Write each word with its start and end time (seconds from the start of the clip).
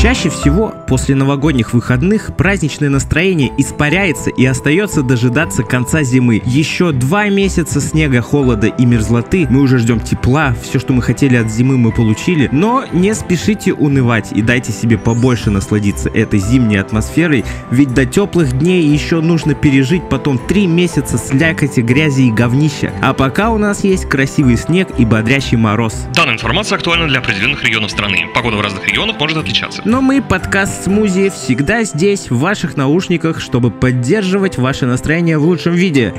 Чаще 0.00 0.30
всего 0.30 0.74
после 0.88 1.14
новогодних 1.14 1.74
выходных 1.74 2.34
праздничное 2.34 2.88
настроение 2.88 3.52
испаряется 3.58 4.30
и 4.30 4.46
остается 4.46 5.02
дожидаться 5.02 5.62
конца 5.62 6.02
зимы. 6.04 6.40
Еще 6.46 6.92
два 6.92 7.28
месяца 7.28 7.82
снега, 7.82 8.22
холода 8.22 8.66
и 8.66 8.86
мерзлоты, 8.86 9.46
мы 9.50 9.60
уже 9.60 9.76
ждем 9.76 10.00
тепла, 10.00 10.54
все, 10.62 10.78
что 10.78 10.94
мы 10.94 11.02
хотели 11.02 11.36
от 11.36 11.50
зимы, 11.50 11.76
мы 11.76 11.92
получили. 11.92 12.48
Но 12.50 12.86
не 12.92 13.14
спешите 13.14 13.74
унывать 13.74 14.32
и 14.32 14.40
дайте 14.40 14.72
себе 14.72 14.96
побольше 14.96 15.50
насладиться 15.50 16.08
этой 16.08 16.38
зимней 16.40 16.80
атмосферой, 16.80 17.44
ведь 17.70 17.92
до 17.92 18.06
теплых 18.06 18.58
дней 18.58 18.82
еще 18.82 19.20
нужно 19.20 19.54
пережить 19.54 20.08
потом 20.08 20.38
три 20.38 20.66
месяца 20.66 21.18
слякоти, 21.18 21.80
грязи 21.80 22.22
и 22.22 22.32
говнища. 22.32 22.90
А 23.02 23.12
пока 23.12 23.50
у 23.50 23.58
нас 23.58 23.84
есть 23.84 24.06
красивый 24.06 24.56
снег 24.56 24.88
и 24.96 25.04
бодрящий 25.04 25.58
мороз. 25.58 26.06
Данная 26.14 26.36
информация 26.36 26.76
актуальна 26.76 27.06
для 27.06 27.18
определенных 27.18 27.62
регионов 27.62 27.90
страны. 27.90 28.24
Погода 28.34 28.56
в 28.56 28.62
разных 28.62 28.88
регионах 28.88 29.20
может 29.20 29.36
отличаться. 29.36 29.82
Но 29.90 30.00
мы, 30.00 30.22
подкаст 30.22 30.84
Смузи, 30.84 31.30
всегда 31.30 31.82
здесь, 31.82 32.30
в 32.30 32.38
ваших 32.38 32.76
наушниках, 32.76 33.40
чтобы 33.40 33.72
поддерживать 33.72 34.56
ваше 34.56 34.86
настроение 34.86 35.36
в 35.36 35.42
лучшем 35.42 35.72
виде. 35.72 36.14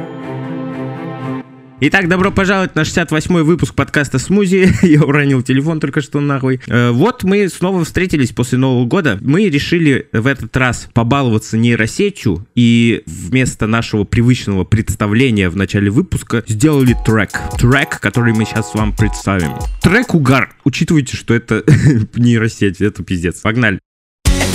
Итак, 1.84 2.08
добро 2.08 2.32
пожаловать 2.32 2.76
на 2.76 2.82
68-й 2.82 3.42
выпуск 3.42 3.74
подкаста 3.74 4.20
«Смузи». 4.20 4.72
Я 4.86 5.02
уронил 5.02 5.42
телефон 5.42 5.80
только 5.80 6.02
что 6.02 6.20
нахуй. 6.20 6.62
Э, 6.68 6.92
вот 6.92 7.24
мы 7.24 7.50
снова 7.50 7.84
встретились 7.84 8.30
после 8.30 8.60
Нового 8.60 8.86
года. 8.86 9.18
Мы 9.20 9.50
решили 9.50 10.08
в 10.14 10.28
этот 10.28 10.56
раз 10.56 10.88
побаловаться 10.94 11.58
нейросетью 11.58 12.46
и 12.54 13.02
вместо 13.08 13.66
нашего 13.66 14.04
привычного 14.04 14.64
представления 14.64 15.50
в 15.50 15.56
начале 15.56 15.90
выпуска 15.90 16.44
сделали 16.48 16.96
трек. 17.04 17.32
Трек, 17.58 18.00
который 18.00 18.34
мы 18.34 18.46
сейчас 18.46 18.76
вам 18.76 18.96
представим. 18.96 19.54
Трек 19.82 20.14
«Угар». 20.14 20.54
Учитывайте, 20.64 21.18
что 21.18 21.34
это 21.34 21.64
нейросеть, 22.16 22.80
это 22.80 23.04
пиздец. 23.04 23.42
Погнали. 23.42 23.80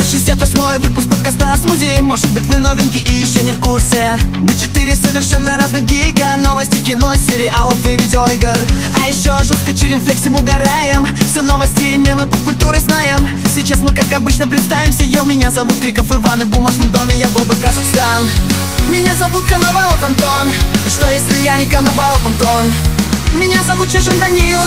68 0.04 0.82
выпуск 0.82 1.08
подкаста 1.08 1.56
Смузи 1.60 2.00
Может 2.00 2.28
быть 2.30 2.46
мы 2.48 2.58
новенькие 2.58 3.02
и 3.02 3.14
еще 3.20 3.42
не 3.42 3.52
в 3.52 3.60
курсе. 3.60 4.18
Мы 4.36 4.48
четыре 4.54 4.94
совершенно 4.94 5.56
разных 5.56 5.84
гига. 5.84 6.36
Новости, 6.38 6.76
кино, 6.84 7.14
сериалов 7.14 7.76
и 7.86 7.96
видеоигр 7.96 8.56
А 9.02 9.08
еще 9.08 9.36
жестко 9.42 9.74
чилим, 9.74 10.00
флексим, 10.00 10.34
угораем. 10.34 11.06
Все 11.30 11.42
новости 11.42 11.82
и 11.82 11.96
мемы 11.96 12.26
по 12.26 12.36
культуре 12.38 12.80
знаем. 12.80 13.28
Сейчас 13.54 13.78
мы 13.78 13.94
как 13.94 14.10
обычно 14.12 14.46
представимся. 14.46 15.04
Йо, 15.04 15.24
меня 15.24 15.50
зовут 15.50 15.78
Криков 15.80 16.10
Иван. 16.10 16.42
И 16.42 16.44
в 16.44 16.48
бумажном 16.48 16.90
доме 16.92 17.14
я 17.16 17.28
был 17.28 17.44
бы 17.44 17.54
Казахстан. 17.54 18.28
Меня 18.88 19.14
зовут 19.14 19.44
Коновалов 19.44 20.02
Антон. 20.02 20.52
Что 20.88 21.10
если 21.10 21.42
я 21.42 21.56
не 21.58 21.66
Коновалов 21.66 22.24
Антон? 22.24 22.72
Меня 23.34 23.62
зовут 23.64 23.90
Чешин 23.90 24.18
Данил. 24.18 24.60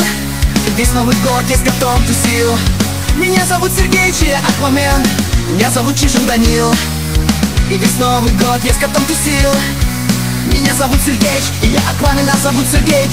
Весь 0.76 0.92
Новый 0.94 1.16
год 1.24 1.44
есть 1.50 1.64
готов 1.64 2.00
тусил 2.06 2.79
меня 3.18 3.46
зовут 3.46 3.72
Сергей, 3.72 4.12
чей 4.12 4.36
Аквамен 4.36 5.04
Меня 5.52 5.70
зовут 5.70 5.96
Чижин 5.96 6.26
Данил 6.26 6.74
И 7.70 7.78
весь 7.78 7.98
Новый 7.98 8.32
год 8.34 8.60
я 8.64 8.74
с 8.74 8.78
котом 8.78 9.04
тусил 9.06 9.52
Меня 10.52 10.74
зовут 10.74 10.98
Сергей, 11.06 11.42
и 11.62 11.68
я 11.68 11.80
Аквамен, 11.92 12.26
нас 12.26 12.42
зовут 12.42 12.66
Сергей 12.72 13.08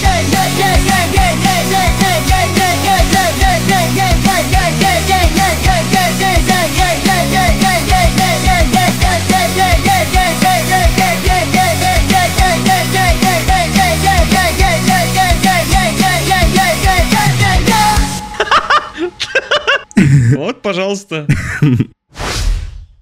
Вот, 20.37 20.63
пожалуйста. 20.63 21.27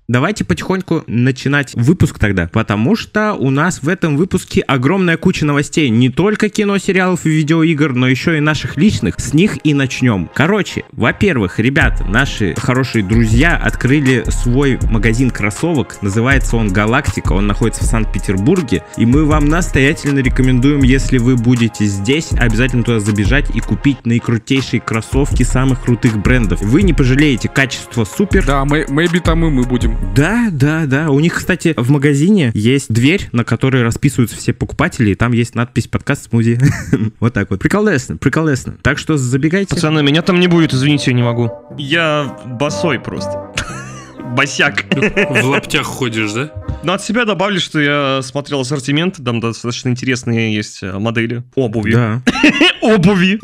Давайте 0.06 0.44
потихоньку 0.44 1.02
начинать 1.06 1.72
выпуск 1.74 2.18
тогда, 2.18 2.46
потому 2.52 2.94
что 2.94 3.32
у 3.32 3.48
нас 3.48 3.82
в 3.82 3.88
этом 3.88 4.18
выпуске 4.18 4.60
огромная 4.60 5.16
куча 5.16 5.46
новостей, 5.46 5.88
не 5.88 6.10
только 6.10 6.50
кино, 6.50 6.76
сериалов 6.76 7.24
и 7.24 7.30
видеоигр, 7.30 7.94
но 7.94 8.06
еще 8.06 8.36
и 8.36 8.40
наших 8.40 8.76
личных. 8.76 9.14
С 9.18 9.32
них 9.32 9.56
и 9.64 9.72
начнем. 9.72 10.28
Короче, 10.34 10.84
во-первых, 10.92 11.58
ребята, 11.58 12.04
наши 12.04 12.54
хорошие 12.58 13.02
друзья 13.02 13.56
открыли 13.56 14.24
свой 14.28 14.78
магазин 14.90 15.30
кроссовок, 15.30 15.96
называется 16.02 16.58
он 16.58 16.70
Галактика, 16.70 17.32
он 17.32 17.46
находится 17.46 17.84
в 17.84 17.86
Санкт-Петербурге, 17.86 18.84
и 18.98 19.06
мы 19.06 19.24
вам 19.24 19.46
настоятельно 19.46 20.18
рекомендуем, 20.18 20.82
если 20.82 21.16
вы 21.16 21.36
будете 21.36 21.86
здесь, 21.86 22.28
обязательно 22.32 22.84
туда 22.84 23.00
забежать 23.00 23.56
и 23.56 23.60
купить 23.60 24.04
наикрутейшие 24.04 24.82
кроссовки 24.82 25.44
самых 25.44 25.80
крутых 25.82 26.18
брендов. 26.18 26.60
Вы 26.60 26.82
не 26.82 26.92
пожалеете, 26.92 27.48
качество 27.48 28.04
супер. 28.04 28.44
Да, 28.44 28.66
мы, 28.66 28.82
maybe 28.82 29.20
там 29.20 29.46
и 29.46 29.48
мы 29.48 29.62
будем. 29.62 29.93
Да, 30.14 30.48
да, 30.52 30.86
да. 30.86 31.10
У 31.10 31.18
них, 31.18 31.34
кстати, 31.34 31.74
в 31.76 31.90
магазине 31.90 32.52
есть 32.54 32.92
дверь, 32.92 33.28
на 33.32 33.44
которой 33.44 33.82
расписываются 33.82 34.36
все 34.36 34.52
покупатели, 34.52 35.10
и 35.10 35.14
там 35.14 35.32
есть 35.32 35.54
надпись 35.54 35.88
«Подкаст 35.88 36.30
Смузи». 36.30 36.58
Вот 37.20 37.32
так 37.32 37.50
вот. 37.50 37.60
Приколесно, 37.60 38.16
приколесно. 38.16 38.76
Так 38.82 38.98
что 38.98 39.16
забегайте. 39.16 39.74
Пацаны, 39.74 40.02
меня 40.02 40.22
там 40.22 40.38
не 40.40 40.46
будет, 40.46 40.72
извините, 40.72 41.10
я 41.10 41.16
не 41.16 41.22
могу. 41.22 41.50
Я 41.76 42.38
босой 42.46 43.00
просто. 43.00 43.52
Босяк. 44.36 44.84
В 44.90 45.44
лаптях 45.44 45.84
ходишь, 45.86 46.32
да? 46.32 46.63
Но 46.84 46.92
от 46.92 47.02
себя 47.02 47.24
добавлю, 47.24 47.60
что 47.60 47.80
я 47.80 48.20
смотрел 48.22 48.60
ассортимент, 48.60 49.16
там 49.24 49.40
достаточно 49.40 49.88
интересные 49.88 50.54
есть 50.54 50.82
э, 50.82 50.98
модели 50.98 51.42
обуви. 51.54 51.92
Да. 51.92 52.22
Обуви. 52.82 53.40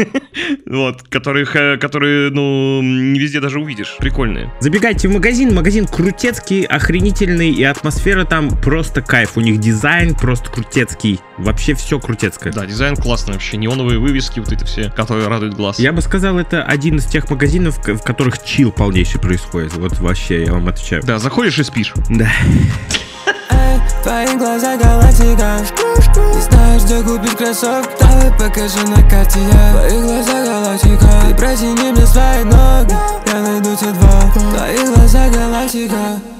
Вот, 0.67 1.03
которых, 1.03 1.53
которые, 1.81 2.31
ну, 2.31 2.83
не 2.83 3.19
везде 3.19 3.41
даже 3.41 3.59
увидишь. 3.59 3.97
Прикольные. 3.99 4.53
Забегайте 4.61 5.09
в 5.09 5.13
магазин. 5.13 5.55
Магазин 5.55 5.87
крутецкий, 5.87 6.65
охренительный, 6.65 7.51
и 7.51 7.65
атмосфера 7.65 8.25
там 8.25 8.51
просто 8.61 9.01
кайф. 9.01 9.37
У 9.37 9.41
них 9.41 9.59
дизайн 9.59 10.15
просто 10.15 10.51
крутецкий. 10.51 11.21
Вообще 11.39 11.75
все 11.75 11.99
крутецкое. 11.99 12.53
Да, 12.53 12.67
дизайн 12.67 12.97
классный 12.97 13.33
вообще. 13.33 13.57
Неоновые 13.57 13.99
вывески, 13.99 14.41
вот 14.41 14.53
эти 14.53 14.65
все, 14.65 14.91
которые 14.91 15.29
радуют 15.29 15.55
глаз. 15.55 15.79
Я 15.79 15.93
бы 15.93 16.03
сказал, 16.03 16.39
это 16.39 16.63
один 16.63 16.97
из 16.97 17.07
тех 17.07 17.31
магазинов, 17.31 17.79
в 17.79 18.03
которых 18.03 18.45
чил 18.45 18.71
полнейший 18.71 19.21
происходит. 19.21 19.75
Вот 19.75 19.99
вообще, 19.99 20.45
я 20.45 20.53
вам 20.53 20.69
отвечаю. 20.69 21.03
Да, 21.03 21.19
заходишь 21.19 21.59
и 21.59 21.65
спишь. 21.65 21.95
Да. 22.11 22.31
Твои 24.03 24.37
глаза 24.37 24.77
галактика. 24.77 25.61
Не 26.35 26.41
знаешь, 26.41 26.83
где 26.85 27.03
купить 27.03 27.37
кроссовки? 27.37 27.93
Давай 28.01 28.31
покажи 28.33 28.87
на 28.87 29.03
карте 29.09 29.41
я. 29.41 29.73
Твои 29.73 30.01
глаза 30.01 30.45
галактика. 30.45 31.07
Ты 31.29 31.35
протяни 31.35 31.93
мне 31.93 32.07
свои 32.07 32.45
ноги. 32.45 32.95
Я 33.27 33.41
найду 33.41 33.77
те 33.77 33.87
два. 33.87 34.33
Твои 34.33 34.85
глаза 34.87 35.29
галактика 35.29 36.40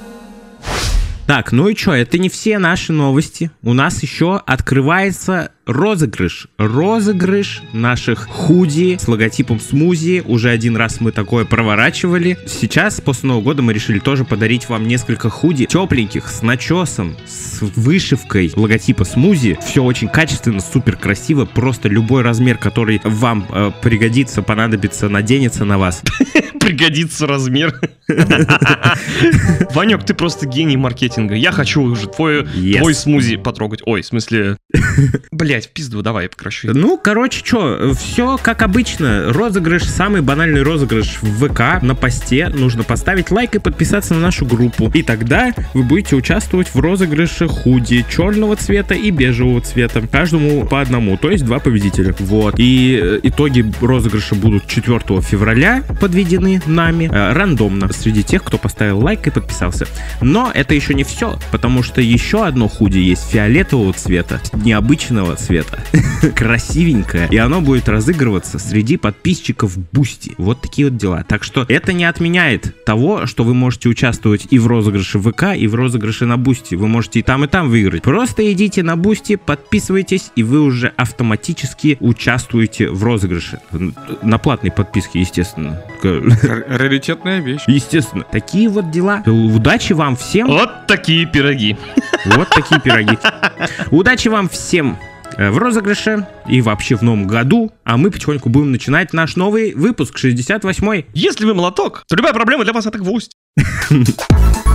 Так, 1.27 1.51
ну 1.51 1.69
и 1.69 1.75
что, 1.75 1.93
это 1.93 2.17
не 2.17 2.29
все 2.29 2.59
наши 2.59 2.91
новости. 2.91 3.51
У 3.61 3.73
нас 3.73 4.01
еще 4.03 4.41
открывается 4.45 5.51
розыгрыш. 5.65 6.47
Розыгрыш 6.57 7.61
наших 7.71 8.27
худи 8.27 8.97
с 8.99 9.07
логотипом 9.07 9.59
смузи. 9.59 10.23
Уже 10.25 10.49
один 10.49 10.75
раз 10.75 10.99
мы 10.99 11.11
такое 11.11 11.45
проворачивали. 11.45 12.37
Сейчас, 12.45 12.99
после 12.99 13.29
Нового 13.29 13.43
года, 13.43 13.61
мы 13.61 13.73
решили 13.73 13.99
тоже 13.99 14.25
подарить 14.25 14.67
вам 14.69 14.87
несколько 14.87 15.29
худи 15.29 15.65
тепленьких, 15.65 16.27
с 16.27 16.41
начесом, 16.41 17.15
с 17.25 17.61
вышивкой 17.61 18.51
логотипа 18.55 19.05
смузи. 19.05 19.57
Все 19.65 19.83
очень 19.83 20.09
качественно, 20.09 20.59
супер 20.59 20.97
красиво. 20.97 21.45
Просто 21.45 21.87
любой 21.87 22.23
размер, 22.23 22.57
который 22.57 22.99
вам 23.03 23.45
э, 23.49 23.71
пригодится, 23.81 24.41
понадобится, 24.41 25.09
наденется 25.09 25.63
на 25.65 25.77
вас. 25.77 26.01
Пригодится 26.59 27.27
размер. 27.27 27.79
Ванек, 29.73 30.03
ты 30.03 30.13
просто 30.13 30.47
гений 30.47 30.77
маркетинга. 30.77 31.10
Я 31.17 31.51
хочу 31.51 31.81
уже 31.81 32.07
твой, 32.07 32.43
Yes. 32.43 32.79
твой 32.79 32.93
смузи 32.93 33.37
потрогать. 33.37 33.81
Ой, 33.85 34.01
в 34.01 34.05
смысле... 34.05 34.57
Блять, 35.31 35.67
в 35.67 35.69
пизду, 35.69 36.01
давай 36.01 36.29
прекращу. 36.29 36.73
Ну, 36.73 36.97
короче, 36.97 37.43
что, 37.43 37.93
все 37.93 38.37
как 38.41 38.61
обычно. 38.61 39.31
Розыгрыш, 39.31 39.83
самый 39.83 40.21
банальный 40.21 40.61
розыгрыш 40.61 41.19
в 41.21 41.47
ВК 41.47 41.81
на 41.81 41.95
посте. 41.95 42.49
Нужно 42.49 42.83
поставить 42.83 43.31
лайк 43.31 43.55
и 43.55 43.59
подписаться 43.59 44.13
на 44.13 44.19
нашу 44.19 44.45
группу. 44.45 44.89
И 44.93 45.03
тогда 45.03 45.53
вы 45.73 45.83
будете 45.83 46.15
участвовать 46.15 46.73
в 46.73 46.79
розыгрыше 46.79 47.47
худи 47.47 48.05
черного 48.09 48.55
цвета 48.55 48.93
и 48.93 49.11
бежевого 49.11 49.61
цвета. 49.61 50.01
Каждому 50.11 50.65
по 50.65 50.81
одному, 50.81 51.17
то 51.17 51.29
есть 51.31 51.45
два 51.45 51.59
победителя. 51.59 52.15
Вот. 52.19 52.55
И 52.57 52.99
э, 53.01 53.19
итоги 53.23 53.65
розыгрыша 53.81 54.35
будут 54.35 54.67
4 54.67 54.99
февраля 55.21 55.83
подведены 55.99 56.61
нами 56.65 57.09
э, 57.11 57.33
рандомно 57.33 57.91
среди 57.93 58.23
тех, 58.23 58.43
кто 58.43 58.57
поставил 58.57 58.99
лайк 58.99 59.27
и 59.27 59.29
подписался. 59.29 59.87
Но 60.21 60.51
это 60.53 60.73
еще 60.73 60.93
не 60.93 61.00
не 61.01 61.03
все, 61.03 61.39
потому 61.51 61.81
что 61.81 61.99
еще 61.99 62.45
одно 62.45 62.67
худи 62.67 62.99
есть 62.99 63.31
фиолетового 63.31 63.91
цвета, 63.91 64.39
необычного 64.53 65.35
цвета, 65.35 65.79
красивенькое, 66.35 67.27
и 67.31 67.37
оно 67.37 67.59
будет 67.59 67.89
разыгрываться 67.89 68.59
среди 68.59 68.97
подписчиков 68.97 69.75
Boosty. 69.91 70.35
Вот 70.37 70.61
такие 70.61 70.89
вот 70.89 70.97
дела. 70.97 71.25
Так 71.27 71.43
что 71.43 71.65
это 71.67 71.91
не 71.91 72.05
отменяет 72.05 72.85
того, 72.85 73.25
что 73.25 73.43
вы 73.43 73.55
можете 73.55 73.89
участвовать 73.89 74.45
и 74.51 74.59
в 74.59 74.67
розыгрыше 74.67 75.19
ВК, 75.19 75.55
и 75.57 75.65
в 75.65 75.73
розыгрыше 75.73 76.27
на 76.27 76.37
Boosty. 76.37 76.75
Вы 76.75 76.87
можете 76.87 77.21
и 77.21 77.23
там, 77.23 77.45
и 77.45 77.47
там 77.47 77.71
выиграть. 77.71 78.03
Просто 78.03 78.51
идите 78.53 78.83
на 78.83 78.95
Boosty, 78.95 79.37
подписывайтесь, 79.37 80.31
и 80.35 80.43
вы 80.43 80.61
уже 80.61 80.93
автоматически 80.97 81.97
участвуете 81.99 82.91
в 82.91 83.03
розыгрыше. 83.03 83.59
На 84.21 84.37
платной 84.37 84.71
подписке, 84.71 85.21
естественно. 85.21 85.81
Раритетная 86.03 87.39
вещь. 87.39 87.61
Естественно. 87.65 88.23
Такие 88.31 88.69
вот 88.69 88.91
дела. 88.91 89.23
Удачи 89.25 89.93
вам 89.93 90.15
всем. 90.15 90.47
Вот 90.47 90.90
такие 90.91 91.25
пироги. 91.25 91.77
Вот 92.25 92.49
такие 92.49 92.81
пироги. 92.81 93.17
Удачи 93.91 94.27
вам 94.27 94.49
всем 94.49 94.97
э, 95.37 95.49
в 95.49 95.57
розыгрыше 95.57 96.27
и 96.49 96.61
вообще 96.61 96.97
в 96.97 97.01
новом 97.01 97.27
году. 97.27 97.71
А 97.85 97.95
мы 97.95 98.11
потихоньку 98.11 98.49
будем 98.49 98.73
начинать 98.73 99.13
наш 99.13 99.37
новый 99.37 99.73
выпуск, 99.73 100.17
68-й. 100.21 101.05
Если 101.13 101.45
вы 101.45 101.53
молоток, 101.53 102.03
то 102.09 102.17
любая 102.17 102.33
проблема 102.33 102.65
для 102.65 102.73
вас 102.73 102.85
это 102.85 102.97
гвоздь. 102.97 103.31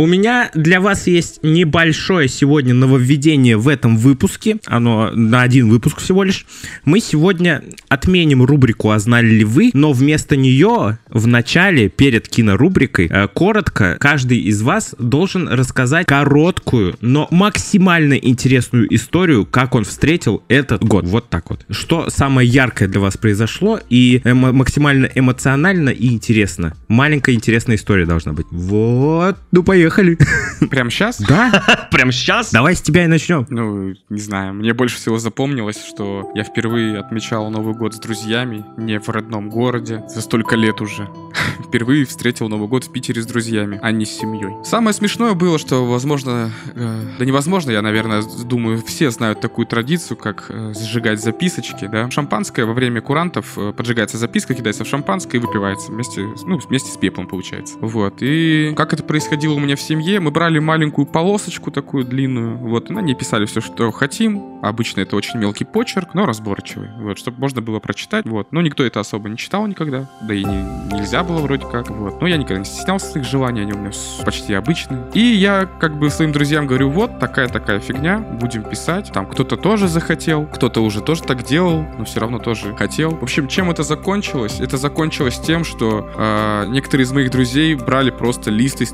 У 0.00 0.06
меня 0.06 0.50
для 0.54 0.80
вас 0.80 1.06
есть 1.06 1.40
небольшое 1.42 2.26
сегодня 2.26 2.72
нововведение 2.72 3.58
в 3.58 3.68
этом 3.68 3.98
выпуске. 3.98 4.56
Оно 4.64 5.10
на 5.10 5.42
один 5.42 5.68
выпуск 5.68 6.00
всего 6.00 6.22
лишь. 6.22 6.46
Мы 6.86 7.00
сегодня 7.00 7.62
отменим 7.90 8.42
рубрику 8.42 8.92
«А 8.92 8.98
знали 8.98 9.26
ли 9.26 9.44
вы?», 9.44 9.68
но 9.74 9.92
вместо 9.92 10.36
нее 10.36 10.96
в 11.10 11.26
начале, 11.26 11.88
перед 11.88 12.28
кинорубрикой, 12.28 13.08
э, 13.10 13.28
коротко 13.28 13.96
каждый 14.00 14.38
из 14.38 14.62
вас 14.62 14.94
должен 14.98 15.48
рассказать 15.48 16.06
короткую, 16.06 16.96
но 17.00 17.28
максимально 17.30 18.14
интересную 18.14 18.92
историю, 18.94 19.46
как 19.46 19.74
он 19.74 19.84
встретил 19.84 20.42
этот 20.48 20.84
год. 20.84 21.04
Вот 21.06 21.28
так 21.28 21.50
вот. 21.50 21.64
Что 21.70 22.10
самое 22.10 22.48
яркое 22.48 22.88
для 22.88 23.00
вас 23.00 23.16
произошло 23.16 23.80
и 23.88 24.20
эмо- 24.24 24.52
максимально 24.52 25.08
эмоционально 25.14 25.90
и 25.90 26.08
интересно. 26.08 26.74
Маленькая 26.88 27.34
интересная 27.34 27.76
история 27.76 28.06
должна 28.06 28.32
быть. 28.32 28.46
Вот. 28.50 29.36
Ну, 29.52 29.62
поехали. 29.62 30.18
Прям 30.70 30.90
сейчас? 30.90 31.20
Да? 31.20 31.88
Прям 31.90 32.12
сейчас? 32.12 32.50
Давай 32.52 32.74
с 32.76 32.82
тебя 32.82 33.04
и 33.04 33.06
начнем. 33.06 33.46
Ну, 33.50 33.94
не 34.08 34.20
знаю, 34.20 34.54
мне 34.54 34.74
больше 34.74 34.96
всего 34.96 35.18
запомнилось, 35.18 35.82
что 35.84 36.30
я 36.34 36.44
впервые 36.44 36.98
отмечал 36.98 37.50
Новый 37.50 37.74
год 37.74 37.94
с 37.94 37.98
друзьями, 37.98 38.64
не 38.76 39.00
в 39.00 39.08
родном 39.08 39.48
городе, 39.48 40.02
за 40.08 40.20
столько 40.20 40.56
лет 40.56 40.80
уже. 40.80 40.99
Впервые 41.66 42.04
встретил 42.04 42.48
Новый 42.48 42.68
год 42.68 42.84
в 42.84 42.92
Питере 42.92 43.22
с 43.22 43.26
друзьями, 43.26 43.78
а 43.82 43.92
не 43.92 44.04
с 44.04 44.10
семьей. 44.10 44.52
Самое 44.64 44.94
смешное 44.94 45.34
было, 45.34 45.58
что, 45.58 45.86
возможно, 45.86 46.50
э, 46.74 47.02
да 47.18 47.24
невозможно, 47.24 47.70
я, 47.70 47.82
наверное, 47.82 48.22
думаю, 48.44 48.82
все 48.84 49.10
знают 49.10 49.40
такую 49.40 49.66
традицию, 49.66 50.16
как 50.16 50.46
э, 50.48 50.72
сжигать 50.74 51.20
записочки, 51.20 51.86
да. 51.86 52.10
Шампанское 52.10 52.64
во 52.64 52.72
время 52.72 53.00
курантов 53.00 53.56
э, 53.56 53.72
поджигается 53.72 54.18
записка, 54.18 54.54
кидается 54.54 54.84
в 54.84 54.88
шампанское 54.88 55.38
и 55.38 55.40
выпивается 55.40 55.92
вместе, 55.92 56.26
ну, 56.44 56.58
вместе 56.58 56.90
с 56.90 56.96
пеплом, 56.96 57.26
получается. 57.26 57.76
Вот, 57.80 58.16
и 58.20 58.72
как 58.76 58.92
это 58.92 59.02
происходило 59.02 59.54
у 59.54 59.60
меня 59.60 59.76
в 59.76 59.80
семье, 59.80 60.20
мы 60.20 60.30
брали 60.30 60.58
маленькую 60.58 61.06
полосочку 61.06 61.70
такую 61.70 62.04
длинную, 62.04 62.56
вот, 62.56 62.90
и 62.90 62.92
на 62.92 63.00
ней 63.00 63.14
писали 63.14 63.44
все, 63.46 63.60
что 63.60 63.90
хотим. 63.90 64.60
Обычно 64.62 65.00
это 65.00 65.16
очень 65.16 65.38
мелкий 65.38 65.64
почерк, 65.64 66.14
но 66.14 66.26
разборчивый, 66.26 66.88
вот, 66.98 67.18
чтобы 67.18 67.38
можно 67.38 67.62
было 67.62 67.78
прочитать, 67.78 68.26
вот. 68.26 68.52
Но 68.52 68.60
никто 68.60 68.84
это 68.84 69.00
особо 69.00 69.28
не 69.28 69.36
читал 69.36 69.66
никогда, 69.66 70.10
да 70.20 70.34
и 70.34 70.44
не- 70.44 70.89
нельзя 70.90 71.22
было 71.22 71.38
вроде 71.38 71.66
как, 71.66 71.90
вот. 71.90 72.20
Но 72.20 72.26
я 72.26 72.36
никогда 72.36 72.60
не 72.60 72.64
стеснялся 72.64 73.06
своих 73.06 73.26
желаний, 73.26 73.62
они 73.62 73.72
у 73.72 73.78
меня 73.78 73.90
почти 74.24 74.54
обычные. 74.54 75.04
И 75.14 75.20
я 75.20 75.68
как 75.78 75.98
бы 75.98 76.10
своим 76.10 76.32
друзьям 76.32 76.66
говорю, 76.66 76.90
вот, 76.90 77.18
такая-такая 77.18 77.80
фигня, 77.80 78.18
будем 78.18 78.62
писать. 78.62 79.10
Там 79.12 79.26
кто-то 79.26 79.56
тоже 79.56 79.88
захотел, 79.88 80.46
кто-то 80.46 80.82
уже 80.82 81.00
тоже 81.00 81.22
так 81.22 81.44
делал, 81.44 81.84
но 81.98 82.04
все 82.04 82.20
равно 82.20 82.38
тоже 82.38 82.74
хотел. 82.74 83.10
В 83.10 83.22
общем, 83.22 83.48
чем 83.48 83.70
это 83.70 83.82
закончилось? 83.82 84.60
Это 84.60 84.76
закончилось 84.76 85.38
тем, 85.38 85.64
что 85.64 86.08
э, 86.16 86.66
некоторые 86.68 87.04
из 87.04 87.12
моих 87.12 87.30
друзей 87.30 87.74
брали 87.74 88.10
просто 88.10 88.50
лист 88.50 88.80
из 88.80 88.92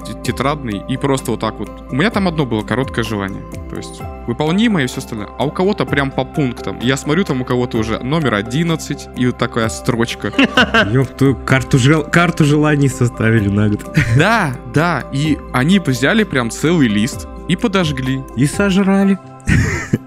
и 0.88 0.96
просто 0.96 1.30
вот 1.30 1.40
так 1.40 1.54
вот. 1.58 1.70
У 1.90 1.94
меня 1.94 2.10
там 2.10 2.28
одно 2.28 2.46
было 2.46 2.62
короткое 2.62 3.02
желание. 3.02 3.42
То 3.70 3.76
есть 3.76 4.00
выполнимое 4.26 4.84
и 4.84 4.86
все 4.86 4.98
остальное. 4.98 5.28
А 5.38 5.44
у 5.44 5.50
кого-то 5.50 5.84
прям 5.84 6.10
по 6.10 6.24
пунктам. 6.24 6.78
Я 6.80 6.96
смотрю, 6.96 7.24
там 7.24 7.42
у 7.42 7.44
кого-то 7.44 7.78
уже 7.78 7.98
номер 7.98 8.34
11 8.34 9.08
и 9.16 9.26
вот 9.26 9.38
такая 9.38 9.68
строчка. 9.68 10.32
Ёпту, 10.90 11.36
карту, 11.44 11.78
жел- 11.86 12.04
карту 12.04 12.44
желаний 12.44 12.88
составили 12.88 13.48
на 13.48 13.68
год. 13.68 13.84
Да, 14.18 14.56
да. 14.74 15.04
И 15.12 15.38
они 15.52 15.78
взяли 15.78 16.24
прям 16.24 16.50
целый 16.50 16.88
лист 16.88 17.26
и 17.48 17.56
подожгли. 17.56 18.22
И 18.36 18.46
сожрали. 18.46 19.18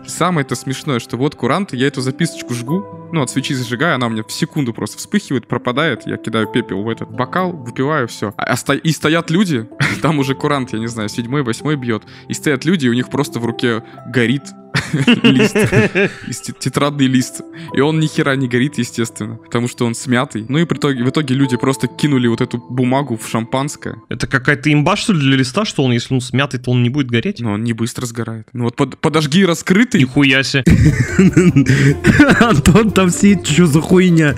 Самое 0.06 0.46
это 0.46 0.56
смешное, 0.56 1.00
что 1.00 1.18
вот 1.18 1.36
курант, 1.36 1.74
я 1.74 1.88
эту 1.88 2.02
записочку 2.02 2.54
жгу, 2.54 2.86
ну, 3.12 3.22
от 3.22 3.30
свечи 3.30 3.54
зажигаю, 3.54 3.96
она 3.96 4.08
у 4.08 4.10
меня 4.10 4.24
в 4.24 4.32
секунду 4.32 4.74
просто 4.74 4.98
вспыхивает, 4.98 5.48
пропадает, 5.48 6.06
я 6.06 6.18
кидаю 6.18 6.48
пепел 6.48 6.84
в 6.84 6.90
этот 6.90 7.10
бокал, 7.10 7.52
выпиваю, 7.54 8.08
все. 8.08 8.34
А, 8.38 8.56
сто- 8.56 8.74
и 8.74 8.92
стоят 8.92 9.30
люди, 9.30 9.68
там 10.02 10.20
уже 10.20 10.36
курант, 10.36 10.74
я 10.74 10.80
не 10.80 10.88
знаю, 10.88 11.10
седьмой, 11.10 11.44
восьмой 11.44 11.76
бьет, 11.76 12.04
и 12.28 12.34
стоят 12.34 12.66
люди, 12.66 12.86
и 12.88 12.90
у 12.90 12.94
них 12.94 13.10
просто 13.10 13.40
в 13.40 13.46
руке 13.46 13.84
горит 14.08 14.44
лист, 15.24 15.56
тетрадный 16.60 17.08
лист. 17.08 17.42
И 17.74 17.82
он 17.82 18.00
ни 18.00 18.06
хера 18.08 18.36
не 18.36 18.48
горит, 18.48 18.78
естественно, 18.78 19.36
потому 19.36 19.68
что 19.68 19.86
он 19.86 19.96
смятый. 19.96 20.46
Ну 20.48 20.60
и 20.60 20.64
в 20.66 20.72
итоге, 20.72 21.04
в 21.04 21.10
итоге 21.10 21.34
люди 21.36 21.58
просто 21.58 21.88
кинули 21.88 22.28
вот 22.28 22.40
эту 22.42 22.60
бумагу 22.60 23.18
в 23.18 23.28
шампанское, 23.28 23.96
Это 24.10 24.28
какая-то 24.28 24.72
имба, 24.72 24.96
что 24.96 25.14
ли, 25.14 25.20
для 25.20 25.38
листа, 25.38 25.66
что 25.66 25.84
он, 25.84 25.92
если 25.92 26.14
он 26.14 26.22
смятый, 26.22 26.60
то 26.60 26.70
он 26.72 26.84
не 26.84 26.90
будет 26.90 27.08
гореть? 27.10 27.40
но 27.40 27.54
он 27.54 27.64
не 27.64 27.74
быстро 27.74 28.06
сгорает. 28.06 28.48
Ну 28.54 28.66
вот 28.66 28.76
под- 28.76 29.00
подожги 29.00 29.44
раскрытый, 29.46 30.02
Нихуя 30.02 30.44
себе. 30.44 30.64
Антон 32.40 32.92
там 33.00 33.12
сидит, 33.12 33.48
что 33.48 33.66
за 33.66 33.80
хуйня? 33.80 34.36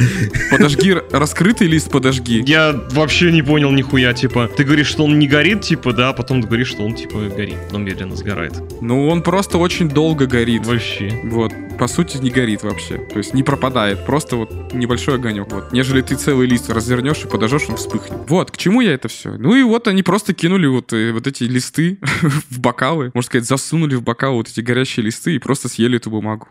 подожги 0.52 0.96
раскрытый 1.12 1.66
лист, 1.66 1.90
подожги. 1.90 2.44
Я 2.46 2.80
вообще 2.92 3.32
не 3.32 3.42
понял 3.42 3.72
нихуя, 3.72 4.14
типа, 4.14 4.52
ты 4.56 4.64
говоришь, 4.64 4.86
что 4.86 5.04
он 5.06 5.18
не 5.18 5.28
горит, 5.28 5.62
типа, 5.62 5.94
да, 5.94 6.10
а 6.10 6.14
потом 6.14 6.44
ты 6.44 6.48
говоришь, 6.48 6.68
что 6.68 6.84
он, 6.84 6.94
типа, 6.94 7.22
горит, 7.36 7.56
но 7.72 7.80
медленно 7.80 8.16
сгорает. 8.16 8.54
Ну, 8.80 9.08
он 9.08 9.24
просто 9.24 9.58
очень 9.58 9.90
долго 9.90 10.28
горит. 10.28 10.68
Вообще. 10.68 11.12
Вот, 11.24 11.52
по 11.80 11.88
сути, 11.88 12.18
не 12.18 12.30
горит 12.30 12.62
вообще. 12.62 13.00
То 13.00 13.18
есть 13.18 13.34
не 13.34 13.42
пропадает, 13.42 14.06
просто 14.06 14.36
вот 14.36 14.72
небольшой 14.72 15.16
огонек. 15.16 15.52
Вот. 15.52 15.74
Нежели 15.74 16.04
ты 16.04 16.16
целый 16.16 16.46
лист 16.46 16.70
развернешь 16.70 17.24
и 17.24 17.28
подожжешь, 17.28 17.64
он 17.68 17.78
вспыхнет. 17.78 18.20
Вот, 18.28 18.52
к 18.52 18.58
чему 18.58 18.82
я 18.82 18.94
это 18.94 19.08
все? 19.08 19.32
Ну 19.38 19.56
и 19.56 19.64
вот 19.64 19.88
они 19.88 20.04
просто 20.04 20.36
кинули 20.36 20.68
вот, 20.68 20.94
э, 20.94 21.12
вот 21.12 21.26
эти 21.26 21.46
листы 21.46 21.98
в 22.52 22.60
бокалы. 22.60 23.10
Можно 23.16 23.26
сказать, 23.26 23.48
засунули 23.48 23.96
в 23.96 24.04
бокал 24.04 24.36
вот 24.36 24.48
эти 24.48 24.62
горящие 24.62 25.04
листы 25.04 25.34
и 25.34 25.40
просто 25.40 25.70
съели 25.70 25.98
эту 25.98 26.12
бумагу. 26.12 26.48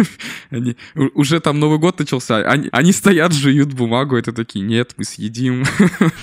Они, 0.50 0.76
уже 1.14 1.40
там 1.40 1.53
Новый 1.58 1.78
год 1.78 1.98
начался, 1.98 2.38
они, 2.38 2.68
они 2.72 2.92
стоят, 2.92 3.32
жуют 3.32 3.72
бумагу, 3.72 4.16
это 4.16 4.32
такие, 4.32 4.64
нет, 4.64 4.94
мы 4.96 5.04
съедим. 5.04 5.64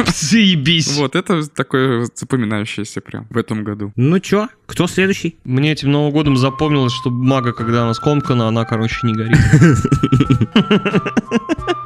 Заебись. 0.07 0.97
Вот, 0.97 1.15
это 1.15 1.47
такое 1.47 2.07
запоминающееся 2.13 3.01
прям 3.01 3.27
в 3.29 3.37
этом 3.37 3.63
году. 3.63 3.91
Ну 3.95 4.19
чё, 4.19 4.49
кто 4.65 4.87
следующий? 4.87 5.37
Мне 5.43 5.71
этим 5.71 5.91
Новым 5.91 6.11
годом 6.11 6.37
запомнилось, 6.37 6.93
что 6.93 7.09
бумага, 7.09 7.53
когда 7.53 7.83
она 7.83 7.93
скомкана, 7.93 8.47
она, 8.47 8.65
короче, 8.65 8.99
не 9.03 9.13
горит. 9.13 9.37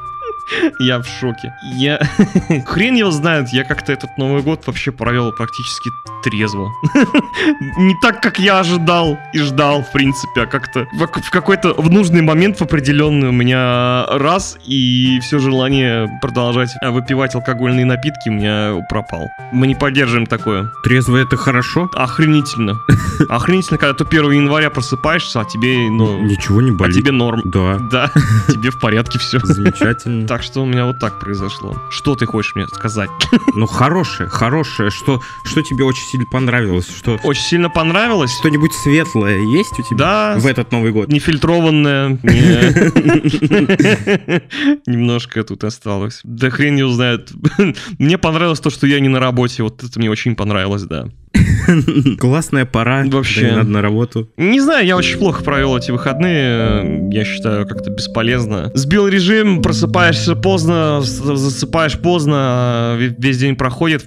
Я 0.79 0.99
в 0.99 1.07
шоке. 1.07 1.53
Я... 1.73 1.99
Хрен 2.65 2.95
его 2.95 3.11
знает, 3.11 3.49
я 3.49 3.63
как-то 3.63 3.91
этот 3.93 4.17
Новый 4.17 4.41
год 4.41 4.63
вообще 4.67 4.91
провел 4.91 5.31
практически 5.31 5.89
трезво. 6.23 6.71
Не 7.77 7.95
так, 8.01 8.21
как 8.21 8.39
я 8.39 8.59
ожидал 8.59 9.17
и 9.33 9.39
ждал, 9.39 9.83
в 9.83 9.91
принципе, 9.91 10.41
а 10.41 10.45
как-то 10.45 10.87
в 10.93 11.29
какой-то 11.31 11.73
в 11.73 11.89
нужный 11.89 12.21
момент 12.21 12.57
в 12.59 12.61
определенный 12.63 13.29
у 13.29 13.31
меня 13.31 14.05
раз, 14.07 14.57
и 14.65 15.19
все 15.21 15.39
желание 15.39 16.07
продолжать 16.21 16.71
а, 16.81 16.91
выпивать 16.91 17.35
алкогольные 17.35 17.85
напитки 17.85 18.29
у 18.29 18.33
меня 18.33 18.85
пропал. 18.89 19.27
Мы 19.51 19.67
не 19.67 19.75
поддерживаем 19.75 20.25
такое. 20.25 20.71
Трезво 20.83 21.17
это 21.17 21.37
хорошо? 21.37 21.89
Охренительно. 21.93 22.79
Охренительно, 23.29 23.77
когда 23.77 23.93
ты 23.93 24.03
1 24.05 24.31
января 24.31 24.69
просыпаешься, 24.69 25.41
а 25.41 25.45
тебе, 25.45 25.89
ну, 25.89 26.21
Ничего 26.23 26.61
не 26.61 26.71
а 26.71 26.73
болит. 26.73 26.95
тебе 26.97 27.11
норм. 27.11 27.41
Да, 27.45 27.77
Да, 27.91 28.11
тебе 28.49 28.71
в 28.71 28.79
порядке 28.79 29.19
все. 29.19 29.39
замечательно. 29.43 30.27
Так 30.35 30.43
что 30.43 30.63
у 30.63 30.65
меня 30.65 30.85
вот 30.85 30.99
так 30.99 31.17
произошло. 31.21 31.81
Что 31.89 32.13
ты 32.15 32.25
хочешь 32.25 32.55
мне 32.55 32.67
сказать? 32.67 33.09
Ну 33.55 33.67
хорошее, 33.67 34.27
хорошее. 34.27 34.89
Что, 34.89 35.21
что 35.45 35.61
тебе 35.61 35.85
очень 35.85 36.03
сильно 36.05 36.25
понравилось? 36.29 36.89
Что, 36.93 37.17
Очень 37.23 37.41
сильно 37.43 37.69
понравилось? 37.69 38.37
что-нибудь 38.37 38.73
светлое 38.73 39.37
есть 39.37 39.79
у 39.79 39.83
тебя 39.83 39.97
Да, 39.97 40.35
в 40.37 40.45
этот 40.45 40.73
Новый 40.73 40.91
год? 40.91 41.07
нефильтрованное. 41.07 42.09
не- 42.23 43.61
Немножко 44.91 45.41
тут 45.45 45.63
осталось. 45.63 46.19
Да 46.25 46.49
хрен 46.49 46.75
не 46.75 46.83
узнает. 46.83 47.31
Мне 47.97 48.17
понравилось 48.17 48.59
то, 48.59 48.69
что 48.69 48.87
я 48.87 48.99
не 48.99 49.07
на 49.07 49.21
работе. 49.21 49.63
Вот 49.63 49.81
это 49.85 49.97
мне 49.99 50.09
очень 50.11 50.35
понравилось, 50.35 50.83
да. 50.83 51.07
Классная 52.19 52.65
пора. 52.65 53.03
Вообще. 53.05 53.49
Да 53.49 53.55
надо 53.57 53.69
на 53.69 53.81
работу. 53.81 54.29
Не 54.37 54.59
знаю, 54.61 54.85
я 54.85 54.97
очень 54.97 55.17
плохо 55.17 55.43
провел 55.43 55.77
эти 55.77 55.91
выходные. 55.91 57.09
Я 57.11 57.25
считаю, 57.25 57.67
как-то 57.67 57.89
бесполезно. 57.91 58.71
Сбил 58.73 59.07
режим, 59.07 59.61
просыпаешься 59.61 60.35
поздно, 60.35 61.01
засыпаешь 61.01 61.97
поздно, 61.99 62.95
ве- 62.99 63.15
весь 63.17 63.37
день 63.37 63.55
проходит. 63.55 64.05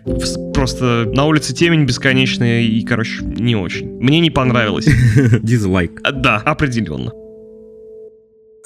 Просто 0.54 1.04
на 1.12 1.24
улице 1.24 1.54
темень 1.54 1.84
бесконечная 1.84 2.62
и, 2.62 2.82
короче, 2.82 3.22
не 3.24 3.56
очень. 3.56 3.88
Мне 4.00 4.20
не 4.20 4.30
понравилось. 4.30 4.86
Дизлайк. 5.42 6.00
А, 6.04 6.12
Да, 6.12 6.36
определенно. 6.36 7.12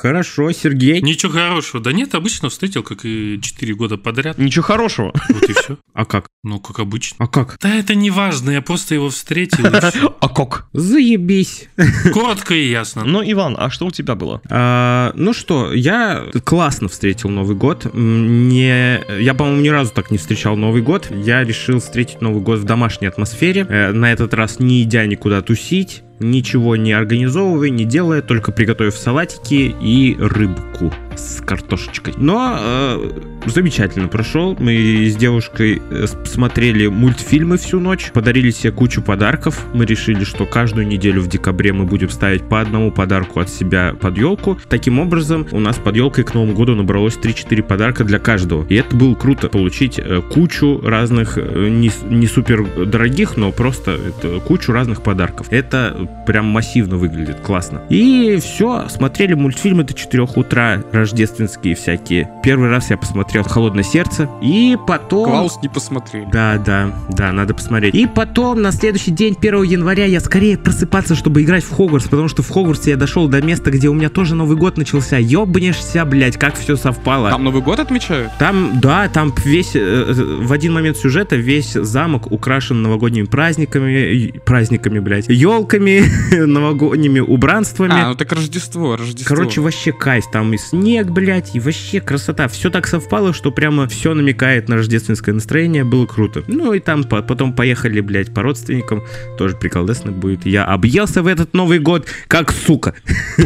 Хорошо, 0.02 0.50
Сергей. 0.50 1.00
Ничего 1.00 1.30
хорошего. 1.30 1.80
Да 1.80 1.92
нет, 1.92 2.16
обычно 2.16 2.48
встретил, 2.48 2.82
как 2.82 3.04
и 3.04 3.38
4 3.40 3.74
года 3.74 3.96
подряд. 3.96 4.36
Ничего 4.36 4.64
хорошего. 4.64 5.12
Вот 5.28 5.48
и 5.48 5.52
все. 5.52 5.78
А 5.94 6.04
как? 6.04 6.26
Ну, 6.42 6.58
как 6.58 6.80
обычно. 6.80 7.18
А 7.20 7.28
как? 7.28 7.56
Да 7.62 7.72
это 7.72 7.94
не 7.94 8.10
важно, 8.10 8.50
я 8.50 8.62
просто 8.62 8.94
его 8.96 9.10
встретил. 9.10 9.64
А 10.20 10.28
как? 10.28 10.66
Заебись. 10.72 11.68
Коротко 12.12 12.54
и 12.54 12.68
ясно. 12.68 13.04
Ну, 13.04 13.22
Иван, 13.24 13.56
а 13.58 13.70
что 13.70 13.86
у 13.86 13.90
тебя 13.92 14.14
было? 14.16 14.40
А, 14.48 15.12
ну 15.14 15.32
что, 15.32 15.72
я 15.72 16.24
классно 16.44 16.88
встретил 16.88 17.28
Новый 17.28 17.54
год. 17.54 17.86
Не, 17.94 19.00
я, 19.20 19.34
по-моему, 19.34 19.60
ни 19.60 19.68
разу 19.68 19.92
так 19.92 20.10
не 20.10 20.18
встречал 20.18 20.56
Новый 20.56 20.82
год. 20.82 21.08
Я 21.10 21.44
решил 21.44 21.78
встретить 21.80 22.20
Новый 22.20 22.40
год 22.42 22.58
в 22.58 22.64
домашней 22.64 23.06
атмосфере. 23.06 23.66
Э, 23.68 23.92
На 23.92 24.12
этот 24.12 24.34
раз 24.34 24.58
не 24.58 24.82
идя 24.82 25.06
никуда 25.06 25.42
тусить, 25.42 26.02
ничего 26.22 26.76
не 26.76 26.92
организовывая, 26.92 27.70
не 27.70 27.84
делая, 27.84 28.22
только 28.22 28.52
приготовив 28.52 28.96
салатики 28.96 29.74
и 29.80 30.16
рыбку 30.18 30.92
с 31.16 31.40
картошечкой. 31.40 32.14
Но 32.16 32.56
э, 32.58 33.10
замечательно 33.46 34.08
прошел. 34.08 34.56
Мы 34.58 35.06
с 35.06 35.16
девушкой 35.16 35.82
э, 35.90 36.06
смотрели 36.24 36.86
мультфильмы 36.86 37.56
всю 37.58 37.80
ночь, 37.80 38.10
подарили 38.12 38.50
себе 38.50 38.72
кучу 38.72 39.02
подарков. 39.02 39.66
Мы 39.74 39.84
решили, 39.84 40.24
что 40.24 40.46
каждую 40.46 40.86
неделю 40.86 41.22
в 41.22 41.28
декабре 41.28 41.72
мы 41.72 41.84
будем 41.84 42.10
ставить 42.10 42.48
по 42.48 42.60
одному 42.60 42.90
подарку 42.90 43.40
от 43.40 43.48
себя 43.48 43.94
под 44.00 44.18
елку. 44.18 44.58
Таким 44.68 44.98
образом, 44.98 45.46
у 45.50 45.60
нас 45.60 45.76
под 45.76 45.96
елкой 45.96 46.24
к 46.24 46.34
Новому 46.34 46.54
году 46.54 46.74
набралось 46.74 47.18
3-4 47.20 47.62
подарка 47.62 48.04
для 48.04 48.18
каждого. 48.18 48.66
И 48.68 48.74
это 48.76 48.94
было 48.94 49.14
круто, 49.14 49.48
получить 49.48 49.98
э, 49.98 50.22
кучу 50.30 50.80
разных, 50.82 51.36
э, 51.36 51.68
не, 51.68 51.90
не 52.08 52.26
супер 52.26 52.64
дорогих, 52.86 53.36
но 53.36 53.52
просто 53.52 53.98
кучу 54.46 54.72
разных 54.72 55.02
подарков. 55.02 55.48
Это 55.50 56.08
прям 56.26 56.46
массивно 56.46 56.96
выглядит, 56.96 57.40
классно. 57.40 57.82
И 57.88 58.38
все, 58.42 58.88
смотрели 58.88 59.34
мультфильмы 59.34 59.84
до 59.84 59.94
4 59.94 60.22
утра, 60.36 60.82
рождественские 60.92 61.74
всякие. 61.74 62.30
Первый 62.42 62.68
раз 62.68 62.90
я 62.90 62.96
посмотрел 62.96 63.31
«Холодное 63.40 63.84
сердце», 63.84 64.28
и 64.40 64.76
потом... 64.86 65.30
Клаус 65.30 65.58
не 65.62 65.68
посмотрели. 65.68 66.28
Да, 66.32 66.58
да, 66.58 66.92
да, 67.10 67.32
надо 67.32 67.54
посмотреть. 67.54 67.94
И 67.94 68.06
потом, 68.06 68.62
на 68.62 68.72
следующий 68.72 69.10
день, 69.10 69.36
1 69.38 69.62
января, 69.62 70.04
я 70.04 70.20
скорее 70.20 70.58
просыпаться, 70.58 71.14
чтобы 71.14 71.42
играть 71.42 71.64
в 71.64 71.74
Хогвартс, 71.74 72.08
потому 72.08 72.28
что 72.28 72.42
в 72.42 72.50
Хогвартсе 72.50 72.90
я 72.90 72.96
дошел 72.96 73.28
до 73.28 73.42
места, 73.42 73.70
где 73.70 73.88
у 73.88 73.94
меня 73.94 74.08
тоже 74.08 74.34
Новый 74.34 74.56
год 74.56 74.76
начался. 74.76 75.16
Ёбнешься, 75.18 76.04
блядь, 76.04 76.36
как 76.36 76.56
все 76.58 76.76
совпало. 76.76 77.30
Там 77.30 77.44
Новый 77.44 77.62
год 77.62 77.80
отмечают? 77.80 78.32
Там, 78.38 78.80
да, 78.80 79.08
там 79.08 79.32
весь, 79.44 79.74
э, 79.74 79.78
э, 79.80 80.12
в 80.42 80.52
один 80.52 80.72
момент 80.72 80.96
сюжета 80.96 81.36
весь 81.36 81.72
замок 81.72 82.30
украшен 82.30 82.82
новогодними 82.82 83.26
праздниками, 83.26 84.32
праздниками, 84.44 84.98
блядь, 84.98 85.28
елками, 85.28 86.04
новогодними 86.44 87.20
убранствами. 87.20 87.92
А, 87.92 88.08
ну 88.08 88.14
так 88.14 88.32
Рождество, 88.32 88.96
Рождество. 88.96 89.34
Короче, 89.34 89.60
вообще 89.60 89.92
кайф. 89.92 90.24
Там 90.32 90.52
и 90.54 90.58
снег, 90.58 91.10
блядь, 91.10 91.54
и 91.54 91.60
вообще 91.60 92.00
красота. 92.00 92.48
Все 92.48 92.70
так 92.70 92.86
совпало, 92.86 93.21
что 93.32 93.52
прямо 93.52 93.86
все 93.86 94.14
намекает 94.14 94.68
на 94.68 94.76
рождественское 94.76 95.34
настроение. 95.34 95.84
Было 95.84 96.06
круто. 96.06 96.42
Ну 96.48 96.72
и 96.72 96.80
там 96.80 97.04
по- 97.04 97.22
потом 97.22 97.52
поехали, 97.54 98.00
блядь, 98.00 98.34
по 98.34 98.42
родственникам. 98.42 99.02
Тоже 99.38 99.56
приколдесно 99.56 100.10
будет. 100.10 100.44
Я 100.46 100.64
объелся 100.64 101.22
в 101.22 101.26
этот 101.28 101.54
Новый 101.54 101.78
год, 101.78 102.06
как 102.26 102.50
сука. 102.52 102.94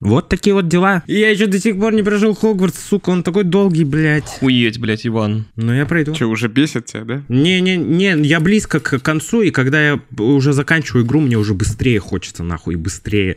Вот 0.00 0.28
такие 0.28 0.54
вот 0.54 0.68
дела. 0.68 1.02
И 1.06 1.14
я 1.14 1.30
еще 1.30 1.46
до 1.46 1.58
сих 1.60 1.78
пор 1.78 1.92
не 1.92 2.02
прожил 2.02 2.34
Хогвартс, 2.34 2.78
сука, 2.88 3.10
он 3.10 3.22
такой 3.22 3.44
долгий, 3.44 3.84
блядь. 3.84 4.24
Хуеть, 4.26 4.78
блядь, 4.80 5.06
Иван. 5.06 5.46
Но 5.56 5.74
я 5.74 5.86
пройду. 5.86 6.14
Че, 6.14 6.24
уже 6.26 6.48
бесит 6.48 6.86
тебя, 6.86 7.04
да? 7.04 7.22
Не-не-не, 7.28 8.16
я 8.26 8.40
близко 8.40 8.80
к 8.80 8.98
концу, 9.00 9.42
и 9.42 9.50
когда 9.50 9.80
я 9.80 10.00
уже 10.18 10.52
заканчиваю 10.52 11.04
игру, 11.04 11.20
мне 11.20 11.36
уже 11.36 11.54
быстрее 11.54 12.00
хочется, 12.00 12.42
нахуй, 12.42 12.76
быстрее. 12.76 13.36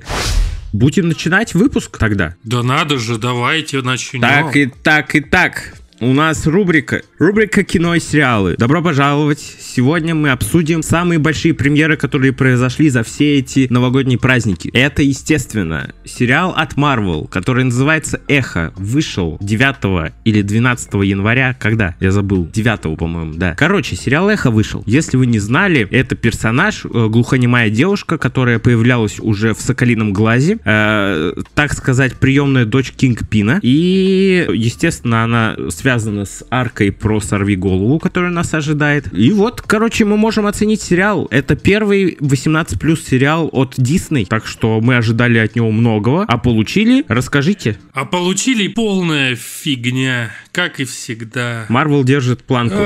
Будем 0.74 1.08
начинать 1.08 1.54
выпуск 1.54 1.98
тогда? 1.98 2.36
Да 2.44 2.64
надо 2.64 2.98
же, 2.98 3.18
давайте 3.18 3.82
начнем. 3.82 4.22
Так 4.22 4.56
и 4.56 4.68
так 4.68 5.16
и 5.16 5.22
так. 5.22 5.76
У 6.04 6.14
нас 6.14 6.48
рубрика. 6.48 7.04
Рубрика 7.20 7.64
кино 7.64 7.94
и 7.94 8.00
сериалы. 8.00 8.56
Добро 8.58 8.82
пожаловать. 8.82 9.40
Сегодня 9.40 10.16
мы 10.16 10.32
обсудим 10.32 10.82
самые 10.82 11.20
большие 11.20 11.54
премьеры, 11.54 11.96
которые 11.96 12.34
произошли 12.34 12.90
за 12.90 13.04
все 13.04 13.38
эти 13.38 13.68
новогодние 13.70 14.18
праздники. 14.18 14.72
Это, 14.74 15.04
естественно, 15.04 15.94
сериал 16.04 16.56
от 16.58 16.74
Marvel, 16.74 17.28
который 17.28 17.66
называется 17.66 18.20
«Эхо». 18.28 18.74
Вышел 18.78 19.38
9 19.42 20.12
или 20.26 20.42
12 20.42 20.92
января. 21.04 21.56
Когда? 21.60 21.96
Я 22.00 22.12
забыл. 22.12 22.50
9, 22.52 22.98
по-моему, 22.98 23.36
да. 23.36 23.54
Короче, 23.54 23.96
сериал 23.96 24.28
«Эхо» 24.28 24.50
вышел. 24.50 24.82
Если 24.88 25.18
вы 25.18 25.28
не 25.28 25.38
знали, 25.38 25.88
это 25.92 26.16
персонаж, 26.16 26.84
э, 26.84 26.88
глухонемая 27.10 27.70
девушка, 27.70 28.18
которая 28.18 28.58
появлялась 28.58 29.20
уже 29.20 29.54
в 29.54 29.62
«Соколином 29.62 30.14
глазе». 30.14 30.58
Э, 30.66 31.34
так 31.54 31.74
сказать, 31.74 32.16
приемная 32.16 32.66
дочь 32.66 32.92
Кингпина. 32.92 33.60
И, 33.62 34.48
естественно, 34.52 35.24
она 35.24 35.56
связана 35.70 35.91
с 36.00 36.44
аркой 36.50 36.92
про 36.92 37.20
Сорви 37.20 37.56
голову, 37.56 38.00
которая 38.00 38.32
нас 38.32 38.54
ожидает. 38.54 39.14
И 39.14 39.32
вот, 39.32 39.62
короче, 39.62 40.06
мы 40.06 40.18
можем 40.18 40.46
оценить 40.46 40.82
сериал. 40.82 41.28
Это 41.32 41.56
первый 41.56 42.18
18 42.20 42.80
плюс 42.80 43.04
сериал 43.04 43.50
от 43.52 43.78
Disney. 43.78 44.26
Так 44.26 44.48
что 44.48 44.80
мы 44.82 44.98
ожидали 44.98 45.38
от 45.38 45.56
него 45.56 45.72
многого, 45.72 46.26
а 46.28 46.38
получили. 46.38 47.06
Расскажите. 47.08 47.78
А 47.94 48.06
получили 48.06 48.68
полная 48.68 49.36
фигня, 49.36 50.32
как 50.52 50.80
и 50.80 50.86
всегда. 50.86 51.66
Марвел 51.70 52.04
держит 52.04 52.44
планку. 52.44 52.78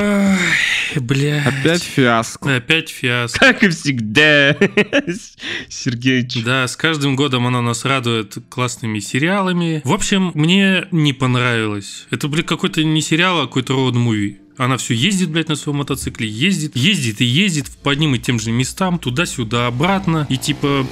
Бля. 0.95 1.43
Опять 1.45 1.83
фиаско. 1.83 2.55
Опять 2.55 2.89
фиаско. 2.89 3.39
Как 3.39 3.63
и 3.63 3.69
всегда. 3.69 4.55
Сергеич. 5.69 6.43
Да, 6.43 6.67
с 6.67 6.75
каждым 6.75 7.15
годом 7.15 7.47
она 7.47 7.62
нас 7.62 7.85
радует 7.85 8.38
классными 8.50 9.00
сериалами. 9.00 9.81
В 9.83 9.93
общем, 9.93 10.31
мне 10.33 10.88
не 10.91 11.13
понравилось. 11.13 12.07
Это, 12.12 12.27
блин, 12.27 12.45
какой-то 12.45 12.83
не 12.95 13.01
сериал, 13.01 13.41
а 13.41 13.45
какой-то 13.45 13.73
роуд-муви. 13.73 14.37
Она 14.57 14.77
все 14.77 14.93
ездит, 14.93 15.29
блядь, 15.29 15.49
на 15.49 15.55
своем 15.55 15.79
мотоцикле, 15.79 16.27
ездит, 16.27 16.75
ездит 16.75 17.21
и 17.21 17.25
ездит 17.25 17.69
по 17.83 17.91
одним 17.91 18.15
и 18.15 18.19
тем 18.19 18.39
же 18.39 18.51
местам, 18.51 18.97
туда-сюда, 18.97 19.67
обратно. 19.67 20.25
И 20.29 20.37
типа... 20.37 20.87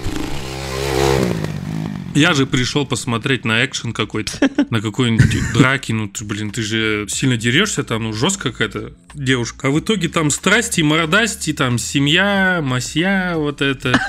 Я 2.14 2.36
же 2.36 2.46
пришел 2.46 2.86
посмотреть 2.86 3.44
на 3.44 3.66
экшен 3.66 3.92
какой-то, 3.92 4.34
на 4.70 4.82
какой-нибудь 4.82 5.54
драки, 5.54 5.94
ну, 5.94 6.08
ты, 6.08 6.24
блин, 6.26 6.52
ты 6.52 6.62
же 6.62 7.08
сильно 7.10 7.38
дерешься 7.38 7.84
там, 7.84 8.04
ну, 8.04 8.14
жестко 8.14 8.52
какая-то 8.52 8.94
девушка. 9.14 9.68
А 9.68 9.72
в 9.72 9.80
итоге 9.80 10.10
там 10.10 10.30
страсти, 10.30 10.82
мородасти, 10.82 11.54
там 11.54 11.78
семья, 11.78 12.62
масья, 12.64 13.34
вот 13.36 13.62
это. 13.62 14.00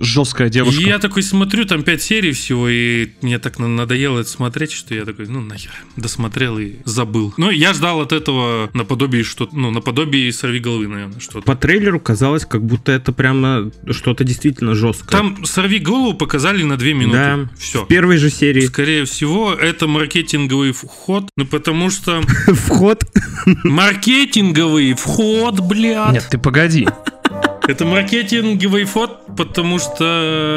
Жесткая 0.00 0.48
девушка. 0.48 0.82
И 0.82 0.86
я 0.86 0.98
такой 0.98 1.22
смотрю, 1.22 1.64
там 1.64 1.82
5 1.82 2.02
серий 2.02 2.32
всего, 2.32 2.68
и 2.68 3.10
мне 3.20 3.38
так 3.38 3.58
на- 3.58 3.68
надоело 3.68 4.20
это 4.20 4.28
смотреть, 4.28 4.72
что 4.72 4.94
я 4.94 5.04
такой, 5.04 5.28
ну 5.28 5.40
нахер, 5.40 5.70
досмотрел 5.96 6.58
и 6.58 6.76
забыл. 6.84 7.34
Но 7.36 7.50
я 7.50 7.72
ждал 7.74 8.00
от 8.00 8.12
этого 8.12 8.70
наподобие 8.74 9.22
что 9.22 9.48
ну, 9.52 9.70
наподобие 9.70 10.32
сорви 10.32 10.58
головы, 10.58 10.88
наверное, 10.88 11.20
что-то. 11.20 11.42
По 11.42 11.54
трейлеру 11.54 12.00
казалось, 12.00 12.44
как 12.44 12.64
будто 12.64 12.90
это 12.90 13.12
прямо 13.12 13.70
что-то 13.90 14.24
действительно 14.24 14.74
жесткое. 14.74 15.10
Там 15.10 15.44
сорви 15.44 15.78
голову 15.78 16.14
показали 16.14 16.62
на 16.62 16.76
2 16.76 16.88
минуты. 16.88 17.12
Да, 17.12 17.50
Все. 17.58 17.84
в 17.84 17.88
первой 17.88 18.16
же 18.16 18.30
серии. 18.30 18.62
Скорее 18.66 19.04
всего, 19.04 19.52
это 19.52 19.86
маркетинговый 19.86 20.72
вход, 20.72 21.28
ну 21.36 21.44
потому 21.46 21.90
что 21.90 22.22
Вход. 22.46 23.04
Маркетинговый 24.42 24.94
вход, 24.94 25.60
блядь. 25.60 26.12
Нет, 26.12 26.26
ты 26.30 26.38
погоди. 26.38 26.88
Это 27.68 27.84
маркетинговый 27.84 28.84
вход, 28.84 29.20
потому 29.36 29.78
что 29.78 30.56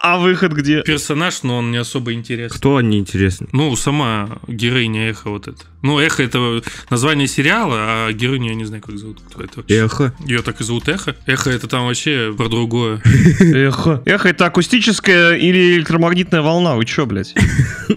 А 0.00 0.18
выход 0.18 0.52
где? 0.52 0.82
персонаж, 0.82 1.42
но 1.42 1.58
он 1.58 1.70
не 1.70 1.78
особо 1.78 2.12
интересный. 2.12 2.56
Кто 2.56 2.80
неинтересно? 2.80 3.48
Ну, 3.52 3.74
сама 3.74 4.38
героиня 4.46 5.08
Эхо 5.10 5.30
вот 5.30 5.48
это. 5.48 5.58
Ну, 5.82 5.98
Эхо 5.98 6.22
это 6.22 6.62
название 6.90 7.26
сериала, 7.26 7.76
а 8.06 8.12
героиню 8.12 8.50
я 8.50 8.54
не 8.54 8.64
знаю, 8.64 8.82
как 8.82 8.96
зовут. 8.98 9.18
Кто 9.28 9.42
это 9.42 9.52
вообще. 9.56 9.74
Эхо. 9.84 10.14
Ее 10.24 10.42
так 10.42 10.60
и 10.60 10.64
зовут 10.64 10.88
Эхо. 10.88 11.16
Эхо 11.26 11.50
это 11.50 11.66
там 11.66 11.86
вообще 11.86 12.32
про 12.36 12.48
другое. 12.48 13.00
Эхо. 13.40 14.02
Эхо 14.04 14.28
это 14.28 14.46
акустическая 14.46 15.34
или 15.34 15.76
электромагнитная 15.76 16.42
волна? 16.42 16.76
Вы 16.76 16.84
чё, 16.84 17.06
блядь? 17.06 17.34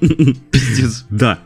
Пиздец. 0.51 1.05
Да. 1.09 1.39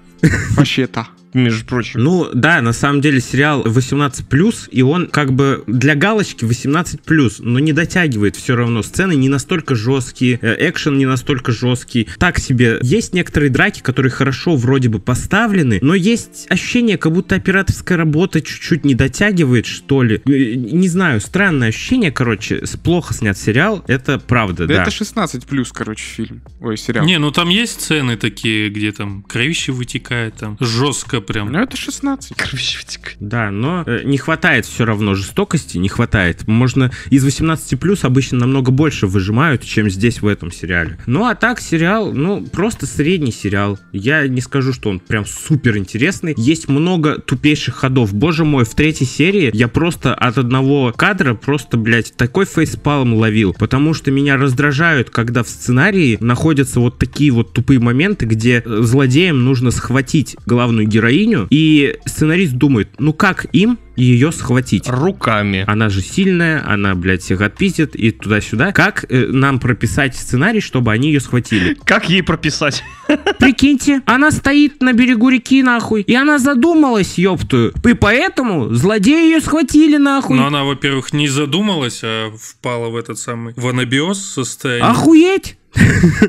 Вообще-то. 0.55 1.07
Между 1.35 1.65
прочим. 1.65 2.03
Ну 2.03 2.29
да, 2.33 2.61
на 2.61 2.73
самом 2.73 3.01
деле 3.01 3.19
сериал 3.21 3.63
18+, 3.65 4.69
и 4.71 4.81
он 4.81 5.07
как 5.07 5.33
бы 5.33 5.63
для 5.67 5.95
галочки 5.95 6.43
18+, 6.45 7.35
но 7.39 7.59
не 7.59 7.73
дотягивает 7.73 8.35
все 8.35 8.55
равно. 8.55 8.81
Сцены 8.83 9.15
не 9.15 9.29
настолько 9.29 9.75
жесткие, 9.75 10.39
э, 10.41 10.55
экшен 10.69 10.97
не 10.97 11.05
настолько 11.05 11.51
жесткий. 11.51 12.07
Так 12.17 12.39
себе. 12.39 12.79
Есть 12.81 13.13
некоторые 13.13 13.49
драки, 13.49 13.81
которые 13.81 14.11
хорошо 14.11 14.55
вроде 14.55 14.89
бы 14.89 14.99
поставлены, 14.99 15.79
но 15.81 15.95
есть 15.95 16.47
ощущение, 16.49 16.97
как 16.97 17.11
будто 17.11 17.35
операторская 17.35 17.97
работа 17.97 18.41
чуть-чуть 18.41 18.85
не 18.85 18.95
дотягивает, 18.95 19.65
что 19.65 20.03
ли. 20.03 20.21
Э, 20.25 20.53
Не 20.55 20.87
знаю, 20.87 21.21
странное 21.21 21.69
ощущение, 21.69 22.11
короче, 22.11 22.63
плохо 22.83 23.13
снят 23.13 23.37
сериал, 23.37 23.83
это 23.87 24.19
правда, 24.19 24.67
Да, 24.67 24.75
да. 24.75 24.81
это 24.83 24.91
16 24.91 25.45
плюс, 25.45 25.71
короче, 25.71 26.03
фильм. 26.05 26.41
Ой, 26.61 26.77
сериал. 26.77 27.05
Не, 27.05 27.17
ну 27.19 27.31
там 27.31 27.49
есть 27.49 27.81
сцены 27.81 28.17
такие, 28.17 28.69
где 28.69 28.91
там 28.91 29.23
кровище 29.23 29.71
вытекает, 29.71 30.35
там 30.35 30.57
жестко 30.59 31.21
прям. 31.25 31.51
Ну 31.51 31.59
это 31.59 31.77
16. 31.77 32.33
Короче, 32.35 32.79
втек. 32.79 33.15
Да, 33.19 33.51
но 33.51 33.83
э, 33.85 34.01
не 34.03 34.17
хватает 34.17 34.65
все 34.65 34.85
равно 34.85 35.15
жестокости, 35.15 35.77
не 35.77 35.89
хватает. 35.89 36.47
Можно 36.47 36.91
из 37.09 37.23
18 37.23 37.79
плюс 37.79 38.03
обычно 38.03 38.39
намного 38.39 38.71
больше 38.71 39.07
выжимают, 39.07 39.63
чем 39.63 39.89
здесь 39.89 40.21
в 40.21 40.27
этом 40.27 40.51
сериале. 40.51 40.97
Ну 41.05 41.25
а 41.25 41.35
так 41.35 41.59
сериал, 41.59 42.11
ну 42.13 42.45
просто 42.45 42.85
средний 42.85 43.31
сериал. 43.31 43.79
Я 43.91 44.27
не 44.27 44.41
скажу, 44.41 44.73
что 44.73 44.89
он 44.89 44.99
прям 44.99 45.25
супер 45.25 45.77
интересный. 45.77 46.33
Есть 46.37 46.67
много 46.67 47.19
тупейших 47.19 47.75
ходов. 47.75 48.13
Боже 48.13 48.45
мой, 48.45 48.65
в 48.65 48.73
третьей 48.75 49.07
серии 49.07 49.49
я 49.53 49.67
просто 49.67 50.13
от 50.13 50.37
одного 50.37 50.93
кадра 50.95 51.33
просто, 51.33 51.77
блядь, 51.77 52.15
такой 52.15 52.45
фейспалм 52.45 53.13
ловил. 53.13 53.53
Потому 53.57 53.93
что 53.93 54.11
меня 54.11 54.37
раздражают, 54.37 55.09
когда 55.09 55.43
в 55.43 55.49
сценарии 55.49 56.17
находятся 56.19 56.79
вот 56.79 56.97
такие 56.97 57.31
вот 57.31 57.53
тупые 57.53 57.79
моменты, 57.79 58.25
где 58.25 58.63
э, 58.65 58.81
злодеям 58.81 59.43
нужно 59.43 59.71
схватить 59.71 60.35
главную 60.45 60.87
героиню, 60.87 61.14
и 61.49 61.97
сценарист 62.05 62.53
думает, 62.53 62.89
ну 62.99 63.13
как 63.13 63.47
им 63.53 63.79
ее 63.95 64.31
схватить? 64.31 64.87
Руками. 64.87 65.63
Она 65.67 65.89
же 65.89 66.01
сильная, 66.01 66.63
она, 66.67 66.95
блядь, 66.95 67.21
всех 67.21 67.41
отпиздит 67.41 67.95
и 67.95 68.11
туда-сюда. 68.11 68.71
Как 68.71 69.05
э, 69.09 69.27
нам 69.27 69.59
прописать 69.59 70.15
сценарий, 70.15 70.59
чтобы 70.59 70.91
они 70.91 71.07
ее 71.09 71.19
схватили? 71.19 71.77
Как 71.85 72.09
ей 72.09 72.23
прописать? 72.23 72.83
Прикиньте, 73.39 74.01
она 74.05 74.31
стоит 74.31 74.81
на 74.81 74.93
берегу 74.93 75.29
реки, 75.29 75.63
нахуй, 75.63 76.01
и 76.01 76.13
она 76.13 76.39
задумалась, 76.39 77.17
ёптую. 77.17 77.73
И 77.87 77.93
поэтому 77.93 78.73
злодеи 78.73 79.31
ее 79.31 79.41
схватили, 79.41 79.97
нахуй. 79.97 80.37
Но 80.37 80.47
она, 80.47 80.63
во-первых, 80.63 81.13
не 81.13 81.27
задумалась, 81.27 82.01
а 82.03 82.31
впала 82.37 82.89
в 82.89 82.95
этот 82.95 83.17
самый 83.17 83.53
в 83.55 83.67
анабиоз 83.67 84.19
состояние. 84.19 84.89
Охуеть! 84.89 85.57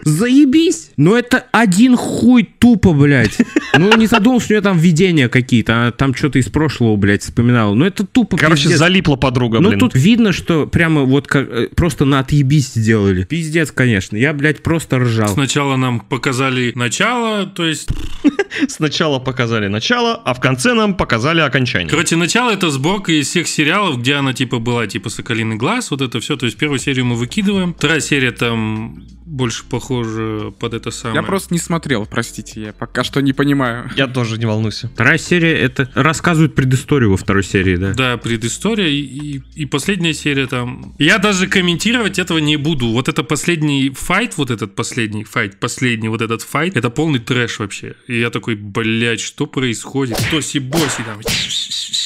Заебись! 0.04 0.90
Но 0.96 1.16
это 1.16 1.44
один 1.52 1.96
хуй 1.96 2.44
тупо, 2.58 2.92
блядь. 2.92 3.38
Ну, 3.78 3.96
не 3.96 4.06
задумался, 4.06 4.46
у 4.48 4.52
нее 4.52 4.60
там 4.62 4.78
видения 4.78 5.28
какие-то, 5.28 5.74
она 5.74 5.90
там 5.92 6.14
что-то 6.14 6.38
из 6.38 6.46
прошлого, 6.48 6.96
блядь, 6.96 7.22
вспоминала. 7.22 7.74
Ну, 7.74 7.84
это 7.84 8.06
тупо, 8.06 8.36
Короче, 8.36 8.62
пиздец. 8.64 8.78
залипла 8.78 9.16
подруга, 9.16 9.60
Ну, 9.60 9.68
блин. 9.68 9.80
тут 9.80 9.94
видно, 9.94 10.32
что 10.32 10.66
прямо 10.66 11.02
вот 11.02 11.26
как 11.26 11.48
э, 11.48 11.68
просто 11.74 12.04
на 12.04 12.20
отъебись 12.20 12.72
сделали. 12.74 13.24
Пиздец, 13.24 13.70
конечно. 13.72 14.16
Я, 14.16 14.32
блядь, 14.32 14.62
просто 14.62 14.98
ржал. 14.98 15.28
Сначала 15.28 15.76
нам 15.76 16.00
показали 16.00 16.72
начало, 16.74 17.46
то 17.46 17.64
есть... 17.66 17.88
Сначала 18.68 19.18
показали 19.18 19.68
начало, 19.68 20.14
а 20.14 20.32
в 20.34 20.40
конце 20.40 20.72
нам 20.74 20.94
показали 20.94 21.40
окончание. 21.40 21.88
Короче, 21.88 22.16
начало 22.16 22.50
это 22.50 22.70
сборка 22.70 23.12
из 23.12 23.28
всех 23.28 23.48
сериалов, 23.48 23.98
где 24.00 24.14
она 24.14 24.32
типа 24.32 24.58
была, 24.58 24.86
типа 24.86 25.10
Соколиный 25.10 25.56
глаз, 25.56 25.90
вот 25.90 26.00
это 26.00 26.20
все. 26.20 26.36
То 26.36 26.46
есть 26.46 26.56
первую 26.56 26.78
серию 26.78 27.04
мы 27.04 27.16
выкидываем. 27.16 27.74
Вторая 27.74 28.00
серия 28.00 28.32
там 28.32 29.04
больше 29.36 29.64
похожа 29.64 30.50
под 30.58 30.74
это 30.74 30.90
самое. 30.90 31.20
Я 31.20 31.22
просто 31.22 31.52
не 31.52 31.60
смотрел, 31.60 32.06
простите, 32.06 32.60
я 32.60 32.72
пока 32.72 33.04
что 33.04 33.20
не 33.20 33.32
понимаю. 33.32 33.90
Я 33.96 34.06
тоже 34.06 34.38
не 34.38 34.46
волнуйся. 34.46 34.88
Вторая 34.88 35.18
серия, 35.18 35.58
это 35.58 35.90
рассказывает 35.94 36.54
предысторию 36.54 37.10
во 37.10 37.16
второй 37.16 37.44
серии, 37.44 37.76
да? 37.76 37.92
Да, 37.92 38.16
предыстория 38.16 38.88
и, 38.88 39.00
и, 39.00 39.42
и 39.54 39.66
последняя 39.66 40.14
серия 40.14 40.46
там. 40.46 40.94
Я 40.98 41.18
даже 41.18 41.46
комментировать 41.46 42.18
этого 42.18 42.38
не 42.38 42.56
буду. 42.56 42.88
Вот 42.88 43.08
это 43.08 43.22
последний 43.22 43.90
файт, 43.90 44.36
вот 44.38 44.50
этот 44.50 44.74
последний 44.74 45.24
файт, 45.24 45.60
последний 45.60 46.08
вот 46.08 46.22
этот 46.22 46.42
файт, 46.42 46.76
это 46.76 46.90
полный 46.90 47.18
трэш 47.18 47.58
вообще. 47.58 47.94
И 48.06 48.18
я 48.18 48.30
такой, 48.30 48.54
блядь, 48.54 49.20
что 49.20 49.46
происходит? 49.46 50.16
Тоси-боси 50.30 51.02
там. 51.04 51.20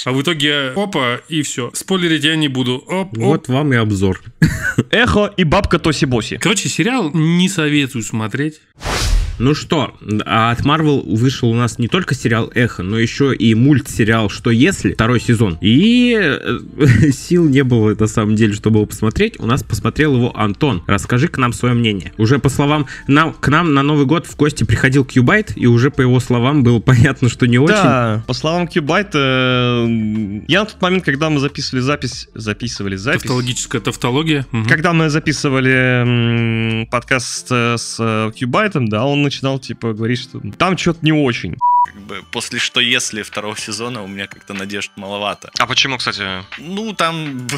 А 0.04 0.12
в 0.12 0.22
итоге, 0.22 0.72
опа, 0.74 1.20
и 1.28 1.42
все. 1.42 1.70
Спойлерить 1.74 2.24
я 2.24 2.34
не 2.36 2.48
буду. 2.48 2.76
Оп, 2.88 3.12
оп. 3.12 3.18
Вот 3.18 3.48
вам 3.48 3.72
и 3.72 3.76
обзор. 3.76 4.20
Эхо 4.90 5.32
и 5.36 5.44
бабка 5.44 5.76
Тоси-Боси. 5.76 6.38
Короче, 6.38 6.68
сериал 6.68 7.10
не 7.20 7.48
советую 7.48 8.02
смотреть. 8.02 8.60
Ну 9.40 9.54
что, 9.54 9.94
а 10.26 10.50
от 10.50 10.60
Marvel 10.60 11.02
вышел 11.16 11.48
у 11.48 11.54
нас 11.54 11.78
не 11.78 11.88
только 11.88 12.14
сериал 12.14 12.52
«Эхо», 12.54 12.82
но 12.82 12.98
еще 12.98 13.34
и 13.34 13.54
мультсериал 13.54 14.28
«Что 14.28 14.50
если?» 14.50 14.92
второй 14.92 15.18
сезон. 15.18 15.56
И 15.62 16.14
э, 16.14 17.10
сил 17.12 17.48
не 17.48 17.64
было, 17.64 17.96
на 17.98 18.06
самом 18.06 18.36
деле, 18.36 18.52
чтобы 18.52 18.80
его 18.80 18.86
посмотреть. 18.86 19.40
У 19.40 19.46
нас 19.46 19.62
посмотрел 19.62 20.14
его 20.14 20.36
Антон. 20.38 20.82
Расскажи 20.86 21.28
к 21.28 21.38
нам 21.38 21.54
свое 21.54 21.74
мнение. 21.74 22.12
Уже 22.18 22.38
по 22.38 22.50
словам, 22.50 22.86
нам, 23.06 23.32
к 23.32 23.48
нам 23.48 23.72
на 23.72 23.82
Новый 23.82 24.04
год 24.04 24.26
в 24.26 24.36
гости 24.36 24.64
приходил 24.64 25.06
Кьюбайт, 25.06 25.56
и 25.56 25.66
уже 25.66 25.90
по 25.90 26.02
его 26.02 26.20
словам 26.20 26.62
было 26.62 26.78
понятно, 26.80 27.30
что 27.30 27.46
не 27.46 27.58
очень. 27.58 27.72
Да, 27.74 28.22
по 28.26 28.34
словам 28.34 28.68
Кьюбайта, 28.68 29.86
э, 29.88 30.40
я 30.48 30.60
на 30.60 30.66
тот 30.66 30.82
момент, 30.82 31.02
когда 31.02 31.30
мы 31.30 31.40
записывали 31.40 31.80
запись, 31.80 32.28
записывали 32.34 32.96
запись, 32.96 33.22
Тавтологическая 33.22 33.80
тавтология. 33.80 34.46
Мгм. 34.52 34.68
когда 34.68 34.92
мы 34.92 35.08
записывали 35.08 36.82
м, 36.82 36.86
подкаст 36.88 37.46
э, 37.50 37.76
с 37.78 38.32
Кьюбайтом, 38.36 38.86
да, 38.86 39.06
он 39.06 39.29
начинал, 39.30 39.60
типа, 39.60 39.92
говорить, 39.92 40.18
что 40.18 40.40
там 40.58 40.76
что-то 40.76 40.98
не 41.02 41.12
очень. 41.12 41.56
Как 41.82 41.94
бы 41.94 42.22
после 42.30 42.58
«Что 42.58 42.78
если» 42.80 43.22
второго 43.22 43.56
сезона 43.56 44.02
у 44.02 44.06
меня 44.06 44.26
как-то 44.26 44.52
надежд 44.52 44.92
маловато. 44.96 45.50
А 45.58 45.66
почему, 45.66 45.96
кстати, 45.96 46.22
Ну, 46.58 46.92
там... 46.92 47.48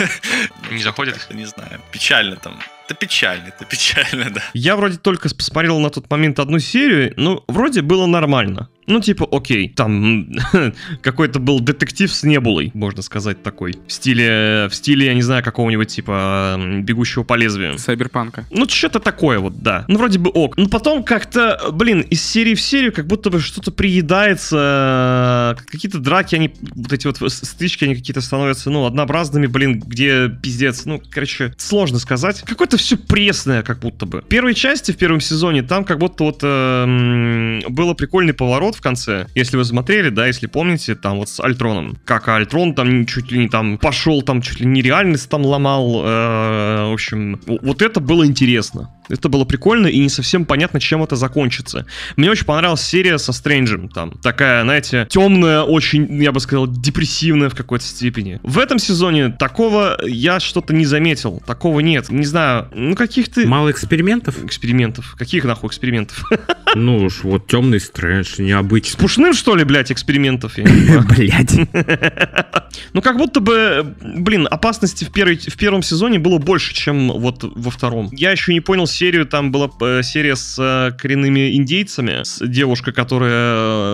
Не 0.70 0.82
заходит? 0.82 1.28
Не 1.30 1.46
знаю, 1.46 1.80
печально 1.92 2.36
там. 2.36 2.58
Это 2.86 2.94
печально, 2.94 3.48
это 3.48 3.64
печально, 3.64 4.30
да. 4.30 4.42
Я 4.54 4.76
вроде 4.76 4.98
только 4.98 5.28
посмотрел 5.34 5.78
на 5.78 5.90
тот 5.90 6.10
момент 6.10 6.40
одну 6.40 6.58
серию, 6.58 7.14
ну, 7.16 7.44
вроде 7.46 7.82
было 7.82 8.06
нормально. 8.06 8.68
Ну, 8.86 9.00
типа, 9.00 9.28
окей, 9.30 9.68
там 9.68 10.26
какой-то 11.02 11.38
был 11.38 11.60
детектив 11.60 12.12
с 12.12 12.24
небулой, 12.24 12.72
можно 12.74 13.00
сказать, 13.02 13.42
такой. 13.42 13.76
В 13.86 13.92
стиле, 13.92 14.66
в 14.68 14.74
стиле, 14.74 15.06
я 15.06 15.14
не 15.14 15.22
знаю, 15.22 15.44
какого-нибудь, 15.44 15.88
типа, 15.88 16.60
бегущего 16.80 17.22
по 17.22 17.34
лезвию. 17.34 17.78
Сайберпанка. 17.78 18.44
Ну, 18.50 18.68
что-то 18.68 18.98
такое 18.98 19.38
вот, 19.38 19.62
да. 19.62 19.84
Ну, 19.86 19.98
вроде 19.98 20.18
бы 20.18 20.30
ок. 20.30 20.56
Но 20.56 20.68
потом 20.68 21.04
как-то, 21.04 21.70
блин, 21.72 22.00
из 22.00 22.22
серии 22.24 22.54
в 22.54 22.60
серию 22.60 22.92
как 22.92 23.06
будто 23.06 23.30
бы 23.30 23.38
что-то 23.52 23.70
приедается. 23.70 25.56
э, 25.58 25.62
Какие-то 25.70 25.98
драки, 25.98 26.34
они, 26.34 26.54
вот 26.74 26.92
эти 26.92 27.06
вот 27.06 27.18
стычки, 27.30 27.84
они 27.84 27.94
какие-то 27.94 28.20
становятся, 28.20 28.70
ну, 28.70 28.86
однообразными, 28.86 29.46
блин, 29.46 29.80
где 29.80 30.28
пиздец. 30.28 30.84
Ну, 30.86 31.00
короче, 31.10 31.54
сложно 31.58 31.98
сказать. 31.98 32.42
Какое-то 32.42 32.76
все 32.76 32.96
пресное, 32.96 33.62
как 33.62 33.80
будто 33.80 34.06
бы. 34.06 34.22
В 34.22 34.24
первой 34.24 34.54
части, 34.54 34.92
в 34.92 34.96
первом 34.96 35.20
сезоне, 35.20 35.62
там 35.62 35.84
как 35.84 35.98
будто 35.98 36.24
вот 36.24 36.40
э, 36.42 37.60
было 37.68 37.94
прикольный 37.94 38.32
поворот 38.32 38.74
в 38.76 38.80
конце. 38.80 39.26
Если 39.34 39.56
вы 39.56 39.64
смотрели, 39.64 40.08
да, 40.08 40.26
если 40.26 40.46
помните, 40.46 40.94
там 40.94 41.18
вот 41.18 41.28
с 41.28 41.40
Альтроном. 41.40 41.98
Как 42.04 42.28
Альтрон 42.28 42.74
там 42.74 43.06
чуть 43.06 43.30
ли 43.30 43.38
не 43.38 43.48
там 43.48 43.78
пошел, 43.78 44.22
там 44.22 44.40
чуть 44.40 44.60
ли 44.60 44.66
не 44.66 44.82
реальность 44.82 45.28
там 45.28 45.44
ломал. 45.44 46.02
э, 46.04 46.88
в 46.88 46.92
общем, 46.92 47.40
вот 47.46 47.82
это 47.82 48.00
было 48.00 48.26
интересно. 48.26 48.90
Это 49.08 49.28
было 49.28 49.44
прикольно 49.44 49.86
и 49.88 49.98
не 49.98 50.08
совсем 50.08 50.44
понятно, 50.44 50.80
чем 50.80 51.02
это 51.02 51.16
закончится. 51.16 51.86
Мне 52.16 52.30
очень 52.30 52.44
понравилась 52.46 52.82
серия 52.82 53.18
со 53.18 53.32
Стрэнджем. 53.32 53.88
Там 53.88 54.12
такая, 54.22 54.62
знаете, 54.62 55.06
темная, 55.10 55.62
очень, 55.62 56.22
я 56.22 56.32
бы 56.32 56.40
сказал, 56.40 56.66
депрессивная 56.66 57.48
в 57.48 57.54
какой-то 57.54 57.84
степени. 57.84 58.40
В 58.42 58.58
этом 58.58 58.78
сезоне 58.78 59.30
такого 59.30 59.98
я 60.06 60.40
что-то 60.40 60.72
не 60.74 60.86
заметил. 60.86 61.42
Такого 61.46 61.80
нет. 61.80 62.10
Не 62.10 62.24
знаю, 62.26 62.68
ну 62.74 62.94
каких-то 62.94 63.46
Мало 63.46 63.70
экспериментов? 63.70 64.42
экспериментов. 64.44 65.14
Каких 65.18 65.44
нахуй 65.44 65.68
экспериментов? 65.68 66.24
Ну 66.74 67.04
уж, 67.04 67.22
вот 67.22 67.46
темный 67.48 67.80
стрэндж, 67.80 68.36
С 68.36 68.38
необычно. 68.38 68.98
Пушным, 68.98 69.34
что 69.34 69.54
ли, 69.56 69.62
блядь, 69.64 69.92
экспериментов? 69.92 70.54
Блять. 70.56 71.52
Ну, 72.92 73.00
как 73.00 73.16
будто 73.16 73.40
бы, 73.40 73.94
блин, 74.02 74.46
опасности 74.50 75.04
в, 75.04 75.12
первой, 75.12 75.36
в 75.36 75.56
первом 75.56 75.82
сезоне 75.82 76.18
было 76.18 76.38
больше, 76.38 76.74
чем 76.74 77.08
вот 77.08 77.42
во 77.42 77.70
втором. 77.70 78.08
Я 78.12 78.30
еще 78.30 78.52
не 78.52 78.60
понял 78.60 78.86
серию, 78.86 79.26
там 79.26 79.50
была 79.50 79.70
э, 79.80 80.02
серия 80.02 80.36
с 80.36 80.56
э, 80.58 80.92
коренными 80.98 81.56
индейцами, 81.56 82.22
с 82.22 82.46
девушкой, 82.46 82.92
которая 82.92 83.32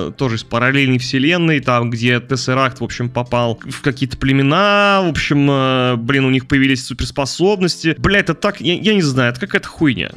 э, 0.08 0.12
тоже 0.16 0.36
из 0.36 0.44
параллельной 0.44 0.98
вселенной, 0.98 1.60
там, 1.60 1.90
где 1.90 2.20
Тессеракт, 2.20 2.80
в 2.80 2.84
общем, 2.84 3.08
попал 3.08 3.60
в 3.64 3.80
какие-то 3.82 4.16
племена, 4.16 5.00
в 5.04 5.08
общем, 5.08 5.48
э, 5.50 5.96
блин, 5.96 6.24
у 6.24 6.30
них 6.30 6.48
появились 6.48 6.84
суперспособности. 6.84 7.94
Бля, 7.98 8.18
это 8.18 8.34
так, 8.34 8.60
я, 8.60 8.74
я 8.74 8.94
не 8.94 9.02
знаю, 9.02 9.30
это 9.30 9.40
какая-то 9.40 9.68
хуйня. 9.68 10.10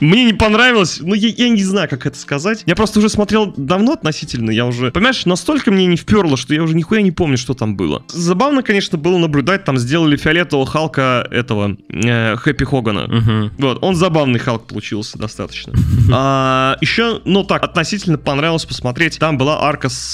Мне 0.00 0.24
не 0.24 0.32
понравилось, 0.32 0.98
ну 1.00 1.14
я, 1.14 1.28
я 1.28 1.48
не 1.48 1.62
знаю, 1.64 1.88
как 1.88 2.06
это 2.06 2.18
сказать. 2.18 2.62
Я 2.66 2.74
просто 2.76 2.98
уже 2.98 3.08
смотрел 3.08 3.52
давно 3.56 3.92
относительно, 3.92 4.50
я 4.50 4.66
уже, 4.66 4.90
понимаешь, 4.90 5.26
настолько 5.26 5.70
мне 5.70 5.86
не 5.86 5.96
вперло, 5.96 6.36
что 6.36 6.54
я 6.54 6.62
уже 6.62 6.74
нихуя 6.74 7.02
не 7.02 7.10
помню, 7.12 7.36
что 7.38 7.54
там 7.54 7.76
было. 7.76 8.02
Забавно, 8.08 8.62
конечно, 8.62 8.98
было 8.98 9.18
наблюдать, 9.18 9.64
там 9.64 9.78
сделали 9.78 10.16
фиолетового 10.16 10.66
Халка 10.66 11.26
этого, 11.30 11.76
э, 11.88 12.36
Хэппи 12.36 12.64
Хогана. 12.64 13.06
Мгм. 13.08 13.52
Вот, 13.58 13.78
он 13.82 13.94
забавный 13.96 14.38
Халк 14.38 14.66
получился 14.66 15.18
достаточно. 15.18 15.72
А, 16.16 16.76
еще, 16.80 17.20
ну 17.24 17.44
так, 17.44 17.62
относительно 17.64 18.18
понравилось 18.18 18.64
посмотреть. 18.66 19.18
Там 19.18 19.38
была 19.38 19.62
арка 19.62 19.88
с, 19.88 20.12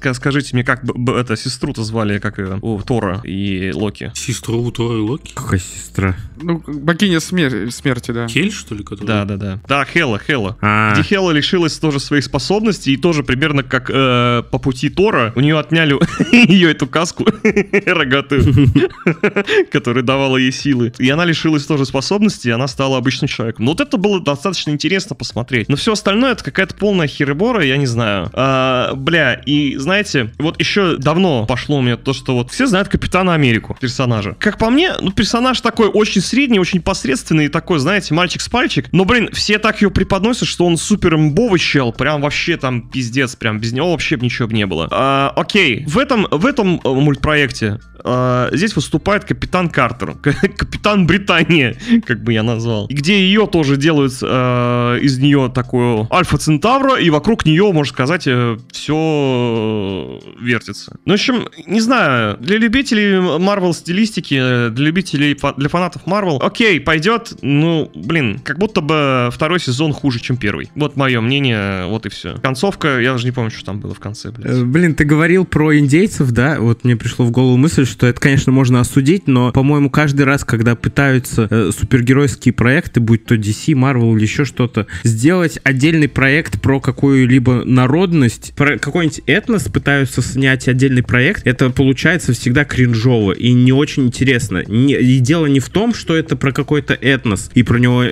как- 0.00 0.14
скажите 0.16 0.50
мне, 0.54 0.64
как 0.64 0.84
б- 0.84 0.92
б- 0.94 1.16
это 1.18 1.36
сестру-то 1.36 1.82
звали, 1.84 2.18
как 2.18 2.38
ее, 2.38 2.58
у 2.60 2.80
Тора 2.82 3.20
и 3.24 3.70
Локи. 3.72 4.10
Сестру 4.14 4.62
у 4.62 4.70
Тора 4.70 4.96
и 4.98 5.00
Локи? 5.00 5.32
Какая 5.34 5.60
сестра? 5.60 6.16
Ну, 6.42 6.62
богиня 6.66 7.18
смер- 7.20 7.70
смерти, 7.70 8.10
да. 8.10 8.26
Хель, 8.28 8.49
что 8.50 8.74
ли, 8.74 8.84
который? 8.84 9.06
Да, 9.06 9.24
да, 9.24 9.36
да. 9.36 9.60
Да, 9.68 9.84
Хела, 9.84 10.18
Хела. 10.18 10.56
А, 10.60 10.92
Где 10.92 11.02
Хела 11.02 11.30
лишилась 11.30 11.78
тоже 11.78 12.00
своих 12.00 12.24
способностей, 12.24 12.92
и 12.92 12.96
тоже 12.96 13.22
примерно 13.22 13.62
как 13.62 13.90
э, 13.90 14.42
по 14.50 14.58
пути 14.58 14.88
Тора, 14.88 15.32
у 15.36 15.40
нее 15.40 15.58
отняли 15.58 15.96
ее 16.32 16.70
эту 16.70 16.86
каску 16.86 17.24
рогатую, 17.86 18.42
которая 19.72 20.02
давала 20.02 20.36
ей 20.36 20.52
силы. 20.52 20.92
И 20.98 21.08
она 21.10 21.24
лишилась 21.24 21.64
тоже 21.66 21.84
способностей, 21.84 22.48
и 22.48 22.52
она 22.52 22.68
стала 22.68 22.98
обычным 22.98 23.28
человеком. 23.28 23.64
Ну 23.64 23.72
вот 23.72 23.80
это 23.80 23.96
было 23.96 24.20
достаточно 24.20 24.70
интересно 24.70 25.16
посмотреть. 25.16 25.68
Но 25.68 25.76
все 25.76 25.92
остальное 25.92 26.32
это 26.32 26.44
какая-то 26.44 26.74
полная 26.74 27.06
херебора, 27.06 27.64
я 27.64 27.76
не 27.76 27.86
знаю. 27.86 28.30
А, 28.32 28.94
бля, 28.94 29.34
и 29.34 29.76
знаете, 29.76 30.32
вот 30.38 30.58
еще 30.60 30.96
давно 30.96 31.46
пошло 31.46 31.78
у 31.78 31.82
меня 31.82 31.96
то, 31.96 32.12
что 32.12 32.34
вот 32.34 32.50
все 32.50 32.66
знают 32.66 32.88
Капитана 32.88 33.34
Америку, 33.34 33.76
персонажа. 33.80 34.36
Как 34.38 34.58
по 34.58 34.70
мне, 34.70 34.92
ну 35.00 35.12
персонаж 35.12 35.60
такой 35.60 35.88
очень 35.88 36.20
средний, 36.20 36.58
очень 36.58 36.80
посредственный, 36.82 37.48
такой, 37.48 37.78
знаете, 37.78 38.14
мальчик 38.14 38.39
с 38.40 38.48
пальчик. 38.48 38.88
Но, 38.92 39.04
блин, 39.04 39.30
все 39.32 39.58
так 39.58 39.82
ее 39.82 39.90
преподносят, 39.90 40.48
что 40.48 40.66
он 40.66 40.76
супер 40.76 41.14
имбовый 41.14 41.60
прям 41.96 42.22
вообще 42.22 42.56
там 42.56 42.88
пиздец, 42.88 43.36
прям 43.36 43.58
без 43.58 43.72
него 43.72 43.90
вообще 43.90 44.16
ничего 44.16 44.48
бы 44.48 44.54
не 44.54 44.66
было. 44.66 44.88
А, 44.90 45.32
окей, 45.36 45.84
в 45.86 45.98
этом, 45.98 46.26
в 46.30 46.46
этом 46.46 46.80
э, 46.82 46.88
мультпроекте 46.88 47.78
а, 48.04 48.48
здесь 48.52 48.74
выступает 48.74 49.24
капитан 49.24 49.68
Картер, 49.68 50.14
капитан 50.22 51.06
Британия, 51.06 51.76
как 52.06 52.22
бы 52.22 52.32
я 52.32 52.42
назвал. 52.42 52.86
Где 52.88 53.20
ее 53.20 53.46
тоже 53.46 53.76
делают 53.76 54.12
э, 54.22 54.98
из 55.02 55.18
нее 55.18 55.50
такую 55.54 56.12
Альфа 56.12 56.38
Центавра, 56.38 56.96
и 56.96 57.10
вокруг 57.10 57.44
нее, 57.44 57.70
можно 57.72 57.92
сказать, 57.92 58.28
все 58.72 60.20
вертится. 60.40 60.96
Ну, 61.04 61.12
в 61.12 61.14
общем, 61.14 61.48
не 61.66 61.80
знаю, 61.80 62.36
для 62.38 62.58
любителей 62.58 63.38
Марвел 63.38 63.74
стилистики, 63.74 64.38
э, 64.40 64.70
для 64.70 64.86
любителей, 64.86 65.36
для 65.56 65.68
фанатов 65.68 66.06
Марвел, 66.06 66.38
окей, 66.42 66.80
пойдет, 66.80 67.32
ну, 67.42 67.90
блин, 67.94 68.29
как 68.38 68.58
будто 68.58 68.80
бы 68.80 69.28
второй 69.32 69.60
сезон 69.60 69.92
хуже, 69.92 70.20
чем 70.20 70.36
первый. 70.36 70.70
Вот 70.74 70.96
мое 70.96 71.20
мнение, 71.20 71.86
вот 71.86 72.06
и 72.06 72.08
все. 72.08 72.36
Концовка, 72.42 72.98
я 73.00 73.12
даже 73.12 73.24
не 73.24 73.32
помню, 73.32 73.50
что 73.50 73.64
там 73.64 73.80
было 73.80 73.94
в 73.94 74.00
конце, 74.00 74.30
блядь. 74.30 74.50
Э, 74.52 74.64
Блин, 74.64 74.94
ты 74.94 75.04
говорил 75.04 75.44
про 75.44 75.76
индейцев, 75.78 76.30
да? 76.30 76.56
Вот 76.60 76.84
мне 76.84 76.96
пришло 76.96 77.24
в 77.24 77.30
голову 77.30 77.56
мысль, 77.56 77.86
что 77.86 78.06
это, 78.06 78.20
конечно, 78.20 78.52
можно 78.52 78.80
осудить, 78.80 79.26
но, 79.26 79.52
по-моему, 79.52 79.90
каждый 79.90 80.22
раз, 80.22 80.44
когда 80.44 80.74
пытаются 80.76 81.46
э, 81.50 81.70
супергеройские 81.76 82.52
проекты, 82.52 83.00
будь 83.00 83.24
то 83.24 83.34
DC, 83.34 83.74
Marvel 83.74 84.14
или 84.16 84.22
еще 84.22 84.44
что-то, 84.44 84.86
сделать 85.04 85.58
отдельный 85.64 86.08
проект 86.08 86.60
про 86.60 86.80
какую-либо 86.80 87.64
народность, 87.64 88.52
про 88.56 88.78
какой-нибудь 88.78 89.22
этнос 89.26 89.64
пытаются 89.64 90.22
снять 90.22 90.68
отдельный 90.68 91.02
проект, 91.02 91.46
это 91.46 91.70
получается 91.70 92.32
всегда 92.32 92.64
кринжово 92.64 93.32
и 93.32 93.52
не 93.52 93.72
очень 93.72 94.06
интересно. 94.06 94.62
Не- 94.66 94.94
и 94.94 95.18
дело 95.18 95.46
не 95.46 95.60
в 95.60 95.68
том, 95.68 95.94
что 95.94 96.14
это 96.16 96.36
про 96.36 96.52
какой-то 96.52 96.94
этнос, 96.94 97.50
и 97.54 97.62
про 97.62 97.78
него 97.78 98.02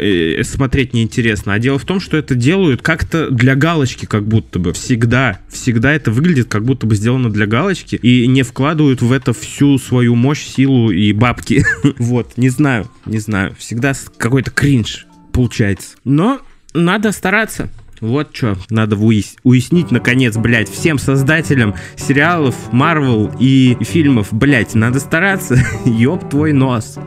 смотреть 0.43 0.95
неинтересно, 0.95 1.55
а 1.55 1.59
дело 1.59 1.79
в 1.79 1.85
том, 1.85 2.01
что 2.01 2.17
это 2.17 2.35
делают 2.35 2.83
как-то 2.83 3.31
для 3.31 3.55
галочки, 3.55 4.07
как 4.07 4.27
будто 4.27 4.59
бы. 4.59 4.73
Всегда, 4.73 5.41
всегда 5.49 5.93
это 5.93 6.11
выглядит, 6.11 6.49
как 6.49 6.65
будто 6.65 6.87
бы 6.87 6.95
сделано 6.95 7.31
для 7.31 7.47
галочки, 7.47 7.97
и 7.97 8.27
не 8.27 8.43
вкладывают 8.43 9.03
в 9.03 9.13
это 9.13 9.33
всю 9.33 9.79
свою 9.79 10.15
мощь, 10.15 10.45
силу 10.45 10.91
и 10.91 11.13
бабки. 11.13 11.65
Вот, 11.99 12.37
не 12.37 12.49
знаю, 12.49 12.89
не 13.07 13.19
знаю. 13.19 13.55
Всегда 13.59 13.93
какой-то 14.19 14.51
кринж 14.51 15.07
получается. 15.33 15.97
Но 16.05 16.41
надо 16.75 17.13
стараться. 17.13 17.69
Вот 18.01 18.35
что 18.35 18.57
надо 18.71 18.97
выяс- 18.97 19.37
уяснить, 19.43 19.91
наконец, 19.91 20.37
блядь, 20.37 20.71
всем 20.71 20.99
создателям 20.99 21.75
сериалов, 21.97 22.55
Марвел 22.73 23.33
и 23.41 23.77
фильмов, 23.81 24.29
блядь, 24.31 24.75
надо 24.75 25.01
стараться, 25.01 25.59
ёб 25.85 26.29
твой 26.31 26.53
нос. 26.53 26.99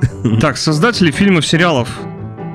Так, 0.41 0.57
создатели 0.57 1.11
фильмов, 1.11 1.45
сериалов, 1.45 1.87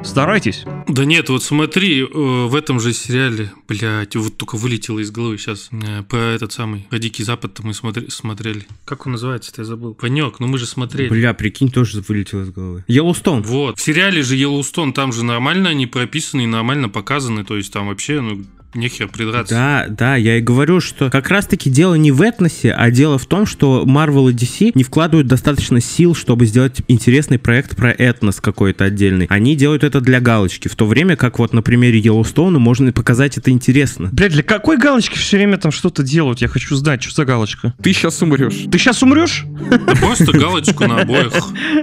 старайтесь. 0.07 0.64
Да 0.88 1.05
нет, 1.05 1.29
вот 1.29 1.42
смотри, 1.42 2.01
э, 2.03 2.07
в 2.47 2.55
этом 2.55 2.81
же 2.81 2.92
сериале, 2.92 3.53
блядь, 3.69 4.16
вот 4.16 4.37
только 4.37 4.57
вылетело 4.57 4.99
из 5.01 5.11
головы 5.11 5.37
сейчас, 5.38 5.69
э, 5.73 6.03
про 6.05 6.19
этот 6.35 6.53
самый, 6.53 6.87
про 6.88 6.99
Дикий 6.99 7.25
Запад 7.25 7.59
мы 7.62 7.75
смотри- 7.75 8.09
смотрели. 8.09 8.66
Как 8.85 9.07
он 9.07 9.12
называется-то, 9.12 9.62
я 9.62 9.64
забыл. 9.66 9.95
Панек, 9.95 10.40
ну 10.40 10.47
мы 10.47 10.59
же 10.59 10.66
смотрели. 10.66 11.09
Бля, 11.09 11.35
прикинь, 11.35 11.71
тоже 11.71 12.03
вылетело 12.07 12.42
из 12.42 12.51
головы. 12.51 12.85
Йеллоустон. 12.88 13.42
Вот. 13.42 13.79
В 13.79 13.83
сериале 13.83 14.23
же 14.23 14.37
Йеллоустон, 14.37 14.92
там 14.92 15.12
же 15.12 15.25
нормально 15.25 15.71
они 15.71 15.87
прописаны 15.87 16.45
и 16.45 16.47
нормально 16.47 16.88
показаны, 16.88 17.45
то 17.45 17.57
есть 17.57 17.73
там 17.73 17.88
вообще, 17.88 18.21
ну, 18.21 18.45
нехер 18.74 19.09
придраться. 19.09 19.55
Да, 19.55 19.87
да, 19.88 20.16
я 20.16 20.38
и 20.38 20.40
говорю, 20.40 20.81
что 20.81 21.11
как 21.11 21.29
раз-таки 21.29 21.70
дело 21.70 21.94
не 21.94 22.12
в 22.12 22.22
этносе, 22.22 22.72
а 22.72 22.90
дело 22.90 23.18
в 23.18 23.26
том, 23.26 23.46
что 23.46 23.85
Marvel 23.87 24.31
и 24.31 24.35
DC 24.35 24.72
не 24.74 24.85
вкладывают 24.85 25.26
достаточно 25.26 25.81
сил, 25.81 26.14
чтобы 26.14 26.46
сделать 26.46 26.83
интересный 26.88 27.38
проект 27.38 27.76
про 27.76 27.90
этнос 27.90 28.40
какой-то 28.40 28.85
отдельный. 28.85 29.26
Они 29.31 29.57
делают 29.57 29.85
это 29.85 30.00
для 30.00 30.20
галочки, 30.20 30.68
в 30.68 30.76
то 30.76 30.87
время 30.87 31.16
как 31.16 31.38
вот 31.38 31.52
на 31.52 31.62
примере 31.62 31.98
Йеллоустоуна 31.98 32.59
можно 32.59 32.92
показать 32.92 33.38
это 33.38 33.50
интересно. 33.50 34.11
Блядь, 34.12 34.33
для 34.33 34.42
какой 34.42 34.76
галочки 34.79 35.16
все 35.16 35.37
время 35.37 35.57
там 35.59 35.72
что-то 35.72 36.02
делают? 36.02 36.40
Я 36.40 36.48
хочу 36.48 36.74
знать, 36.76 37.02
что 37.02 37.14
за 37.14 37.24
галочка. 37.24 37.74
Ты 37.83 37.92
сейчас 37.92 38.20
умрешь. 38.22 38.66
Ты 38.70 38.79
сейчас 38.79 39.02
умрешь? 39.02 39.44
Да 39.70 39.94
просто 39.94 40.33
галочку 40.33 40.87
на 40.87 41.00
обоих. 41.00 41.33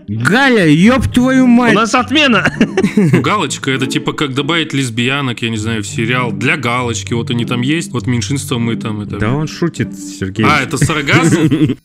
Галя, 0.07 0.67
ёб 0.67 1.07
твою 1.11 1.45
У 1.45 1.47
мать! 1.47 1.73
нас 1.73 1.95
отмена! 1.95 2.51
Ну, 2.95 3.21
галочка 3.21 3.71
это 3.71 3.87
типа 3.87 4.13
как 4.13 4.33
добавить 4.33 4.73
лесбиянок, 4.73 5.41
я 5.41 5.49
не 5.49 5.57
знаю, 5.57 5.83
в 5.83 5.87
сериал 5.87 6.31
для 6.31 6.57
галочки. 6.57 6.82
Вот 6.83 7.29
они 7.31 7.45
там 7.45 7.61
есть, 7.61 7.91
вот 7.91 8.07
меньшинство 8.07 8.59
мы 8.59 8.75
там 8.75 9.01
это. 9.01 9.17
Да 9.17 9.31
он 9.33 9.47
шутит, 9.47 9.93
Сергей. 9.97 10.45
А, 10.45 10.61
это 10.61 10.77
сарказм? 10.77 11.77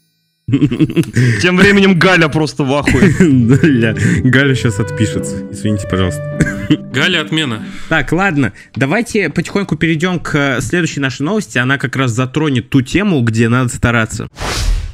Тем 1.43 1.59
временем 1.59 1.99
Галя 1.99 2.29
просто 2.29 2.65
в 2.65 2.73
ахуе. 2.73 3.13
Галя 4.25 4.55
сейчас 4.55 4.81
отпишется. 4.81 5.47
Извините, 5.51 5.87
пожалуйста. 5.91 6.23
Галя 6.93 7.21
отмена. 7.21 7.67
Так, 7.91 8.13
ладно, 8.13 8.55
давайте 8.75 9.29
потихоньку 9.29 9.77
перейдем 9.77 10.19
к 10.19 10.35
э, 10.35 10.61
следующей 10.63 11.01
нашей 11.01 11.23
новости. 11.23 11.59
Она 11.59 11.77
как 11.77 11.97
раз 11.97 12.13
затронет 12.13 12.71
ту 12.71 12.81
тему, 12.81 13.21
где 13.21 13.51
надо 13.51 13.69
стараться. 13.69 14.29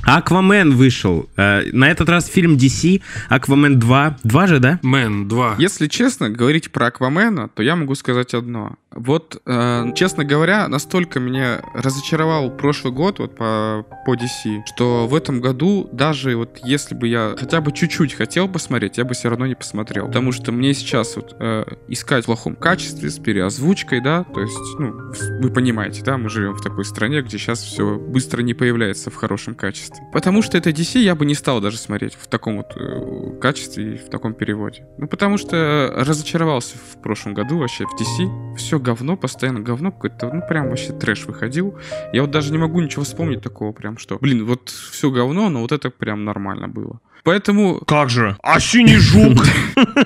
Аквамен 0.02 0.74
вышел. 0.74 1.28
Э, 1.36 1.62
На 1.72 1.88
этот 1.88 2.08
раз 2.08 2.26
фильм 2.26 2.56
DC, 2.56 3.00
Аквамен 3.28 3.78
2. 3.78 4.18
2 4.22 4.46
же, 4.46 4.58
да? 4.58 4.78
Мэн 4.82 5.28
2. 5.28 5.56
Если 5.58 5.86
честно 5.86 6.30
говорить 6.30 6.70
про 6.72 6.86
Аквамена, 6.88 7.48
то 7.48 7.62
я 7.62 7.76
могу 7.76 7.94
сказать 7.94 8.34
одно. 8.34 8.74
Вот, 8.94 9.42
э, 9.44 9.92
честно 9.94 10.24
говоря, 10.24 10.68
настолько 10.68 11.20
меня 11.20 11.60
разочаровал 11.74 12.50
прошлый 12.50 12.92
год 12.92 13.18
вот 13.18 13.34
по, 13.34 13.84
по 14.06 14.14
DC, 14.14 14.62
что 14.66 15.06
в 15.06 15.14
этом 15.14 15.40
году 15.40 15.88
даже 15.92 16.36
вот 16.36 16.58
если 16.62 16.94
бы 16.94 17.08
я 17.08 17.34
хотя 17.36 17.60
бы 17.60 17.72
чуть-чуть 17.72 18.14
хотел 18.14 18.48
посмотреть, 18.48 18.98
я 18.98 19.04
бы 19.04 19.14
все 19.14 19.28
равно 19.28 19.46
не 19.46 19.54
посмотрел. 19.54 20.06
Потому 20.06 20.32
что 20.32 20.52
мне 20.52 20.74
сейчас 20.74 21.16
вот 21.16 21.36
э, 21.40 21.64
искать 21.88 22.24
в 22.24 22.26
плохом 22.26 22.54
качестве, 22.54 23.10
с 23.10 23.18
переозвучкой, 23.18 24.00
да, 24.00 24.24
то 24.24 24.40
есть, 24.40 24.78
ну, 24.78 24.92
вы 25.40 25.50
понимаете, 25.50 26.02
да, 26.02 26.16
мы 26.16 26.28
живем 26.28 26.54
в 26.54 26.62
такой 26.62 26.84
стране, 26.84 27.22
где 27.22 27.36
сейчас 27.38 27.62
все 27.62 27.96
быстро 27.96 28.42
не 28.42 28.54
появляется 28.54 29.10
в 29.10 29.16
хорошем 29.16 29.54
качестве. 29.54 30.04
Потому 30.12 30.42
что 30.42 30.56
это 30.56 30.70
DC 30.70 31.00
я 31.00 31.14
бы 31.14 31.26
не 31.26 31.34
стал 31.34 31.60
даже 31.60 31.78
смотреть 31.78 32.14
в 32.14 32.28
таком 32.28 32.58
вот 32.58 32.76
э, 32.76 33.38
качестве 33.40 33.94
и 33.94 33.98
в 33.98 34.08
таком 34.08 34.34
переводе. 34.34 34.86
Ну, 34.98 35.08
потому 35.08 35.36
что 35.36 35.92
разочаровался 35.96 36.76
в 36.76 37.02
прошлом 37.02 37.34
году 37.34 37.58
вообще 37.58 37.84
в 37.86 38.00
DC. 38.00 38.56
Все 38.56 38.78
говно, 38.84 39.16
постоянно 39.16 39.60
говно 39.60 39.90
какой-то, 39.90 40.30
ну, 40.32 40.42
прям 40.46 40.68
вообще 40.68 40.92
трэш 40.92 41.26
выходил. 41.26 41.76
Я 42.12 42.22
вот 42.22 42.30
даже 42.30 42.52
не 42.52 42.58
могу 42.58 42.80
ничего 42.80 43.02
вспомнить 43.02 43.42
такого 43.42 43.72
прям, 43.72 43.98
что, 43.98 44.18
блин, 44.20 44.44
вот 44.44 44.68
все 44.68 45.10
говно, 45.10 45.48
но 45.48 45.60
вот 45.60 45.72
это 45.72 45.90
прям 45.90 46.24
нормально 46.24 46.68
было. 46.68 47.00
Поэтому... 47.24 47.80
Как 47.86 48.10
же? 48.10 48.36
А 48.42 48.60
синий 48.60 48.96
жук? 48.98 49.44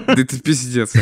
Да 0.06 0.14
это 0.14 0.40
пиздец. 0.40 0.94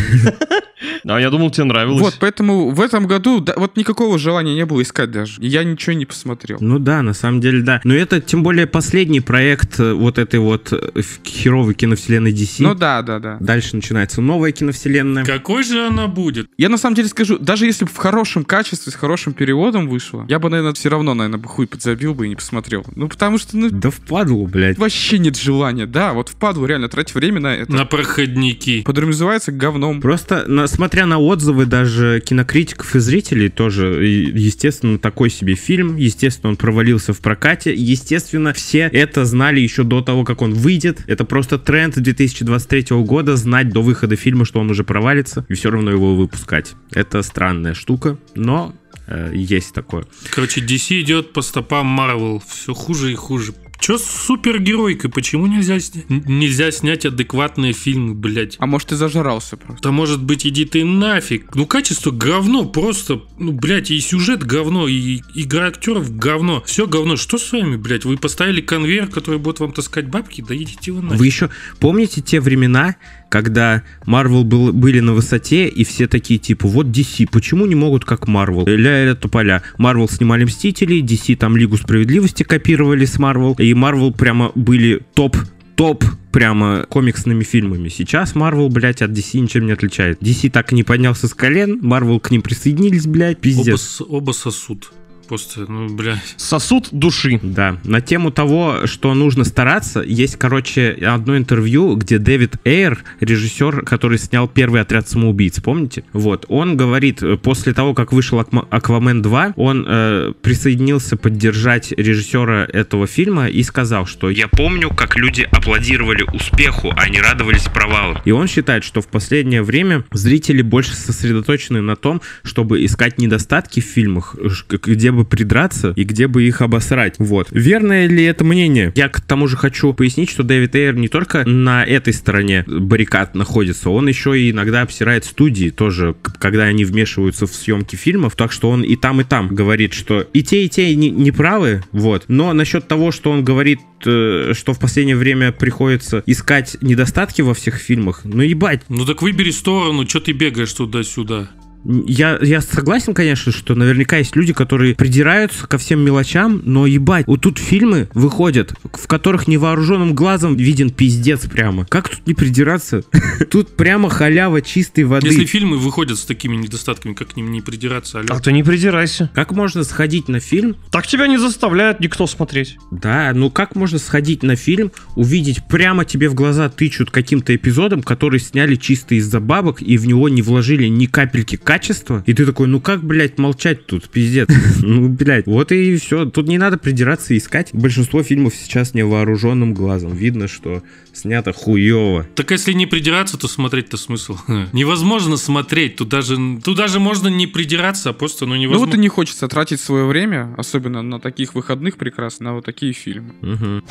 А 1.05 1.20
я 1.20 1.31
думал, 1.31 1.50
тебе 1.50 1.64
нравилось. 1.64 2.00
Вот, 2.00 2.16
поэтому 2.20 2.70
в 2.70 2.81
этом 2.81 3.07
году 3.07 3.40
да, 3.40 3.55
вот 3.57 3.76
никакого 3.76 4.18
желания 4.18 4.55
не 4.55 4.66
было 4.66 4.83
искать 4.83 5.11
даже. 5.11 5.40
Я 5.40 5.64
ничего 5.64 5.94
не 5.94 6.05
посмотрел. 6.05 6.59
Ну 6.61 6.79
да, 6.79 7.02
на 7.02 7.14
самом 7.14 7.40
деле, 7.40 7.62
да. 7.62 7.81
Но 7.85 7.94
это 7.94 8.20
тем 8.20 8.42
более 8.42 8.66
последний 8.66 9.20
проект 9.20 9.79
э, 9.81 9.92
вот 9.92 10.18
этой 10.18 10.40
вот 10.40 10.72
э, 10.72 11.02
херовой 11.24 11.74
киновселенной 11.74 12.33
DC. 12.33 12.57
Ну 12.59 12.74
да, 12.74 13.02
да, 13.02 13.18
да. 13.20 13.37
Дальше 13.40 13.76
начинается 13.76 14.20
новая 14.20 14.52
киновселенная. 14.52 15.24
Какой 15.24 15.62
же 15.62 15.87
она 15.87 16.09
будет? 16.09 16.48
Я 16.59 16.68
на 16.68 16.79
самом 16.79 16.96
деле 16.96 17.09
скажу, 17.09 17.38
даже 17.38 17.66
если 17.66 17.85
бы 17.85 17.90
в 17.90 17.96
хорошем 17.96 18.44
качестве, 18.44 18.92
с 18.92 18.96
хорошим 18.96 19.33
переводом 19.33 19.88
вышло, 19.88 20.26
я 20.29 20.38
бы, 20.38 20.50
наверное, 20.50 20.74
все 20.74 20.88
равно, 20.88 21.14
наверное, 21.14 21.38
бы 21.38 21.48
хуй 21.48 21.66
подзабил 21.66 22.14
бы 22.14 22.26
и 22.26 22.29
не 22.29 22.37
посмотрел. 22.37 22.85
Ну, 22.94 23.09
потому 23.09 23.38
что, 23.38 23.57
ну, 23.57 23.70
Да 23.70 23.90
впадлу, 23.90 24.46
блядь. 24.46 24.76
вообще 24.79 25.18
нет 25.18 25.37
желания. 25.37 25.87
Да, 25.87 26.06
вот 26.12 26.29
впадлу 26.29 26.66
реально 26.66 26.88
тратить 26.88 27.14
время 27.14 27.40
на 27.40 27.55
это. 27.55 27.73
На 27.73 27.85
проходники. 27.85 28.83
Подразумевается 28.83 29.53
говном. 29.53 30.01
Просто, 30.01 30.45
на- 30.47 30.66
смотря 30.66 31.07
на 31.07 31.19
отзывы 31.19 31.66
даже 31.66 32.21
кинокритиков 32.25 32.95
и 32.95 32.99
зрителей, 32.99 33.49
тоже, 33.49 34.05
естественно, 34.07 34.99
такой 34.99 35.31
себе 35.31 35.55
фильм. 35.55 35.97
Естественно, 35.97 36.51
он 36.51 36.57
провалился 36.57 37.12
в 37.12 37.21
прокате. 37.21 37.75
Естественно, 37.75 38.53
все 38.53 38.90
это 38.92 39.25
знали 39.25 39.61
еще 39.61 39.83
до 39.85 40.01
того, 40.03 40.25
как 40.25 40.42
он 40.42 40.55
выйдет. 40.55 41.01
Это 41.07 41.25
просто 41.25 41.59
тренд 41.59 41.95
2023 41.99 42.97
года 43.03 43.37
знать 43.37 43.71
до 43.71 43.83
выхода 43.83 44.16
фильма, 44.16 44.45
что 44.45 44.61
он 44.61 44.71
уже 44.71 44.85
провалится, 44.85 45.45
и 45.49 45.55
все 45.55 45.71
равно 45.71 45.90
его 45.90 46.14
выпускать. 46.14 46.75
Это 46.92 47.23
странная 47.23 47.75
штука, 47.75 48.19
но 48.35 48.75
э, 49.07 49.31
есть 49.35 49.73
такое. 49.75 50.05
Короче, 50.31 50.61
DC 50.61 51.01
идет 51.01 51.33
по 51.33 51.42
стопам 51.42 51.99
Marvel. 51.99 52.42
Все 52.49 52.75
хуже 52.75 53.12
и 53.12 53.14
хуже. 53.14 53.53
Че 53.78 53.98
с 53.98 54.04
супергеройкой? 54.04 55.10
Почему 55.10 55.46
нельзя, 55.46 55.76
сня- 55.76 56.04
нельзя 56.08 56.70
снять 56.70 57.04
адекватные 57.06 57.72
фильмы, 57.72 58.14
блядь? 58.14 58.56
А 58.58 58.66
может, 58.66 58.88
ты 58.88 58.96
зажрался 58.96 59.56
просто. 59.56 59.82
Да 59.82 59.92
может 59.92 60.22
быть, 60.22 60.46
иди 60.46 60.64
ты 60.64 60.84
нафиг. 60.84 61.54
Ну, 61.54 61.66
качество 61.66 62.10
говно, 62.10 62.64
просто, 62.64 63.22
ну, 63.38 63.52
блядь, 63.52 63.90
и 63.90 64.00
сюжет 64.00 64.42
говно, 64.44 64.88
и 64.88 65.20
игра 65.34 65.66
актеров 65.66 66.16
говно. 66.16 66.62
Все 66.66 66.86
говно. 66.86 67.16
Что 67.16 67.38
с 67.38 67.52
вами, 67.52 67.76
блядь? 67.76 68.04
Вы 68.04 68.16
поставили 68.16 68.60
конвейер, 68.60 69.06
который 69.08 69.38
будет 69.38 69.60
вам 69.60 69.72
таскать 69.72 70.08
бабки? 70.08 70.44
Да 70.46 70.56
идите 70.56 70.92
вы 70.92 71.02
нафиг. 71.02 71.18
Вы 71.18 71.26
еще 71.26 71.50
помните 71.78 72.20
те 72.22 72.40
времена, 72.40 72.96
когда 73.28 73.82
Marvel 74.06 74.44
был, 74.44 74.72
были 74.72 75.00
на 75.00 75.12
высоте, 75.12 75.68
и 75.68 75.84
все 75.84 76.06
такие 76.06 76.38
типа, 76.38 76.68
вот 76.68 76.86
DC, 76.86 77.28
почему 77.30 77.66
не 77.66 77.74
могут 77.74 78.04
как 78.04 78.28
Marvel? 78.28 78.64
Ля-ля 78.68 79.14
тополя. 79.14 79.62
Marvel 79.78 80.10
снимали 80.10 80.44
Мстителей, 80.44 81.02
DC 81.02 81.36
там 81.36 81.56
Лигу 81.56 81.76
Справедливости 81.76 82.42
копировали 82.42 83.04
с 83.04 83.16
Marvel, 83.18 83.54
и 83.58 83.72
Marvel 83.72 84.12
прямо 84.16 84.52
были 84.54 85.00
топ 85.14 85.36
топ 85.74 86.04
прямо 86.32 86.86
комиксными 86.88 87.44
фильмами. 87.44 87.88
Сейчас 87.90 88.34
Marvel, 88.34 88.70
блядь, 88.70 89.02
от 89.02 89.10
DC 89.10 89.38
ничем 89.40 89.66
не 89.66 89.72
отличает. 89.72 90.22
DC 90.22 90.50
так 90.50 90.72
и 90.72 90.74
не 90.74 90.84
поднялся 90.84 91.28
с 91.28 91.34
колен, 91.34 91.80
Marvel 91.82 92.18
к 92.18 92.30
ним 92.30 92.40
присоединились, 92.40 93.06
блядь, 93.06 93.36
Оба, 93.36 93.42
пиздец. 93.42 93.80
с- 93.82 94.00
оба 94.02 94.32
сосуд. 94.32 94.90
Просто, 95.28 95.70
ну, 95.70 95.88
блядь. 95.88 96.34
Сосуд 96.36 96.88
души. 96.92 97.40
Да, 97.42 97.78
на 97.84 98.00
тему 98.00 98.30
того, 98.30 98.86
что 98.86 99.14
нужно 99.14 99.44
стараться, 99.44 100.00
есть, 100.00 100.36
короче, 100.36 100.92
одно 100.92 101.36
интервью, 101.36 101.96
где 101.96 102.18
Дэвид 102.18 102.56
Эйр, 102.64 103.02
режиссер, 103.20 103.82
который 103.82 104.18
снял 104.18 104.48
первый 104.48 104.80
отряд 104.80 105.08
самоубийц, 105.08 105.60
помните? 105.60 106.04
Вот, 106.12 106.46
он 106.48 106.76
говорит, 106.76 107.22
э, 107.22 107.36
после 107.36 107.72
того, 107.72 107.94
как 107.94 108.12
вышел 108.12 108.40
Аквамен 108.40 109.22
2, 109.22 109.54
он 109.56 109.84
э, 109.86 110.32
присоединился 110.42 111.16
поддержать 111.16 111.92
режиссера 111.92 112.64
этого 112.64 113.06
фильма 113.06 113.48
и 113.48 113.62
сказал, 113.62 114.06
что 114.06 114.30
я 114.30 114.48
помню, 114.48 114.90
как 114.90 115.16
люди 115.16 115.48
аплодировали 115.50 116.22
успеху, 116.32 116.92
а 116.96 117.08
не 117.08 117.20
радовались 117.20 117.64
провалу. 117.64 118.20
И 118.24 118.30
он 118.30 118.46
считает, 118.46 118.84
что 118.84 119.00
в 119.00 119.08
последнее 119.08 119.62
время 119.62 120.04
зрители 120.12 120.62
больше 120.62 120.94
сосредоточены 120.94 121.80
на 121.82 121.96
том, 121.96 122.20
чтобы 122.42 122.84
искать 122.84 123.18
недостатки 123.18 123.80
в 123.80 123.84
фильмах, 123.84 124.36
где 124.82 125.10
бы 125.10 125.15
придраться 125.24 125.92
и 125.96 126.05
где 126.05 126.26
бы 126.26 126.44
их 126.44 126.61
обосрать. 126.61 127.14
Вот. 127.18 127.48
Верное 127.50 128.07
ли 128.07 128.24
это 128.24 128.44
мнение? 128.44 128.92
Я 128.94 129.09
к 129.09 129.20
тому 129.20 129.48
же 129.48 129.57
хочу 129.57 129.92
пояснить, 129.92 130.31
что 130.31 130.42
Дэвид 130.42 130.74
Эйр 130.74 130.94
не 130.96 131.09
только 131.09 131.44
на 131.44 131.85
этой 131.85 132.12
стороне 132.12 132.64
баррикад 132.66 133.35
находится, 133.35 133.90
он 133.90 134.09
еще 134.09 134.38
и 134.38 134.50
иногда 134.50 134.83
обсирает 134.83 135.24
студии 135.24 135.70
тоже, 135.70 136.14
когда 136.38 136.64
они 136.64 136.85
вмешиваются 136.85 137.46
в 137.46 137.55
съемки 137.55 137.96
фильмов, 137.96 138.37
так 138.37 138.52
что 138.52 138.70
он 138.70 138.83
и 138.83 138.96
там, 138.96 139.20
и 139.20 139.24
там 139.24 139.48
говорит, 139.48 139.92
что 139.92 140.20
и 140.20 140.42
те, 140.42 140.64
и 140.64 140.68
те 140.68 140.94
не, 140.94 141.11
не 141.11 141.31
правы, 141.31 141.83
вот. 141.92 142.24
Но 142.29 142.52
насчет 142.52 142.88
того, 142.88 143.12
что 143.12 143.31
он 143.31 143.44
говорит, 143.44 143.81
э, 144.05 144.52
что 144.55 144.72
в 144.72 144.79
последнее 144.79 145.16
время 145.16 145.52
приходится 145.52 146.22
искать 146.26 146.76
недостатки 146.81 147.42
во 147.42 147.55
всех 147.55 147.76
фильмах, 147.76 148.22
ну 148.24 148.42
ебать, 148.42 148.83
Ну 148.88 149.05
так 149.05 149.22
выбери 149.22 149.50
сторону, 149.50 150.09
что 150.09 150.20
ты 150.20 150.33
бегаешь 150.33 150.72
туда-сюда. 150.72 151.50
Я, 151.87 152.38
я 152.42 152.61
согласен, 152.61 153.14
конечно, 153.14 153.53
что 153.53 153.75
наверняка 153.75 154.18
есть 154.18 154.35
люди, 154.35 154.53
которые 154.53 154.94
придираются 154.94 155.66
ко 155.66 155.79
всем 155.79 156.01
мелочам, 156.01 156.61
но 156.64 156.87
ебать, 156.87 157.27
вот 157.27 157.42
тут 157.42 157.59
фильмы 157.59 158.09
выходят, 158.14 158.75
в 158.92 159.07
которых 159.07 159.46
невооруженным 159.46 160.14
глазом 160.14 160.57
виден 160.57 160.90
пиздец 160.90 161.46
прямо. 161.46 161.87
Как 161.87 162.09
тут 162.09 162.27
не 162.27 162.35
придираться? 162.35 163.03
Тут 163.51 163.77
прямо 163.77 164.09
халява 164.09 164.62
чистой 164.62 165.05
воды. 165.05 165.29
Если 165.29 165.44
фильмы 165.44 165.79
выходят 165.79 166.18
с 166.18 166.25
такими 166.25 166.57
недостатками, 166.57 167.14
как 167.14 167.29
к 167.29 167.37
ним 167.37 167.53
не 167.53 167.61
придираться, 167.61 168.18
алло? 168.18 168.29
А 168.31 168.40
ты 168.40 168.53
не 168.53 168.62
придирайся. 168.62 169.31
Как 169.35 169.53
можно 169.53 169.85
сходить 169.85 170.29
на 170.29 170.40
фильм? 170.40 170.77
Так 170.90 171.07
тебя 171.07 171.27
не 171.27 171.38
заставляет 171.38 172.01
никто 172.01 172.27
смотреть. 172.27 172.79
Да, 172.90 173.33
ну 173.35 173.51
как 173.51 173.77
можно 173.77 173.99
сходить 173.99 174.42
на 174.42 174.57
фильм, 174.57 174.90
увидеть 175.14 175.66
прямо 175.68 176.05
тебе 176.05 176.29
в 176.29 176.35
глаза 176.35 176.68
тычут 176.68 177.11
каким-то 177.11 177.55
эпизодом, 177.55 178.03
который 178.03 178.40
сняли 178.40 178.75
чисто 178.75 179.14
из-за 179.14 179.40
бабок, 179.40 179.83
и 179.83 179.96
в 179.96 180.07
него 180.07 180.29
не 180.29 180.42
вложили 180.42 180.87
ни 180.87 181.07
капельки 181.07 181.57
качества, 181.76 182.22
и 182.26 182.32
ты 182.32 182.46
такой, 182.46 182.68
ну 182.68 182.80
как, 182.80 183.04
блядь, 183.04 183.38
молчать 183.38 183.86
тут, 183.86 184.08
пиздец. 184.08 184.48
Ну, 184.82 185.08
блядь, 185.08 185.46
вот 185.46 185.72
и 185.72 185.96
все. 185.96 186.24
Тут 186.26 186.48
не 186.48 186.58
надо 186.58 186.78
придираться 186.78 187.34
и 187.34 187.38
искать. 187.38 187.70
Большинство 187.72 188.22
фильмов 188.22 188.54
сейчас 188.54 188.94
невооруженным 188.94 189.74
глазом. 189.74 190.14
Видно, 190.14 190.48
что 190.48 190.82
снято 191.12 191.52
хуево. 191.52 192.26
Так 192.34 192.50
если 192.52 192.72
не 192.72 192.86
придираться, 192.86 193.36
то 193.36 193.48
смотреть-то 193.48 193.96
смысл. 193.96 194.38
Невозможно 194.72 195.36
смотреть. 195.36 195.96
Тут 195.96 196.08
даже, 196.08 196.36
тут 196.64 196.76
даже 196.76 196.98
можно 197.00 197.28
не 197.28 197.46
придираться, 197.46 198.10
а 198.10 198.12
просто, 198.12 198.46
ну, 198.46 198.54
Ну 198.54 198.60
невозможно. 198.60 198.86
вот 198.86 198.94
и 198.96 198.98
не 199.00 199.08
хочется 199.08 199.48
тратить 199.48 199.80
свое 199.80 200.04
время, 200.06 200.54
особенно 200.56 201.02
на 201.02 201.18
таких 201.20 201.54
выходных 201.54 201.96
прекрасно, 201.96 202.44
на 202.46 202.54
вот 202.54 202.64
такие 202.64 202.92
фильмы. 202.92 203.34
Мгм. 203.42 203.84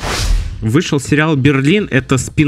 Вышел 0.60 1.00
сериал 1.00 1.36
«Берлин». 1.36 1.88
Это 1.90 2.18
спин 2.18 2.46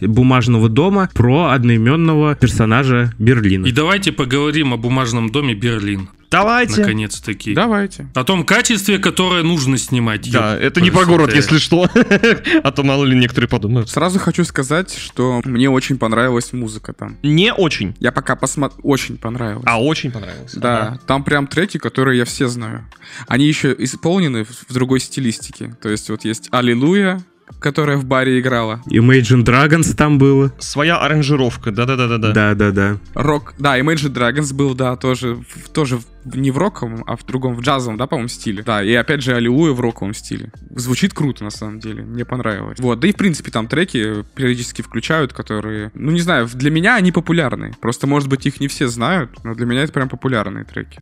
«Бумажного 0.00 0.68
дома» 0.68 1.08
про 1.14 1.50
одноименного 1.50 2.34
персонажа 2.34 3.12
Берлина. 3.18 3.66
И 3.66 3.72
давайте 3.72 4.12
поговорим 4.12 4.74
о 4.74 4.76
бумажном 4.76 5.30
доме 5.30 5.54
Берлин. 5.54 6.08
Давайте. 6.30 6.82
Наконец-таки. 6.82 7.54
Давайте. 7.54 8.06
О 8.14 8.22
том 8.22 8.44
качестве, 8.44 8.98
которое 8.98 9.42
нужно 9.42 9.78
снимать. 9.78 10.30
Да, 10.30 10.54
Ёп, 10.54 10.62
это 10.62 10.80
не 10.82 10.90
про 10.90 11.06
город, 11.06 11.34
если 11.34 11.58
что. 11.58 11.88
А 12.62 12.72
то 12.72 12.82
мало 12.82 13.04
ли 13.04 13.16
некоторые 13.16 13.48
подумают. 13.48 13.88
Сразу 13.88 14.18
хочу 14.18 14.44
сказать, 14.44 14.94
что 14.94 15.40
мне 15.44 15.70
очень 15.70 15.96
понравилась 15.96 16.52
музыка 16.52 16.92
там. 16.92 17.16
Не 17.22 17.52
очень, 17.52 17.94
Я 17.98 18.12
пока 18.12 18.36
посмотрел, 18.36 18.80
очень 18.82 19.16
понравилось. 19.16 19.64
а 19.66 19.82
очень 19.82 20.10
понравилось. 20.10 20.54
Да, 20.54 20.98
там 21.06 21.24
прям 21.24 21.46
треки, 21.46 21.78
которые 21.78 22.18
я 22.18 22.24
все 22.24 22.48
знаю. 22.48 22.86
Они 23.26 23.46
еще 23.46 23.74
исполнены 23.78 24.44
в 24.44 24.68
в 24.68 24.72
другой 24.72 25.00
стилистике. 25.00 25.74
То 25.80 25.88
есть 25.88 26.10
вот 26.10 26.24
есть 26.24 26.48
«Аллилуйя», 26.50 27.22
которая 27.58 27.96
в 27.96 28.04
баре 28.04 28.40
играла. 28.40 28.82
Imagine 28.90 29.44
Dragons 29.44 29.94
там 29.94 30.18
было. 30.18 30.52
Своя 30.58 30.98
аранжировка, 30.98 31.70
да-да-да-да. 31.70 32.32
Да-да-да. 32.32 32.98
Рок, 33.14 33.54
да, 33.58 33.78
Imagine 33.78 34.12
Dragons 34.12 34.54
был, 34.54 34.74
да, 34.74 34.96
тоже, 34.96 35.34
в- 35.36 35.68
тоже 35.70 35.98
в- 35.98 36.36
не 36.36 36.50
в 36.50 36.58
роковом, 36.58 37.04
а 37.06 37.16
в 37.16 37.24
другом, 37.24 37.54
в 37.54 37.60
джазовом, 37.60 37.96
да, 37.96 38.06
по-моему, 38.06 38.28
стиле. 38.28 38.62
Да, 38.62 38.82
и 38.82 38.92
опять 38.94 39.22
же 39.22 39.34
Аллилуйя 39.34 39.72
в 39.72 39.80
роковом 39.80 40.14
стиле. 40.14 40.52
Звучит 40.74 41.14
круто, 41.14 41.44
на 41.44 41.50
самом 41.50 41.80
деле, 41.80 42.02
мне 42.02 42.24
понравилось. 42.24 42.78
Вот, 42.80 43.00
да 43.00 43.08
и 43.08 43.12
в 43.12 43.16
принципе 43.16 43.50
там 43.50 43.66
треки 43.66 44.24
периодически 44.34 44.82
включают, 44.82 45.32
которые, 45.32 45.90
ну 45.94 46.10
не 46.12 46.20
знаю, 46.20 46.48
для 46.52 46.70
меня 46.70 46.96
они 46.96 47.12
популярны. 47.12 47.72
Просто, 47.80 48.06
может 48.06 48.28
быть, 48.28 48.46
их 48.46 48.60
не 48.60 48.68
все 48.68 48.88
знают, 48.88 49.30
но 49.44 49.54
для 49.54 49.66
меня 49.66 49.82
это 49.82 49.92
прям 49.92 50.08
популярные 50.08 50.64
треки. 50.64 50.98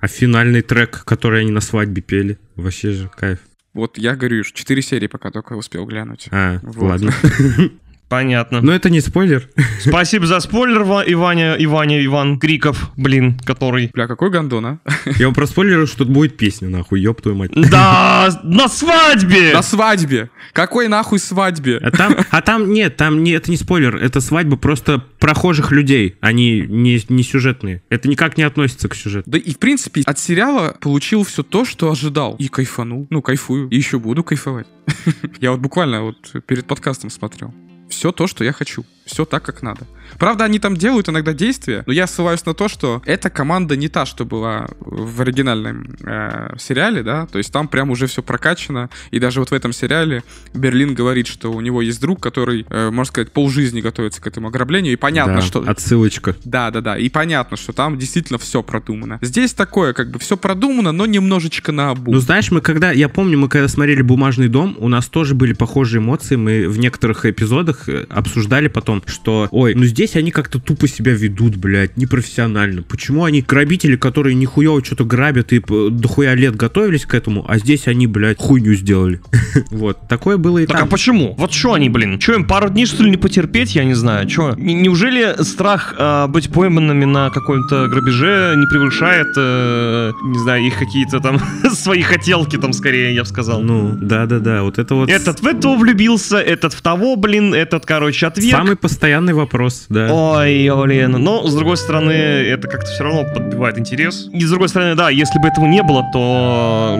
А 0.00 0.06
финальный 0.06 0.62
трек, 0.62 1.02
который 1.04 1.40
они 1.40 1.50
на 1.50 1.60
свадьбе 1.60 2.02
пели, 2.02 2.38
вообще 2.54 2.92
же 2.92 3.08
кайф. 3.16 3.40
Вот 3.74 3.98
я 3.98 4.16
говорю, 4.16 4.44
что 4.44 4.56
4 4.56 4.82
серии 4.82 5.06
пока 5.06 5.30
только 5.30 5.52
успел 5.54 5.86
глянуть. 5.86 6.28
А, 6.30 6.58
Вот. 6.62 6.82
ладно. 6.82 7.12
Понятно. 8.08 8.60
Но 8.62 8.72
это 8.72 8.88
не 8.90 9.00
спойлер. 9.00 9.48
Спасибо 9.80 10.26
за 10.26 10.40
спойлер, 10.40 10.82
Ва- 10.82 11.04
Иваня, 11.06 11.56
Иваня, 11.58 12.04
Иван 12.04 12.38
Криков, 12.38 12.90
блин, 12.96 13.38
который... 13.44 13.90
Бля, 13.92 14.06
какой 14.06 14.30
гандон, 14.30 14.66
а? 14.66 14.78
Я 15.18 15.26
вам 15.26 15.34
проспойлерил, 15.34 15.86
что 15.86 15.98
тут 15.98 16.08
будет 16.08 16.36
песня, 16.36 16.68
нахуй, 16.68 17.00
ёб 17.00 17.20
твою 17.20 17.36
мать. 17.36 17.50
Да, 17.54 18.40
на 18.42 18.68
свадьбе! 18.68 19.52
На 19.52 19.62
свадьбе! 19.62 20.30
Какой 20.54 20.88
нахуй 20.88 21.18
свадьбе? 21.18 21.78
А 21.78 21.90
там, 21.90 22.16
а 22.30 22.40
там 22.40 22.72
нет, 22.72 22.96
там 22.96 23.22
не, 23.22 23.32
это 23.32 23.50
не 23.50 23.56
спойлер, 23.56 23.96
это 23.96 24.20
свадьба 24.20 24.56
просто 24.56 25.04
прохожих 25.18 25.70
людей, 25.70 26.16
они 26.20 26.62
не, 26.62 27.00
не 27.08 27.22
сюжетные. 27.22 27.82
Это 27.90 28.08
никак 28.08 28.38
не 28.38 28.44
относится 28.44 28.88
к 28.88 28.94
сюжету. 28.94 29.30
Да 29.30 29.38
и, 29.38 29.52
в 29.52 29.58
принципе, 29.58 30.02
от 30.06 30.18
сериала 30.18 30.76
получил 30.80 31.24
все 31.24 31.42
то, 31.42 31.64
что 31.64 31.90
ожидал. 31.90 32.36
И 32.38 32.48
кайфанул. 32.48 33.06
Ну, 33.10 33.20
кайфую. 33.20 33.68
И 33.68 33.76
еще 33.76 33.98
буду 33.98 34.24
кайфовать. 34.24 34.66
Я 35.40 35.50
вот 35.50 35.60
буквально 35.60 36.02
вот 36.02 36.32
перед 36.46 36.66
подкастом 36.66 37.10
смотрел. 37.10 37.52
Все 37.88 38.12
то, 38.12 38.26
что 38.26 38.44
я 38.44 38.52
хочу. 38.52 38.84
Все 39.08 39.24
так, 39.24 39.42
как 39.42 39.62
надо. 39.62 39.86
Правда, 40.18 40.44
они 40.44 40.58
там 40.58 40.76
делают 40.76 41.08
иногда 41.08 41.32
действия, 41.32 41.82
но 41.86 41.92
я 41.92 42.06
ссылаюсь 42.06 42.44
на 42.46 42.54
то, 42.54 42.68
что 42.68 43.02
эта 43.04 43.30
команда 43.30 43.76
не 43.76 43.88
та, 43.88 44.06
что 44.06 44.24
была 44.24 44.68
в 44.80 45.20
оригинальном 45.20 45.96
э, 46.02 46.56
сериале, 46.58 47.02
да, 47.02 47.26
то 47.26 47.38
есть 47.38 47.52
там 47.52 47.68
прям 47.68 47.90
уже 47.90 48.06
все 48.06 48.22
прокачано, 48.22 48.90
и 49.10 49.18
даже 49.18 49.40
вот 49.40 49.50
в 49.50 49.54
этом 49.54 49.72
сериале 49.72 50.22
Берлин 50.54 50.94
говорит, 50.94 51.26
что 51.26 51.52
у 51.52 51.60
него 51.60 51.82
есть 51.82 52.00
друг, 52.00 52.22
который, 52.22 52.66
э, 52.68 52.90
можно 52.90 53.08
сказать, 53.08 53.32
полжизни 53.32 53.80
готовится 53.80 54.20
к 54.20 54.26
этому 54.26 54.48
ограблению, 54.48 54.92
и 54.92 54.96
понятно, 54.96 55.36
Да, 55.36 55.40
что... 55.42 55.64
Отсылочка. 55.66 56.36
Да, 56.44 56.70
да, 56.70 56.80
да. 56.80 56.98
И 56.98 57.08
понятно, 57.08 57.56
что 57.56 57.72
там 57.72 57.98
действительно 57.98 58.38
все 58.38 58.62
продумано. 58.62 59.18
Здесь 59.22 59.52
такое, 59.54 59.92
как 59.92 60.10
бы 60.10 60.18
все 60.18 60.36
продумано, 60.36 60.92
но 60.92 61.06
немножечко 61.06 61.72
на 61.72 61.90
обум. 61.90 62.14
Ну, 62.14 62.20
знаешь, 62.20 62.50
мы 62.50 62.60
когда, 62.60 62.92
я 62.92 63.08
помню, 63.08 63.38
мы 63.38 63.48
когда 63.48 63.68
смотрели 63.68 64.02
«Бумажный 64.02 64.48
дом», 64.48 64.76
у 64.78 64.88
нас 64.88 65.06
тоже 65.08 65.34
были 65.34 65.52
похожие 65.52 66.00
эмоции, 66.00 66.36
мы 66.36 66.68
в 66.68 66.78
некоторых 66.78 67.24
эпизодах 67.26 67.88
э, 67.88 68.06
обсуждали 68.08 68.68
потом, 68.68 68.97
что, 69.06 69.48
ой, 69.50 69.74
ну 69.74 69.84
здесь 69.84 70.16
они 70.16 70.30
как-то 70.30 70.58
тупо 70.58 70.88
себя 70.88 71.12
ведут, 71.12 71.56
блядь, 71.56 71.96
непрофессионально. 71.96 72.82
Почему 72.82 73.24
они 73.24 73.42
грабители, 73.42 73.96
которые 73.96 74.34
нихуево 74.34 74.84
что-то 74.84 75.04
грабят 75.04 75.52
и 75.52 75.58
э, 75.58 75.88
дохуя 75.90 76.34
лет 76.34 76.56
готовились 76.56 77.06
к 77.06 77.14
этому, 77.14 77.44
а 77.48 77.58
здесь 77.58 77.88
они, 77.88 78.06
блядь, 78.06 78.38
хуйню 78.38 78.74
сделали. 78.74 79.20
Вот, 79.70 80.08
такое 80.08 80.38
было 80.38 80.58
и 80.58 80.66
Так 80.66 80.82
а 80.82 80.86
почему? 80.86 81.34
Вот 81.36 81.52
что 81.52 81.74
они, 81.74 81.88
блин? 81.88 82.20
Что 82.20 82.34
им 82.34 82.46
пару 82.46 82.70
дней 82.70 82.86
что 82.86 83.02
ли 83.02 83.10
не 83.10 83.16
потерпеть? 83.16 83.74
Я 83.74 83.84
не 83.84 83.94
знаю. 83.94 84.28
Что? 84.28 84.54
Неужели 84.56 85.42
страх 85.42 85.94
а, 85.98 86.26
быть 86.26 86.50
пойманными 86.50 87.04
на 87.04 87.30
каком-то 87.30 87.88
грабеже 87.88 88.54
не 88.56 88.66
превышает, 88.66 89.28
э, 89.36 90.12
не 90.24 90.38
знаю, 90.38 90.62
их 90.64 90.78
какие-то 90.78 91.20
там 91.20 91.40
свои 91.72 92.02
хотелки 92.02 92.56
там 92.56 92.72
скорее, 92.72 93.14
я 93.14 93.22
бы 93.22 93.28
сказал. 93.28 93.60
Ну, 93.62 93.96
да-да-да, 94.00 94.62
вот 94.62 94.78
это 94.78 94.94
вот 94.94 95.10
Этот 95.10 95.40
в 95.40 95.46
этого 95.46 95.76
влюбился, 95.76 96.38
этот 96.38 96.72
в 96.72 96.82
того, 96.82 97.16
блин, 97.16 97.54
этот, 97.54 97.86
короче, 97.86 98.26
отверг. 98.26 98.56
самый 98.56 98.76
постоянный 98.88 99.34
вопрос, 99.34 99.84
да. 99.90 100.08
Ой, 100.10 100.70
блин. 100.82 101.12
Но, 101.12 101.46
с 101.46 101.54
другой 101.54 101.76
стороны, 101.76 102.12
это 102.12 102.68
как-то 102.68 102.86
все 102.86 103.04
равно 103.04 103.24
подбивает 103.24 103.78
интерес. 103.78 104.30
И, 104.32 104.42
с 104.42 104.50
другой 104.50 104.70
стороны, 104.70 104.94
да, 104.94 105.10
если 105.10 105.38
бы 105.38 105.48
этого 105.48 105.66
не 105.66 105.82
было, 105.82 106.08
то... 106.10 106.96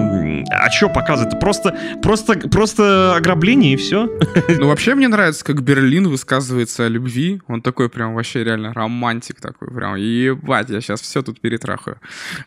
А 0.51 0.71
что 0.71 0.91
показывать? 0.91 1.33
Это 1.33 1.39
просто, 1.39 1.75
просто, 2.03 2.35
просто 2.51 3.17
ограбление 3.17 3.73
и 3.73 3.77
все. 3.77 4.11
Ну, 4.59 4.69
вообще 4.69 4.95
мне 4.95 5.09
нравится, 5.09 5.45
как 5.45 5.63
Берлин 5.63 6.09
высказывается 6.09 6.85
о 6.85 6.89
любви. 6.89 7.41
Он 7.49 7.63
такой 7.63 7.89
прям 7.89 8.15
вообще 8.15 8.45
реально 8.45 8.75
романтик 8.75 9.41
такой. 9.41 9.69
Прям, 9.69 9.95
ебать, 9.97 10.69
я 10.69 10.81
сейчас 10.81 11.01
все 11.01 11.23
тут 11.23 11.41
перетрахаю. 11.41 11.99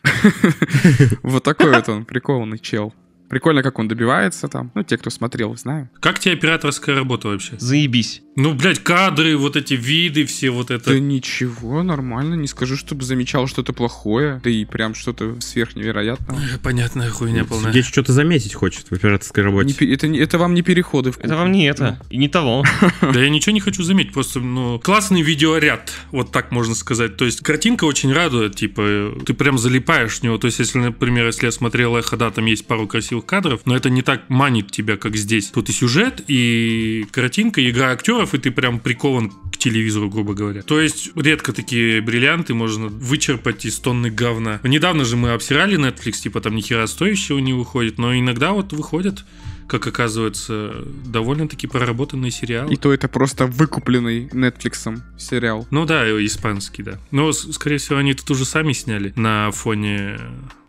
Вот 1.22 1.42
такой 1.42 1.72
вот 1.74 1.88
он, 1.88 2.04
прикольный 2.04 2.58
чел. 2.58 2.92
Прикольно, 3.32 3.62
как 3.62 3.78
он 3.78 3.88
добивается 3.88 4.46
там. 4.46 4.70
Ну, 4.74 4.82
те, 4.82 4.98
кто 4.98 5.08
смотрел, 5.08 5.56
знают. 5.56 5.88
Как 6.00 6.18
тебе 6.18 6.34
операторская 6.34 6.94
работа 6.94 7.28
вообще? 7.28 7.54
Заебись. 7.56 8.20
Ну, 8.36 8.52
блядь, 8.52 8.78
кадры, 8.80 9.38
вот 9.38 9.56
эти 9.56 9.72
виды, 9.72 10.26
все 10.26 10.50
вот 10.50 10.70
это. 10.70 10.90
Да 10.90 10.98
ничего, 11.00 11.82
нормально. 11.82 12.34
Не 12.34 12.46
скажу, 12.46 12.76
чтобы 12.76 13.04
замечал 13.04 13.46
что-то 13.46 13.72
плохое. 13.72 14.38
Да 14.44 14.50
и 14.50 14.66
прям 14.66 14.94
что-то 14.94 15.40
сверхневероятное. 15.40 16.36
Э, 16.56 16.58
Понятная 16.62 17.08
хуйня 17.08 17.44
полная. 17.46 17.70
Здесь 17.70 17.86
что-то 17.86 18.12
заметить 18.12 18.52
хочет 18.52 18.88
в 18.90 18.92
операторской 18.92 19.42
Не 19.42 19.46
работе. 19.50 19.74
пе- 19.74 19.94
это, 19.94 20.08
не- 20.08 20.18
это 20.18 20.36
вам 20.36 20.52
не 20.52 20.60
переходы 20.60 21.10
в 21.12 21.18
Это 21.18 21.34
вам 21.36 21.52
не 21.52 21.64
это. 21.64 21.98
И 22.10 22.18
не 22.18 22.28
того. 22.28 22.64
Да 23.00 23.18
я 23.18 23.30
ничего 23.30 23.54
не 23.54 23.60
хочу 23.60 23.82
заметить, 23.82 24.12
просто, 24.12 24.40
ну, 24.40 24.78
классный 24.78 25.22
видеоряд, 25.22 25.90
вот 26.10 26.32
так 26.32 26.50
можно 26.52 26.74
сказать. 26.74 27.16
То 27.16 27.24
есть 27.24 27.40
картинка 27.40 27.84
очень 27.84 28.12
радует, 28.12 28.56
типа, 28.56 29.14
ты 29.24 29.32
прям 29.34 29.56
залипаешь 29.56 30.18
в 30.18 30.22
него. 30.22 30.36
То 30.36 30.46
есть, 30.48 30.58
если, 30.58 30.78
например, 30.78 31.26
если 31.26 31.46
я 31.46 31.52
смотрел 31.52 31.96
«Эхо», 31.96 32.16
да, 32.18 32.30
там 32.30 32.44
есть 32.46 32.66
пару 32.66 32.86
красивых 32.86 33.21
кадров, 33.24 33.62
но 33.64 33.76
это 33.76 33.90
не 33.90 34.02
так 34.02 34.28
манит 34.28 34.70
тебя, 34.70 34.96
как 34.96 35.16
здесь. 35.16 35.48
Тут 35.48 35.68
и 35.68 35.72
сюжет, 35.72 36.22
и 36.28 37.06
картинка, 37.10 37.60
и 37.60 37.70
игра 37.70 37.90
актеров, 37.90 38.34
и 38.34 38.38
ты 38.38 38.50
прям 38.50 38.80
прикован 38.80 39.30
к 39.30 39.56
телевизору, 39.56 40.10
грубо 40.10 40.34
говоря. 40.34 40.62
То 40.62 40.80
есть, 40.80 41.10
редко 41.16 41.52
такие 41.52 42.00
бриллианты 42.00 42.54
можно 42.54 42.88
вычерпать 42.88 43.64
из 43.64 43.78
тонны 43.78 44.10
говна. 44.10 44.60
Недавно 44.62 45.04
же 45.04 45.16
мы 45.16 45.30
обсирали 45.30 45.78
Netflix, 45.78 46.22
типа, 46.22 46.40
там 46.40 46.54
ни 46.54 46.60
хера 46.60 46.86
стоящего 46.86 47.38
не 47.38 47.52
выходит, 47.52 47.98
но 47.98 48.16
иногда 48.16 48.52
вот 48.52 48.72
выходят 48.72 49.24
как 49.72 49.86
оказывается, 49.86 50.84
довольно-таки 51.06 51.66
проработанный 51.66 52.30
сериал. 52.30 52.68
И 52.68 52.76
то 52.76 52.92
это 52.92 53.08
просто 53.08 53.46
выкупленный 53.46 54.26
Netflix 54.26 55.00
сериал. 55.18 55.66
Ну 55.70 55.86
да, 55.86 56.04
испанский, 56.24 56.82
да. 56.82 56.98
Но, 57.10 57.32
скорее 57.32 57.78
всего, 57.78 57.98
они 57.98 58.12
тут 58.12 58.30
уже 58.30 58.44
сами 58.44 58.74
сняли 58.74 59.14
на 59.16 59.50
фоне 59.50 60.18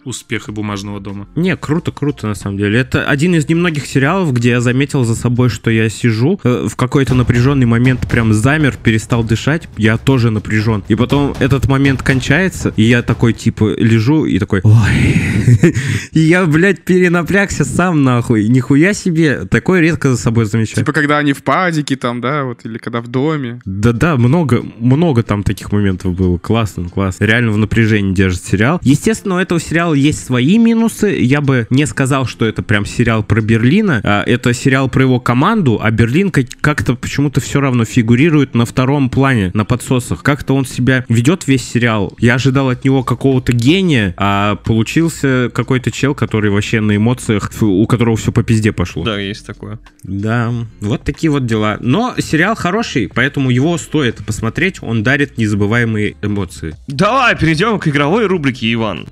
успеха 0.06 0.52
бумажного 0.52 1.00
дома. 1.00 1.28
Не, 1.36 1.56
круто, 1.56 1.92
круто, 1.92 2.28
на 2.28 2.36
самом 2.36 2.58
деле. 2.58 2.80
Это 2.80 3.06
один 3.08 3.36
из 3.36 3.48
немногих 3.48 3.86
сериалов, 3.86 4.34
где 4.34 4.52
я 4.52 4.62
заметил 4.62 5.04
за 5.04 5.16
собой, 5.16 5.50
что 5.50 5.70
я 5.72 5.89
сижу, 5.89 6.39
э, 6.44 6.68
в 6.70 6.76
какой-то 6.76 7.16
напряженный 7.16 7.66
момент 7.66 8.08
прям 8.08 8.34
замер, 8.34 8.76
перестал 8.82 9.24
дышать, 9.24 9.68
я 9.78 9.98
тоже 9.98 10.32
напряжен. 10.32 10.84
И 10.88 10.96
потом 10.96 11.34
этот 11.39 11.68
момент 11.68 12.02
кончается, 12.02 12.74
и 12.76 12.84
я 12.84 13.02
такой, 13.02 13.34
типа, 13.34 13.76
лежу 13.78 14.26
и 14.26 14.39
такой, 14.39 14.62
ой. 14.63 15.24
И 16.12 16.20
я, 16.20 16.46
блядь, 16.46 16.84
перенапрягся 16.84 17.66
сам 17.66 18.04
нахуй. 18.04 18.48
Нихуя 18.48 18.94
себе. 18.94 19.46
Такое 19.46 19.82
редко 19.82 20.10
за 20.10 20.18
собой 20.18 20.46
замечаю. 20.46 20.78
Типа, 20.78 20.94
когда 20.94 21.18
они 21.18 21.34
в 21.34 21.44
падике 21.44 21.96
там, 21.96 22.22
да, 22.22 22.44
вот, 22.44 22.66
или 22.66 22.78
когда 22.78 23.02
в 23.02 23.08
доме. 23.08 23.60
Да-да, 23.66 24.18
много, 24.18 24.63
много 24.80 25.24
там 25.24 25.44
таких 25.44 25.72
моментов 25.72 26.13
было. 26.16 26.38
Классно, 26.38 26.89
классно. 26.89 27.26
Реально 27.26 27.52
в 27.52 27.58
напряжении 27.58 28.13
держит 28.13 28.44
сериал. 28.44 28.80
Естественно, 28.84 29.36
у 29.36 29.39
этого 29.39 29.60
сериала 29.60 29.93
есть 29.94 30.26
свои 30.26 30.58
минусы. 30.58 31.18
Я 31.20 31.42
бы 31.42 31.68
не 31.70 31.86
сказал, 31.86 32.26
что 32.26 32.46
это 32.46 32.64
прям 32.64 32.86
сериал 32.86 33.24
про 33.24 33.42
Берлина. 33.42 34.02
А, 34.04 34.24
Это 34.26 34.54
сериал 34.54 34.90
про 34.90 35.04
его 35.04 35.20
команду, 35.20 35.80
а 35.82 35.92
Берлин 35.92 36.32
как- 36.32 36.48
как-то 36.62 36.96
почему-то 36.96 37.40
все 37.42 37.60
равно 37.62 37.86
фигурирует 37.86 38.56
на 38.56 38.66
втором 38.66 39.10
плане, 39.10 39.52
на 39.54 39.66
подсосах. 39.66 40.24
Как-то 40.24 40.56
он 40.56 40.66
себя 40.66 41.06
ведет 41.10 41.48
весь 41.48 41.64
сериал. 41.68 42.14
Я 42.20 42.36
ожидал 42.36 42.70
от 42.70 42.84
него 42.86 43.04
какого-то 43.04 43.52
гения, 43.54 44.14
а 44.18 44.56
получился 44.56 45.52
какой-то 45.54 45.92
чел, 45.92 46.16
который 46.16 46.50
вообще 46.52 46.80
на 46.82 46.96
эмоциях, 46.96 47.52
у 47.62 47.86
которого 47.88 48.16
все 48.18 48.32
по 48.32 48.44
пизде 48.44 48.72
пошло. 48.72 49.04
Да, 49.04 49.20
есть 49.20 49.46
такое. 49.46 49.80
Да, 50.04 50.52
вот 50.82 51.04
такие 51.04 51.30
вот 51.32 51.46
дела. 51.46 51.78
Но 51.80 52.16
сериал 52.18 52.56
хороший, 52.56 53.10
поэтому 53.14 53.50
его 53.50 53.78
стоит 53.78 54.18
посмотреть. 54.26 54.82
Он 54.82 55.04
дарит 55.04 55.38
незабываемые 55.38 56.16
эмоции. 56.22 56.76
Давай 56.88 57.38
перейдем 57.38 57.80
к 57.80 57.88
игровой 57.88 58.26
рубрике, 58.26 58.72
Иван. 58.74 59.08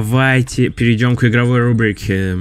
Давайте 0.00 0.70
перейдем 0.70 1.14
к 1.14 1.24
игровой 1.24 1.60
рубрике. 1.60 2.34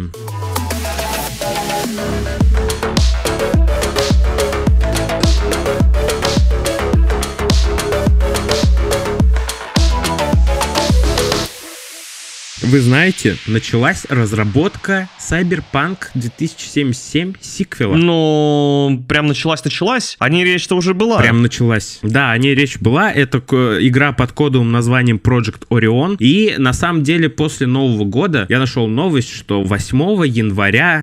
Вы 12.70 12.82
знаете, 12.82 13.36
началась 13.48 14.06
разработка 14.10 15.10
Cyberpunk 15.20 16.10
2077 16.14 17.34
сиквела. 17.42 17.96
Ну, 17.96 19.04
прям 19.08 19.26
началась-началась. 19.26 20.16
А 20.20 20.30
не 20.30 20.44
речь-то 20.44 20.76
уже 20.76 20.94
была. 20.94 21.18
Прям 21.20 21.42
началась. 21.42 21.98
Да, 22.04 22.30
о 22.30 22.38
ней 22.38 22.54
речь 22.54 22.78
была. 22.78 23.12
Это 23.12 23.42
к- 23.42 23.80
игра 23.82 24.12
под 24.12 24.34
кодовым 24.34 24.72
названием 24.72 25.18
Project 25.18 25.64
Orion. 25.72 26.18
И 26.20 26.56
на 26.60 26.74
самом 26.74 27.02
деле 27.02 27.28
после 27.28 27.66
Нового 27.66 28.04
года 28.06 28.46
я 28.50 28.60
нашел 28.60 28.88
новость, 28.88 29.34
что 29.34 29.64
8 29.64 30.28
января 30.28 31.02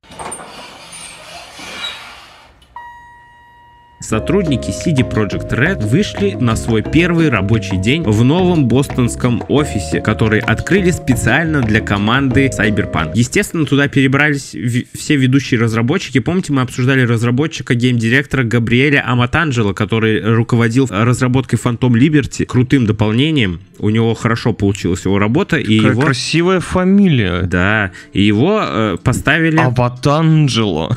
Сотрудники 4.00 4.70
CD 4.70 5.08
Projekt 5.08 5.50
Red 5.52 5.86
вышли 5.86 6.36
на 6.38 6.54
свой 6.54 6.82
первый 6.82 7.30
рабочий 7.30 7.78
день 7.78 8.02
в 8.02 8.24
новом 8.24 8.68
бостонском 8.68 9.42
офисе, 9.48 10.02
который 10.02 10.40
открыли 10.40 10.90
специально 10.90 11.62
для 11.62 11.80
команды 11.80 12.46
Cyberpunk. 12.48 13.12
Естественно, 13.14 13.64
туда 13.64 13.88
перебрались 13.88 14.54
все 14.92 15.16
ведущие 15.16 15.58
разработчики. 15.58 16.18
Помните, 16.18 16.52
мы 16.52 16.60
обсуждали 16.60 17.02
разработчика, 17.02 17.74
гейм-директора 17.74 18.44
Габриэля 18.44 19.02
Аматанджело, 19.06 19.72
который 19.72 20.20
руководил 20.20 20.86
разработкой 20.90 21.58
Phantom 21.58 21.92
Liberty, 21.92 22.44
крутым 22.44 22.84
дополнением. 22.84 23.60
У 23.78 23.88
него 23.88 24.14
хорошо 24.14 24.52
получилась 24.52 25.04
его 25.06 25.18
работа, 25.18 25.56
и 25.56 25.78
Какая 25.78 25.92
его... 25.92 26.02
красивая 26.02 26.60
фамилия. 26.60 27.42
Да, 27.42 27.92
и 28.12 28.22
его 28.22 28.60
э, 28.62 28.96
поставили... 29.02 29.58
Аватанджело. 29.58 30.94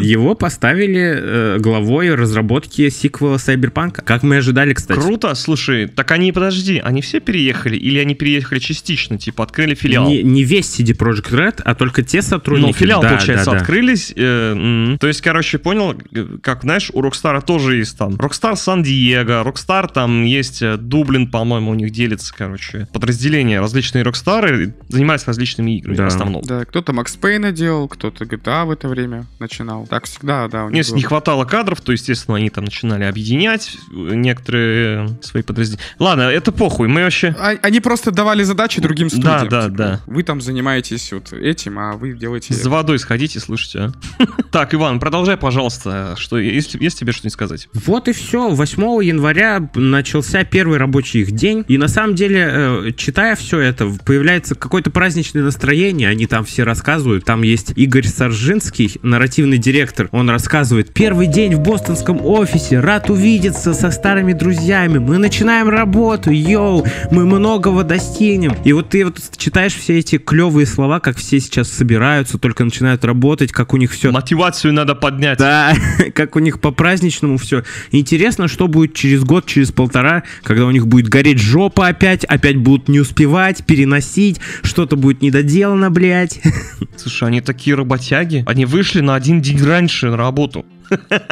Его 0.00 0.34
поставили 0.34 1.14
э, 1.16 1.47
главой 1.58 2.14
разработки 2.14 2.88
сиквела 2.90 3.36
Cyberpunk. 3.36 4.02
Как 4.04 4.22
мы 4.22 4.36
ожидали, 4.36 4.74
кстати. 4.74 4.98
Круто, 4.98 5.34
слушай, 5.34 5.86
так 5.86 6.10
они, 6.10 6.32
подожди, 6.32 6.78
они 6.78 7.00
все 7.02 7.20
переехали 7.20 7.76
или 7.76 7.98
они 7.98 8.14
переехали 8.14 8.58
частично, 8.58 9.18
типа 9.18 9.44
открыли 9.44 9.74
филиал? 9.74 10.06
Не, 10.08 10.22
не 10.22 10.44
весь 10.44 10.78
CD 10.78 10.96
Projekt 10.96 11.30
Red, 11.32 11.62
а 11.64 11.74
только 11.74 12.02
те 12.02 12.22
сотрудники. 12.22 12.66
Ну, 12.68 12.72
филиал, 12.72 13.02
Да, 13.02 13.08
получается, 13.10 13.46
да, 13.46 13.52
да. 13.52 13.58
открылись. 13.58 14.12
э, 14.14 14.52
м. 14.52 14.98
То 14.98 15.06
есть, 15.06 15.20
короче, 15.22 15.58
понял, 15.58 15.94
э, 16.14 16.26
как, 16.42 16.62
знаешь, 16.62 16.90
у 16.92 17.02
Rockstar 17.02 17.40
тоже 17.44 17.76
есть 17.76 17.96
там. 17.96 18.14
Rockstar 18.14 18.56
Сан-Диего, 18.56 19.42
Rockstar 19.44 19.90
там 19.92 20.24
есть 20.24 20.62
э, 20.62 20.76
Дублин, 20.76 21.30
по-моему, 21.30 21.70
у 21.70 21.74
них 21.74 21.90
делится, 21.90 22.34
короче. 22.36 22.88
Подразделения 22.92 23.60
различные 23.60 24.04
Rockstar 24.04 24.72
занимаются 24.88 25.28
различными 25.28 25.76
играми 25.78 25.96
Да. 25.96 26.04
в 26.04 26.06
основном. 26.08 26.42
Да, 26.42 26.64
кто-то 26.64 26.92
Макс 26.92 27.14
Пейна 27.16 27.52
делал, 27.52 27.88
кто-то 27.88 28.24
GTA 28.24 28.64
в 28.66 28.70
это 28.70 28.88
время 28.88 29.26
начинал. 29.38 29.86
Так 29.86 30.04
всегда, 30.04 30.48
да. 30.48 30.64
у 30.64 30.70
них 30.70 30.84
Мне 30.88 30.96
не 30.96 31.02
было. 31.02 31.08
Хватало 31.38 31.44
кадров, 31.44 31.80
то, 31.80 31.92
естественно, 31.92 32.36
они 32.36 32.50
там 32.50 32.64
начинали 32.64 33.04
объединять 33.04 33.76
некоторые 33.90 35.08
свои 35.22 35.42
подразделения. 35.42 35.84
Ладно, 35.98 36.22
это 36.22 36.52
похуй, 36.52 36.88
мы 36.88 37.02
вообще... 37.02 37.34
А- 37.38 37.56
Они 37.62 37.80
просто 37.80 38.10
давали 38.10 38.42
задачи 38.42 38.80
другим 38.80 39.08
студиям. 39.08 39.48
да, 39.48 39.64
типа, 39.64 39.68
да. 39.76 40.00
Вы 40.06 40.22
там 40.22 40.40
занимаетесь 40.40 41.12
вот 41.12 41.32
этим, 41.32 41.78
а 41.78 41.92
вы 41.96 42.12
делаете... 42.14 42.54
За 42.54 42.70
водой 42.70 42.98
сходите, 42.98 43.40
слушайте, 43.40 43.78
а. 43.78 43.92
Так, 44.50 44.74
Иван, 44.74 44.98
продолжай, 45.00 45.36
пожалуйста, 45.36 46.14
что, 46.16 46.38
если 46.38 46.82
есть 46.82 46.98
тебе 46.98 47.12
что-нибудь 47.12 47.32
сказать. 47.32 47.68
Вот 47.74 48.08
и 48.08 48.12
все. 48.12 48.48
8 48.48 48.82
января 49.04 49.68
начался 49.74 50.44
первый 50.44 50.78
рабочий 50.78 51.20
их 51.20 51.32
день. 51.32 51.64
И 51.68 51.76
на 51.78 51.88
самом 51.88 52.14
деле, 52.14 52.48
э, 52.50 52.90
читая 52.96 53.36
все 53.36 53.58
это, 53.60 53.86
появляется 54.04 54.54
какое-то 54.54 54.90
праздничное 54.90 55.42
настроение. 55.42 56.08
Они 56.08 56.26
там 56.26 56.44
все 56.44 56.62
рассказывают. 56.64 57.24
Там 57.24 57.42
есть 57.42 57.72
Игорь 57.76 58.06
Саржинский, 58.06 58.96
нарративный 59.02 59.58
директор. 59.58 60.08
Он 60.12 60.30
рассказывает. 60.30 60.92
Первый 60.94 61.26
день 61.30 61.54
в 61.54 61.60
бостонском 61.60 62.24
офисе. 62.24 62.80
Рад 62.80 63.10
увидеться 63.10 63.74
со 63.74 63.90
старыми 63.90 64.32
друзьями. 64.32 64.98
Мы 64.98 65.18
начинаем 65.18 65.68
работу. 65.68 66.30
Йоу, 66.30 66.84
мы 67.10 67.26
многого 67.26 67.84
достигнем. 67.84 68.56
И 68.64 68.72
вот 68.72 68.88
ты 68.90 69.04
вот 69.04 69.20
читаешь 69.36 69.74
все 69.74 69.98
эти 69.98 70.18
клевые 70.18 70.66
слова, 70.66 71.00
как 71.00 71.16
все 71.18 71.40
сейчас 71.40 71.70
собираются, 71.70 72.38
только 72.38 72.64
начинают 72.64 73.04
работать, 73.04 73.52
как 73.52 73.74
у 73.74 73.76
них 73.76 73.92
все 73.92 74.10
Мотивацию 74.10 74.72
надо 74.72 74.94
поднять. 74.94 75.38
да, 75.38 75.74
как 76.14 76.36
у 76.36 76.38
них 76.38 76.60
по 76.60 76.70
праздничному 76.70 77.38
все. 77.38 77.64
Интересно, 77.92 78.48
что 78.48 78.68
будет 78.68 78.94
через 78.94 79.22
год, 79.24 79.46
через 79.46 79.70
полтора, 79.70 80.24
когда 80.42 80.64
у 80.66 80.70
них 80.70 80.86
будет 80.86 81.08
гореть 81.08 81.38
жопа 81.38 81.88
опять, 81.88 82.24
опять 82.24 82.56
будут 82.56 82.88
не 82.88 83.00
успевать, 83.00 83.64
переносить, 83.64 84.40
что-то 84.62 84.96
будет 84.96 85.22
недоделано, 85.22 85.90
блядь. 85.90 86.40
Слушай, 86.96 87.28
они 87.28 87.40
такие 87.40 87.76
работяги. 87.76 88.44
Они 88.46 88.64
вышли 88.64 89.00
на 89.00 89.14
один 89.14 89.40
день 89.40 89.62
раньше 89.62 90.10
на 90.10 90.16
работу. 90.16 90.64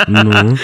Ну, 0.09 0.57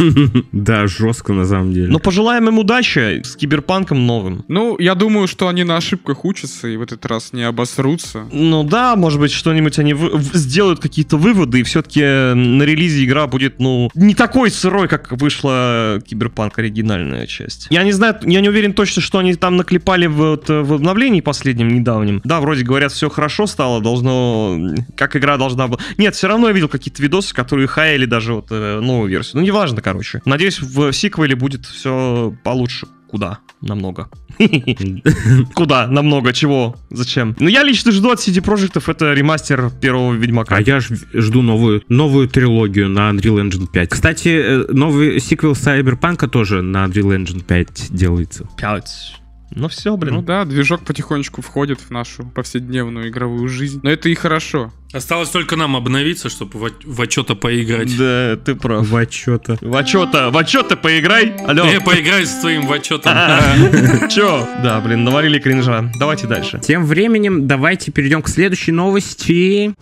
да, 0.52 0.86
жестко 0.86 1.32
на 1.32 1.44
самом 1.44 1.72
деле. 1.72 1.88
Но 1.88 1.98
пожелаем 1.98 2.48
им 2.48 2.58
удачи 2.58 3.22
с 3.24 3.36
киберпанком 3.36 4.06
новым. 4.06 4.44
Ну, 4.48 4.76
я 4.78 4.94
думаю, 4.94 5.26
что 5.26 5.48
они 5.48 5.64
на 5.64 5.76
ошибках 5.76 6.24
учатся 6.24 6.68
и 6.68 6.76
в 6.76 6.82
этот 6.82 7.04
раз 7.06 7.32
не 7.32 7.42
обосрутся. 7.42 8.26
Ну 8.32 8.64
да, 8.64 8.96
может 8.96 9.20
быть, 9.20 9.32
что-нибудь 9.32 9.78
они 9.78 9.94
вы- 9.94 10.20
сделают 10.34 10.80
какие-то 10.80 11.16
выводы, 11.16 11.60
и 11.60 11.62
все-таки 11.62 12.02
на 12.02 12.62
релизе 12.62 13.04
игра 13.04 13.26
будет, 13.26 13.58
ну, 13.58 13.90
не 13.94 14.14
такой 14.14 14.50
сырой, 14.50 14.88
как 14.88 15.12
вышла 15.12 16.00
Киберпанк 16.06 16.58
оригинальная 16.58 17.26
часть. 17.26 17.66
Я 17.70 17.82
не 17.82 17.92
знаю, 17.92 18.16
я 18.22 18.40
не 18.40 18.48
уверен 18.48 18.72
точно, 18.72 19.02
что 19.02 19.18
они 19.18 19.34
там 19.34 19.56
наклепали 19.56 20.06
в, 20.06 20.12
вот, 20.14 20.48
в 20.48 20.72
обновлении 20.74 21.20
последнем, 21.20 21.68
недавнем. 21.68 22.20
Да, 22.24 22.40
вроде 22.40 22.64
говорят, 22.64 22.92
все 22.92 23.08
хорошо 23.08 23.46
стало, 23.46 23.80
должно, 23.80 24.58
как 24.96 25.16
игра 25.16 25.36
должна 25.36 25.68
была. 25.68 25.80
Нет, 25.98 26.14
все 26.14 26.28
равно 26.28 26.48
я 26.48 26.52
видел 26.52 26.68
какие-то 26.68 27.02
видосы, 27.02 27.34
которые 27.34 27.66
хаяли 27.66 28.06
даже 28.06 28.33
вот 28.34 28.46
э, 28.50 28.80
новую 28.80 29.08
версию. 29.10 29.40
Ну, 29.40 29.46
неважно, 29.46 29.80
короче. 29.82 30.20
Надеюсь, 30.24 30.60
в 30.60 30.92
сиквеле 30.92 31.34
будет 31.36 31.66
все 31.66 32.34
получше. 32.44 32.86
Куда? 33.08 33.38
Намного. 33.60 34.08
Куда? 35.54 35.86
Намного. 35.86 36.32
Чего? 36.32 36.76
Зачем? 36.90 37.36
Ну, 37.38 37.48
я 37.48 37.62
лично 37.62 37.92
жду 37.92 38.10
от 38.10 38.18
CD 38.18 38.42
Projekt 38.44 38.82
это 38.90 39.12
ремастер 39.12 39.70
первого 39.80 40.14
Ведьмака. 40.14 40.56
А 40.56 40.60
я 40.60 40.80
ж- 40.80 40.90
жду 41.12 41.42
новую, 41.42 41.82
новую 41.88 42.28
трилогию 42.28 42.88
на 42.88 43.10
Unreal 43.10 43.48
Engine 43.48 43.68
5. 43.70 43.88
Кстати, 43.90 44.28
э, 44.28 44.64
новый 44.72 45.20
сиквел 45.20 45.54
Сайберпанка 45.54 46.26
тоже 46.28 46.62
на 46.62 46.84
Unreal 46.86 47.16
Engine 47.16 47.44
5 47.44 47.88
делается. 47.90 48.48
Пять. 48.56 49.14
Ну 49.54 49.68
все, 49.68 49.96
блин. 49.96 50.14
Ну 50.14 50.22
да, 50.22 50.44
движок 50.44 50.84
потихонечку 50.84 51.42
входит 51.42 51.80
в 51.80 51.90
нашу 51.90 52.24
повседневную 52.24 53.08
игровую 53.08 53.48
жизнь. 53.48 53.80
Но 53.82 53.90
это 53.90 54.08
и 54.08 54.14
хорошо. 54.14 54.72
Осталось 54.92 55.28
только 55.30 55.56
нам 55.56 55.76
обновиться, 55.76 56.28
чтобы 56.28 56.58
в, 56.58 56.72
в 56.84 57.00
отчета 57.00 57.34
поиграть. 57.34 57.96
Да, 57.96 58.36
ты 58.36 58.54
прав. 58.54 58.86
В 58.86 58.96
отчета. 58.96 59.58
В 59.60 59.76
отчета, 59.76 60.30
в 60.30 60.36
отчета 60.36 60.76
поиграй. 60.76 61.34
Алло. 61.46 61.64
Я 61.66 61.80
поиграю 61.80 62.26
с 62.26 62.34
твоим 62.40 62.66
в 62.66 62.72
отчетом. 62.72 63.12
Чё? 64.08 64.46
Да, 64.62 64.80
блин, 64.80 65.04
наварили 65.04 65.38
кринжа. 65.38 65.90
Давайте 65.98 66.26
дальше. 66.26 66.60
Тем 66.62 66.84
временем 66.84 67.46
давайте 67.46 67.90
перейдем 67.90 68.22
к 68.22 68.28
следующей 68.28 68.72
новости. 68.72 69.74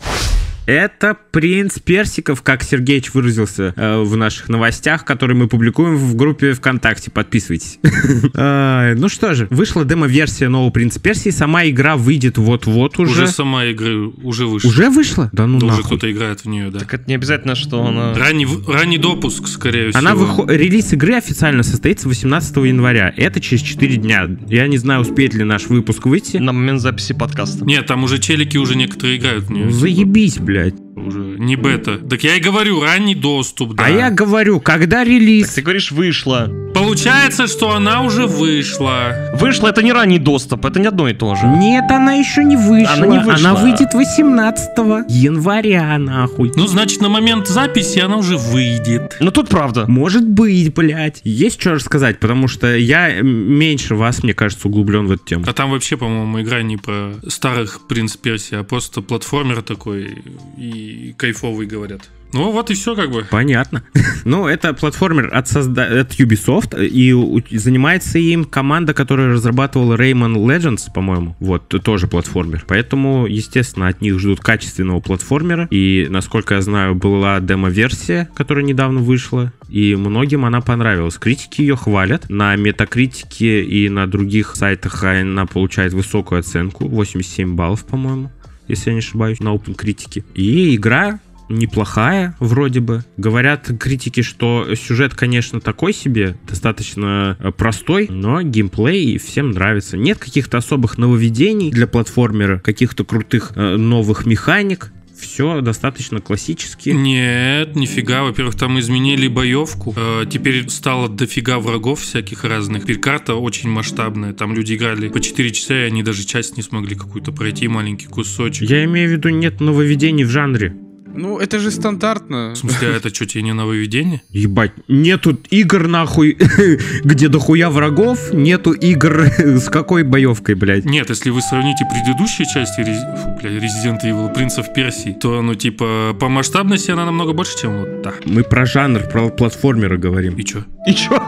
Это 0.66 1.16
принц 1.32 1.80
Персиков, 1.80 2.42
как 2.42 2.62
Сергеич 2.62 3.12
выразился 3.14 3.74
э, 3.76 4.00
в 4.00 4.16
наших 4.16 4.48
новостях, 4.48 5.04
которые 5.04 5.36
мы 5.36 5.48
публикуем 5.48 5.96
в 5.96 6.14
группе 6.14 6.52
ВКонтакте. 6.52 7.10
Подписывайтесь. 7.10 7.78
Ну 8.32 9.08
что 9.08 9.34
же, 9.34 9.46
вышла 9.50 9.84
демо-версия 9.84 10.48
нового 10.48 10.70
принца 10.70 11.00
Персии. 11.00 11.30
Сама 11.30 11.66
игра 11.68 11.96
выйдет 11.96 12.38
вот-вот 12.38 12.98
уже. 12.98 13.24
Уже 13.24 13.26
сама 13.28 13.64
игры 13.66 14.08
уже 14.08 14.46
вышла. 14.46 14.68
Уже 14.68 14.90
вышла? 14.90 15.30
Да 15.32 15.46
ну 15.46 15.58
Да 15.58 15.66
Уже 15.66 15.82
кто-то 15.82 16.10
играет 16.10 16.40
в 16.40 16.46
нее, 16.46 16.70
да. 16.70 16.80
Так 16.80 16.94
это 16.94 17.04
не 17.06 17.14
обязательно, 17.14 17.54
что 17.54 17.84
она... 17.84 18.14
Ранний, 18.14 18.98
допуск, 18.98 19.48
скорее 19.48 19.90
всего. 19.90 19.98
Она 19.98 20.52
Релиз 20.52 20.92
игры 20.92 21.14
официально 21.14 21.62
состоится 21.62 22.08
18 22.08 22.56
января. 22.56 23.12
Это 23.16 23.40
через 23.40 23.62
4 23.62 23.96
дня. 23.96 24.28
Я 24.48 24.66
не 24.66 24.78
знаю, 24.78 25.00
успеет 25.00 25.34
ли 25.34 25.44
наш 25.44 25.66
выпуск 25.66 26.06
выйти. 26.06 26.36
На 26.38 26.52
момент 26.52 26.80
записи 26.80 27.14
подкаста. 27.14 27.64
Нет, 27.64 27.86
там 27.86 28.04
уже 28.04 28.18
челики 28.18 28.56
уже 28.56 28.76
некоторые 28.76 29.18
играют 29.18 29.44
в 29.44 29.50
нее. 29.50 29.70
Заебись, 29.70 30.38
блядь. 30.38 30.51
Уже 30.94 31.18
не 31.38 31.56
бета. 31.56 31.98
Так 31.98 32.22
я 32.22 32.36
и 32.36 32.40
говорю, 32.40 32.82
ранний 32.82 33.14
доступ, 33.14 33.74
да. 33.74 33.86
А 33.86 33.90
я 33.90 34.10
говорю, 34.10 34.60
когда 34.60 35.04
релиз? 35.04 35.54
Ты 35.54 35.62
говоришь, 35.62 35.90
вышла. 35.90 36.50
Получается, 36.74 37.46
что 37.46 37.74
она 37.74 38.02
уже 38.02 38.26
вышла. 38.26 39.30
Вышла 39.38 39.68
это 39.68 39.82
не 39.82 39.92
ранний 39.92 40.18
доступ, 40.18 40.64
это 40.64 40.80
не 40.80 40.86
одно 40.86 41.08
и 41.08 41.14
то 41.14 41.34
же. 41.34 41.46
Нет, 41.46 41.90
она 41.90 42.14
еще 42.14 42.44
не 42.44 42.56
вышла. 42.56 42.94
Она 42.94 43.06
не 43.06 43.18
вышла. 43.18 43.50
Она 43.50 43.54
выйдет 43.54 43.94
18 43.94 44.70
января, 45.08 45.98
нахуй. 45.98 46.52
Ну, 46.56 46.66
значит, 46.66 47.00
на 47.00 47.08
момент 47.08 47.46
записи 47.48 47.98
она 47.98 48.16
уже 48.16 48.36
выйдет. 48.36 49.16
Ну 49.20 49.30
тут 49.30 49.48
правда. 49.48 49.86
Может 49.86 50.28
быть, 50.28 50.74
блядь. 50.74 51.20
Есть 51.24 51.60
что 51.60 51.72
рассказать, 51.72 52.20
потому 52.20 52.48
что 52.48 52.74
я 52.74 53.20
меньше 53.20 53.94
вас, 53.94 54.22
мне 54.22 54.34
кажется, 54.34 54.68
углублен 54.68 55.06
в 55.06 55.12
эту 55.12 55.24
тему. 55.24 55.44
А 55.46 55.52
там 55.52 55.70
вообще, 55.70 55.96
по-моему, 55.96 56.40
игра 56.40 56.62
не 56.62 56.76
про 56.76 57.12
старых 57.28 57.86
принц 57.86 58.16
Персии, 58.16 58.56
а 58.56 58.62
просто 58.62 59.02
платформер 59.02 59.62
такой 59.62 60.16
и 60.56 61.14
кайфовый, 61.16 61.66
говорят. 61.66 62.08
Ну, 62.32 62.50
вот 62.50 62.70
и 62.70 62.74
все 62.74 62.94
как 62.94 63.10
бы. 63.10 63.26
Понятно. 63.30 63.82
ну, 64.24 64.46
это 64.46 64.72
платформер 64.72 65.30
от, 65.32 65.46
созда- 65.46 66.00
от 66.00 66.12
Ubisoft, 66.12 66.74
и 66.82 67.12
занимается 67.56 68.18
им 68.18 68.44
команда, 68.44 68.94
которая 68.94 69.28
разрабатывала 69.28 69.96
Rayman 69.96 70.34
Legends, 70.36 70.90
по-моему. 70.92 71.36
Вот, 71.40 71.68
тоже 71.68 72.06
платформер. 72.06 72.64
Поэтому, 72.66 73.26
естественно, 73.26 73.88
от 73.88 74.00
них 74.00 74.18
ждут 74.18 74.40
качественного 74.40 75.00
платформера. 75.00 75.68
И, 75.70 76.06
насколько 76.08 76.54
я 76.54 76.62
знаю, 76.62 76.94
была 76.94 77.38
демо-версия, 77.40 78.28
которая 78.34 78.64
недавно 78.64 79.00
вышла, 79.00 79.52
и 79.68 79.94
многим 79.94 80.44
она 80.44 80.60
понравилась. 80.60 81.18
Критики 81.18 81.60
ее 81.60 81.76
хвалят. 81.76 82.30
На 82.30 82.56
Метакритике 82.56 83.62
и 83.62 83.88
на 83.88 84.06
других 84.06 84.56
сайтах 84.56 85.04
она 85.04 85.44
получает 85.46 85.92
высокую 85.92 86.38
оценку, 86.40 86.88
87 86.88 87.54
баллов, 87.54 87.84
по-моему, 87.84 88.30
если 88.68 88.90
я 88.90 88.94
не 88.94 89.00
ошибаюсь, 89.00 89.40
на 89.40 89.54
Open 89.54 89.74
критике. 89.74 90.24
И 90.34 90.74
игра 90.74 91.20
неплохая, 91.52 92.34
вроде 92.40 92.80
бы. 92.80 93.04
Говорят 93.16 93.70
критики, 93.78 94.22
что 94.22 94.74
сюжет, 94.74 95.14
конечно, 95.14 95.60
такой 95.60 95.92
себе, 95.92 96.36
достаточно 96.48 97.36
э, 97.38 97.52
простой, 97.52 98.08
но 98.10 98.42
геймплей 98.42 99.18
всем 99.18 99.50
нравится. 99.50 99.96
Нет 99.96 100.18
каких-то 100.18 100.58
особых 100.58 100.98
нововведений 100.98 101.70
для 101.70 101.86
платформера, 101.86 102.58
каких-то 102.58 103.04
крутых 103.04 103.52
э, 103.54 103.76
новых 103.76 104.26
механик. 104.26 104.92
Все 105.22 105.60
достаточно 105.60 106.20
классически. 106.20 106.90
Нет, 106.90 107.76
нифига. 107.76 108.22
Во-первых, 108.24 108.56
там 108.56 108.78
изменили 108.80 109.28
боевку. 109.28 109.94
Э, 109.96 110.24
теперь 110.28 110.68
стало 110.68 111.08
дофига 111.08 111.58
врагов 111.60 112.00
всяких 112.00 112.44
разных. 112.44 112.82
Теперь 112.82 112.98
карта 112.98 113.36
очень 113.36 113.70
масштабная. 113.70 114.32
Там 114.32 114.54
люди 114.54 114.74
играли 114.74 115.08
по 115.08 115.20
4 115.20 115.50
часа, 115.52 115.74
и 115.74 115.86
они 115.86 116.02
даже 116.02 116.24
часть 116.24 116.56
не 116.56 116.62
смогли 116.62 116.96
какую-то 116.96 117.32
пройти, 117.32 117.68
маленький 117.68 118.06
кусочек. 118.06 118.68
Я 118.68 118.84
имею 118.84 119.08
в 119.08 119.12
виду, 119.12 119.28
нет 119.28 119.60
нововведений 119.60 120.24
в 120.24 120.30
жанре. 120.30 120.76
Ну, 121.14 121.38
это 121.38 121.58
же 121.58 121.70
стандартно. 121.70 122.52
В 122.54 122.58
смысле, 122.58 122.88
а 122.88 122.96
это 122.96 123.14
что, 123.14 123.26
тебе 123.26 123.42
не 123.42 123.52
нововведение? 123.52 124.22
Ебать, 124.30 124.72
нету 124.88 125.38
игр 125.50 125.86
нахуй, 125.88 126.36
где 127.04 127.28
дохуя 127.28 127.70
врагов, 127.70 128.32
нету 128.32 128.72
игр 128.72 129.26
с 129.38 129.68
какой 129.68 130.02
боевкой, 130.02 130.54
блядь. 130.54 130.84
Нет, 130.84 131.10
если 131.10 131.30
вы 131.30 131.42
сравните 131.42 131.84
предыдущие 131.90 132.46
части 132.46 132.82
фу, 132.82 133.38
бля, 133.40 133.50
Resident 133.50 134.00
Evil, 134.04 134.32
Принцев 134.32 134.72
Персии, 134.74 135.12
то, 135.12 135.42
ну, 135.42 135.54
типа, 135.54 136.16
по 136.18 136.28
масштабности 136.28 136.90
она 136.90 137.04
намного 137.04 137.32
больше, 137.32 137.58
чем 137.58 137.80
вот 137.80 138.02
та. 138.02 138.12
Мы 138.24 138.42
про 138.44 138.66
жанр, 138.66 139.00
про 139.10 139.28
платформеры 139.28 139.98
говорим. 139.98 140.34
И 140.36 140.44
чё? 140.44 140.64
И 140.86 140.94
чё? 140.94 141.22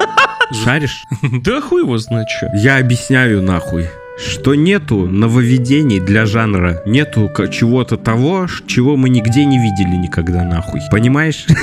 Шаришь? 0.65 1.05
Да 1.45 1.61
хуй 1.61 1.83
его 1.83 1.99
знает 1.99 2.29
чё. 2.29 2.49
Я 2.55 2.79
объясняю 2.79 3.43
нахуй, 3.43 3.87
что 4.19 4.55
нету 4.55 5.07
нововведений 5.07 6.01
для 6.01 6.27
жанра, 6.27 6.83
нету 6.87 7.31
чего-то 7.51 7.97
того, 7.97 8.47
чего 8.67 8.97
мы 8.97 9.09
нигде 9.09 9.45
не 9.45 9.59
видели 9.59 9.97
никогда 9.97 10.45
нахуй. 10.45 10.81
Понимаешь? 10.91 11.47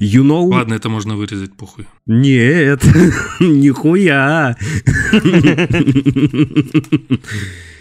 You 0.00 0.22
know? 0.22 0.46
Ладно, 0.46 0.74
это 0.74 0.88
можно 0.88 1.14
вырезать, 1.14 1.54
похуй. 1.54 1.86
Нет, 2.06 2.82
нихуя. 3.40 4.56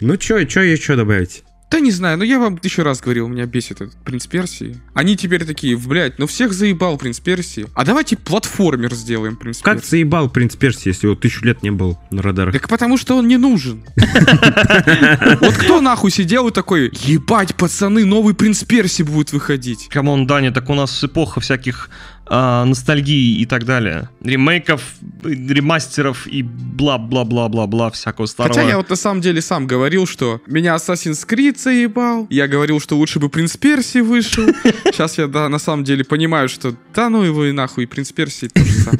Ну 0.02 0.18
чё, 0.18 0.44
чё 0.44 0.62
еще 0.62 0.98
добавить? 0.98 1.44
Да 1.72 1.80
не 1.80 1.89
знаю, 1.89 2.20
ну 2.20 2.24
я 2.24 2.38
вам 2.39 2.59
еще 2.61 2.84
раз 2.84 3.01
говорил, 3.01 3.28
меня 3.28 3.47
бесит 3.47 3.82
этот 3.82 3.95
принц 4.03 4.28
Персии. 4.28 4.80
Они 4.93 5.18
теперь 5.18 5.43
такие, 5.43 5.76
блядь, 5.76 6.20
ну 6.20 6.28
всех 6.28 6.53
заебал 6.53 6.97
принц 6.97 7.20
Персии. 7.20 7.66
А 7.74 7.84
давайте 7.84 8.16
платформер 8.16 8.93
сделаем 8.93 9.36
принц 9.36 9.59
Как 9.61 9.78
Персии. 9.78 9.89
заебал 9.89 10.30
принц 10.30 10.55
Персии, 10.55 10.89
если 10.89 11.07
его 11.07 11.16
тысячу 11.16 11.43
лет 11.45 11.64
не 11.64 11.72
был 11.72 11.97
на 12.11 12.22
радарах? 12.22 12.53
Так 12.53 12.70
потому 12.70 12.95
что 12.97 13.18
он 13.18 13.28
не 13.28 13.38
нужен. 13.38 13.84
Вот 15.41 15.55
кто 15.55 15.82
нахуй 15.82 16.11
сидел 16.11 16.47
и 16.47 16.51
такой, 16.51 16.91
ебать, 17.05 17.55
пацаны, 17.55 18.05
новый 18.05 18.34
принц 18.34 18.64
Персии 18.64 19.03
будет 19.03 19.32
выходить. 19.34 19.88
Come 19.89 20.11
on, 20.11 20.28
Даня, 20.28 20.51
так 20.51 20.70
у 20.70 20.76
нас 20.76 21.03
эпоха 21.03 21.39
всяких 21.39 21.89
а, 22.36 22.66
ностальгии 22.66 23.42
и 23.42 23.46
так 23.46 23.64
далее. 23.64 24.10
Ремейков, 24.24 24.82
ремастеров 25.24 26.26
и 26.26 26.42
бла-бла-бла-бла-бла 26.42 27.92
всякого 27.92 28.26
старого. 28.26 28.56
Хотя 28.56 28.68
я 28.68 28.78
вот 28.78 28.90
на 28.90 28.96
самом 28.96 29.22
деле 29.22 29.40
сам 29.40 29.68
говорил, 29.68 30.08
что 30.08 30.42
меня 30.48 30.74
Assassin's 30.76 31.28
Creed 31.28 31.60
заебал. 31.60 32.26
Я 32.32 32.48
говорил, 32.48 32.80
что 32.80 32.98
лучше 32.98 33.20
бы 33.20 33.30
Принц 33.30 33.56
Персии 33.56 34.00
вышел. 34.00 34.46
Сейчас 34.86 35.20
я, 35.20 35.28
да, 35.28 35.48
на 35.48 35.60
самом 35.60 35.84
деле 35.84 36.04
понимаю, 36.04 36.50
что 36.50 36.76
да 36.96 37.10
ну 37.12 37.22
его 37.22 37.46
и 37.46 37.52
нахуй, 37.52 37.84
и 37.84 37.86
Принц 37.86 38.12
сам. 38.12 39.00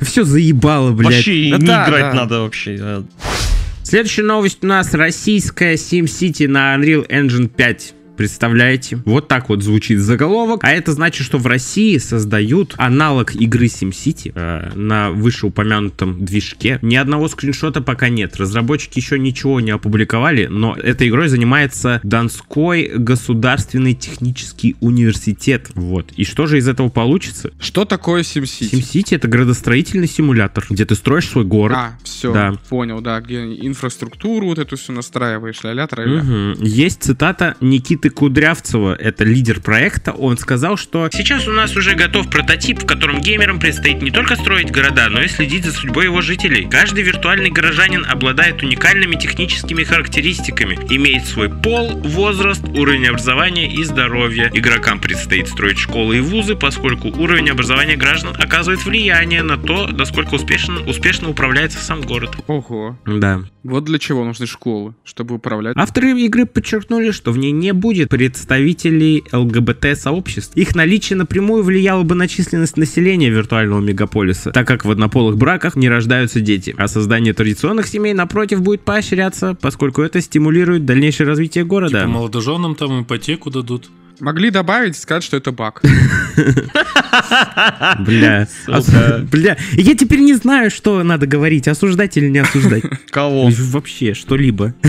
Все 0.00 0.22
заебало, 0.22 0.92
блядь. 0.92 1.12
Вообще 1.12 1.50
не 1.50 1.56
играть 1.56 2.14
надо 2.14 2.42
вообще. 2.42 2.76
э. 2.80 3.02
Следующая 3.82 4.22
новость 4.22 4.62
у 4.62 4.68
нас 4.68 4.94
российская 4.94 5.74
SimCity 5.74 6.46
на 6.46 6.76
Unreal 6.76 7.04
Engine 7.08 7.48
5. 7.48 7.94
Представляете? 8.16 8.98
Вот 9.04 9.28
так 9.28 9.48
вот 9.48 9.62
звучит 9.62 9.98
заголовок. 10.00 10.62
А 10.62 10.70
это 10.70 10.92
значит, 10.92 11.26
что 11.26 11.38
в 11.38 11.46
России 11.46 11.98
создают 11.98 12.74
аналог 12.76 13.34
игры 13.34 13.66
SimCity 13.66 14.32
э, 14.34 14.70
на 14.74 15.10
вышеупомянутом 15.10 16.24
движке. 16.24 16.78
Ни 16.82 16.96
одного 16.96 17.28
скриншота 17.28 17.80
пока 17.80 18.08
нет. 18.08 18.36
Разработчики 18.36 18.98
еще 18.98 19.18
ничего 19.18 19.60
не 19.60 19.70
опубликовали, 19.70 20.46
но 20.46 20.74
этой 20.74 21.08
игрой 21.08 21.28
занимается 21.28 22.00
Донской 22.02 22.90
государственный 22.96 23.94
технический 23.94 24.76
университет. 24.80 25.70
Вот. 25.74 26.12
И 26.12 26.24
что 26.24 26.46
же 26.46 26.58
из 26.58 26.68
этого 26.68 26.88
получится? 26.88 27.50
Что 27.58 27.84
такое 27.84 28.22
SimCity? 28.22 28.70
SimCity 28.70 29.16
это 29.16 29.28
градостроительный 29.28 30.08
симулятор, 30.08 30.64
где 30.70 30.84
ты 30.84 30.94
строишь 30.94 31.28
свой 31.28 31.44
город. 31.44 31.76
А, 31.78 31.98
все, 32.04 32.32
Да. 32.32 32.54
понял, 32.68 33.00
да, 33.00 33.20
где 33.20 33.42
инфраструктуру 33.44 34.46
вот 34.46 34.58
эту 34.58 34.76
все 34.76 34.92
настраиваешь, 34.92 35.62
ля-ля, 35.64 35.86
тра-ля. 35.86 36.22
Мгм. 36.22 36.62
Есть 36.62 37.02
цитата 37.02 37.56
Никиты 37.60 38.03
Кудрявцева, 38.10 38.94
это 38.94 39.24
лидер 39.24 39.60
проекта. 39.60 40.12
Он 40.12 40.38
сказал, 40.38 40.76
что 40.76 41.08
сейчас 41.12 41.46
у 41.48 41.52
нас 41.52 41.76
уже 41.76 41.94
готов 41.94 42.30
прототип, 42.30 42.82
в 42.82 42.86
котором 42.86 43.20
геймерам 43.20 43.58
предстоит 43.58 44.02
не 44.02 44.10
только 44.10 44.36
строить 44.36 44.70
города, 44.70 45.08
но 45.08 45.22
и 45.22 45.28
следить 45.28 45.64
за 45.64 45.72
судьбой 45.72 46.04
его 46.04 46.20
жителей. 46.20 46.68
Каждый 46.68 47.02
виртуальный 47.02 47.50
горожанин 47.50 48.04
обладает 48.08 48.62
уникальными 48.62 49.16
техническими 49.16 49.84
характеристиками, 49.84 50.78
имеет 50.90 51.24
свой 51.26 51.48
пол, 51.48 51.98
возраст, 52.00 52.62
уровень 52.68 53.06
образования 53.08 53.72
и 53.72 53.82
здоровья. 53.84 54.50
Игрокам 54.52 55.00
предстоит 55.00 55.48
строить 55.48 55.78
школы 55.78 56.18
и 56.18 56.20
вузы, 56.20 56.56
поскольку 56.56 57.08
уровень 57.08 57.50
образования 57.50 57.96
граждан 57.96 58.34
оказывает 58.38 58.84
влияние 58.84 59.42
на 59.42 59.56
то, 59.56 59.88
насколько 59.88 60.34
успешно, 60.34 60.80
успешно 60.86 61.30
управляется 61.30 61.78
сам 61.78 62.00
город. 62.02 62.36
Ого. 62.46 62.98
Да. 63.06 63.42
Вот 63.62 63.84
для 63.84 63.98
чего 63.98 64.24
нужны 64.24 64.46
школы, 64.46 64.94
чтобы 65.04 65.36
управлять. 65.36 65.74
Авторы 65.76 66.10
игры 66.20 66.44
подчеркнули, 66.44 67.12
что 67.12 67.32
в 67.32 67.38
ней 67.38 67.50
не 67.50 67.72
будет 67.72 67.93
представителей 68.02 69.24
ЛГБТ-сообществ. 69.32 70.56
Их 70.56 70.74
наличие 70.74 71.16
напрямую 71.16 71.62
влияло 71.62 72.02
бы 72.02 72.14
на 72.14 72.26
численность 72.26 72.76
населения 72.76 73.30
виртуального 73.30 73.80
мегаполиса, 73.80 74.50
так 74.50 74.66
как 74.66 74.84
в 74.84 74.90
однополых 74.90 75.36
браках 75.36 75.76
не 75.76 75.88
рождаются 75.88 76.40
дети, 76.40 76.74
а 76.76 76.88
создание 76.88 77.32
традиционных 77.32 77.86
семей, 77.86 78.12
напротив, 78.12 78.60
будет 78.60 78.82
поощряться, 78.82 79.56
поскольку 79.60 80.02
это 80.02 80.20
стимулирует 80.20 80.84
дальнейшее 80.84 81.26
развитие 81.26 81.64
города. 81.64 82.00
Типа 82.00 82.10
молодоженам 82.10 82.74
там 82.74 83.02
ипотеку 83.02 83.50
дадут. 83.50 83.90
Могли 84.20 84.50
добавить 84.50 84.96
и 84.96 85.00
сказать, 85.00 85.24
что 85.24 85.36
это 85.36 85.52
баг. 85.52 85.82
Бля. 88.00 88.48
Бля. 89.30 89.56
Я 89.72 89.94
теперь 89.94 90.20
не 90.20 90.34
знаю, 90.34 90.70
что 90.70 91.02
надо 91.02 91.26
говорить, 91.26 91.68
осуждать 91.68 92.16
или 92.16 92.28
не 92.28 92.38
осуждать. 92.38 92.84
Кого? 93.10 93.50
Вообще, 93.50 94.14
что-либо. 94.14 94.74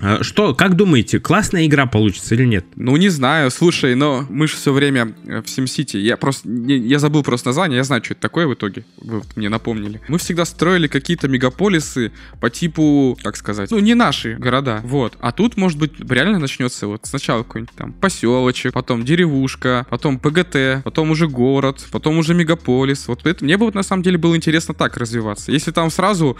А 0.00 0.22
Что, 0.22 0.54
как 0.54 0.76
думаете, 0.76 1.18
классная 1.18 1.66
игра 1.66 1.86
получится 1.86 2.34
или 2.34 2.44
нет? 2.44 2.64
Ну, 2.76 2.96
не 2.96 3.08
знаю, 3.08 3.50
слушай, 3.50 3.94
но 3.94 4.24
мы 4.28 4.46
же 4.46 4.56
все 4.56 4.72
время 4.72 5.12
э, 5.26 5.42
в 5.42 5.46
SimCity, 5.46 5.98
я 5.98 6.16
просто, 6.16 6.48
я 6.48 6.98
забыл 6.98 7.22
просто 7.22 7.48
название, 7.48 7.78
я 7.78 7.84
знаю, 7.84 8.04
что 8.04 8.14
это 8.14 8.20
такое 8.20 8.46
в 8.46 8.54
итоге, 8.54 8.84
вы 9.00 9.22
мне 9.36 9.48
напомнили. 9.48 10.00
Мы 10.08 10.18
всегда 10.18 10.44
строили 10.44 10.86
какие-то 10.86 11.28
мегаполисы 11.28 12.12
по 12.40 12.50
типу, 12.50 13.18
как 13.22 13.36
сказать, 13.36 13.70
ну, 13.70 13.78
не 13.78 13.94
наши 13.94 14.34
города, 14.34 14.80
вот. 14.84 15.16
А 15.20 15.32
тут, 15.32 15.56
может 15.56 15.78
быть, 15.78 15.92
реально 16.08 16.38
начнется 16.38 16.86
вот 16.86 17.00
сначала 17.04 17.42
какой-нибудь 17.42 17.74
там 17.74 17.92
поселочек, 17.92 18.72
потом 18.72 19.04
деревушка, 19.04 19.86
потом 19.90 20.18
ПГТ, 20.18 20.84
потом 20.84 21.10
уже 21.10 21.28
город, 21.28 21.67
потом 21.90 22.18
уже 22.18 22.34
мегаполис. 22.34 23.08
Вот 23.08 23.26
это, 23.26 23.44
мне 23.44 23.56
бы 23.56 23.66
вот 23.66 23.74
на 23.74 23.82
самом 23.82 24.02
деле 24.02 24.18
было 24.18 24.36
интересно 24.36 24.74
так 24.74 24.96
развиваться. 24.96 25.52
Если 25.52 25.70
там 25.70 25.90
сразу 25.90 26.36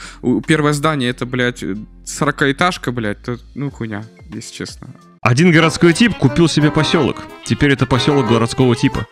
первое 0.46 0.72
здание 0.72 1.10
это, 1.10 1.26
блядь, 1.26 1.62
40-этажка, 1.62 2.90
блядь, 2.92 3.22
то, 3.22 3.38
ну, 3.54 3.70
хуйня, 3.70 4.04
если 4.32 4.54
честно. 4.54 4.88
Один 5.20 5.50
городской 5.50 5.92
тип 5.92 6.16
купил 6.16 6.48
себе 6.48 6.70
поселок. 6.70 7.16
Теперь 7.44 7.72
это 7.72 7.86
поселок 7.86 8.28
городского 8.28 8.76
типа. 8.76 9.06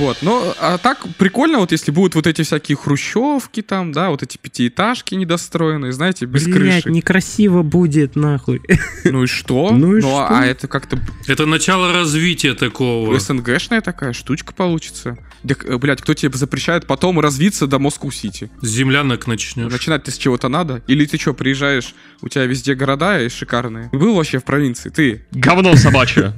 Вот, 0.00 0.16
но 0.22 0.54
а 0.58 0.78
так 0.78 1.04
прикольно, 1.18 1.58
вот 1.58 1.72
если 1.72 1.90
будут 1.90 2.14
вот 2.14 2.26
эти 2.26 2.40
всякие 2.40 2.74
хрущевки 2.76 3.60
там, 3.60 3.92
да, 3.92 4.08
вот 4.08 4.22
эти 4.22 4.38
пятиэтажки 4.38 5.14
недостроенные, 5.14 5.92
знаете, 5.92 6.24
без 6.24 6.44
Блять, 6.44 6.84
крыши. 6.84 6.90
некрасиво 6.90 7.62
будет, 7.62 8.16
нахуй. 8.16 8.62
Ну 9.04 9.24
и 9.24 9.26
что? 9.26 9.70
Ну 9.80 9.96
и 9.96 9.98
а- 9.98 10.00
что? 10.00 10.26
А 10.30 10.46
это 10.46 10.68
как-то 10.68 10.98
Это 11.26 11.44
начало 11.44 11.92
развития 11.92 12.54
такого. 12.54 13.18
СНГшная 13.18 13.82
такая 13.82 14.14
штучка 14.14 14.54
получится. 14.54 15.18
Э, 15.44 15.76
блядь, 15.78 16.00
кто 16.02 16.14
тебе 16.14 16.36
запрещает 16.36 16.86
потом 16.86 17.20
развиться 17.20 17.66
до 17.66 17.78
Москву-Сити? 17.78 18.50
С 18.62 18.68
землянок 18.68 19.26
начнешь. 19.26 19.70
Начинать 19.70 20.04
ты 20.04 20.12
с 20.12 20.16
чего-то 20.18 20.48
надо? 20.48 20.82
Или 20.86 21.04
ты 21.04 21.18
что, 21.18 21.34
приезжаешь, 21.34 21.94
у 22.22 22.28
тебя 22.28 22.46
везде 22.46 22.74
города 22.74 23.20
и 23.20 23.28
шикарные? 23.28 23.90
Был 23.92 24.14
вообще 24.14 24.38
в 24.38 24.44
провинции? 24.44 24.88
Ты? 24.88 25.26
Говно 25.32 25.76
собачье. 25.76 26.32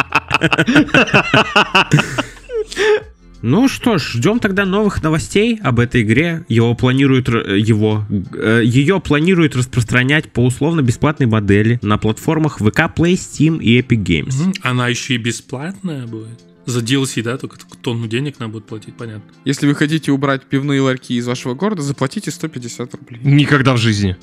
Ну 3.43 3.68
что 3.68 4.00
ж, 4.00 4.14
ждем 4.16 4.39
тогда 4.39 4.66
новых 4.66 5.04
новостей 5.04 5.60
об 5.62 5.80
этой 5.80 6.02
игре. 6.02 6.43
Его 6.50 6.74
планируют, 6.74 7.30
р- 7.30 7.54
его, 7.54 8.04
э, 8.34 8.62
ее 8.66 9.00
планируют 9.00 9.56
распространять 9.56 10.32
по 10.32 10.43
условно-бесплатной 10.43 11.28
модели 11.28 11.78
на 11.84 12.00
платформах 12.00 12.60
VK 12.62 12.95
Play, 12.95 13.14
Steam 13.14 13.62
и 13.62 13.80
Epic 13.80 14.04
Games. 14.04 14.56
Она 14.64 14.88
еще 14.88 15.14
и 15.16 15.18
бесплатная 15.18 16.08
будет. 16.08 16.39
За 16.66 16.80
DLC, 16.82 17.22
да, 17.22 17.38
только 17.38 17.58
тонну 17.80 18.08
денег 18.08 18.39
надо 18.39 18.54
будет 18.54 18.66
платить, 18.66 18.95
понятно. 18.98 19.32
Если 19.45 19.68
вы 19.68 19.76
хотите 19.76 20.12
убрать 20.12 20.41
пивные 20.43 20.82
ларьки 20.82 21.14
из 21.16 21.28
вашего 21.28 21.54
города, 21.54 21.84
заплатите 21.84 22.32
150 22.32 22.95
рублей. 22.95 23.22
Никогда 23.24 23.74
в 23.74 23.78
жизни. 23.78 24.18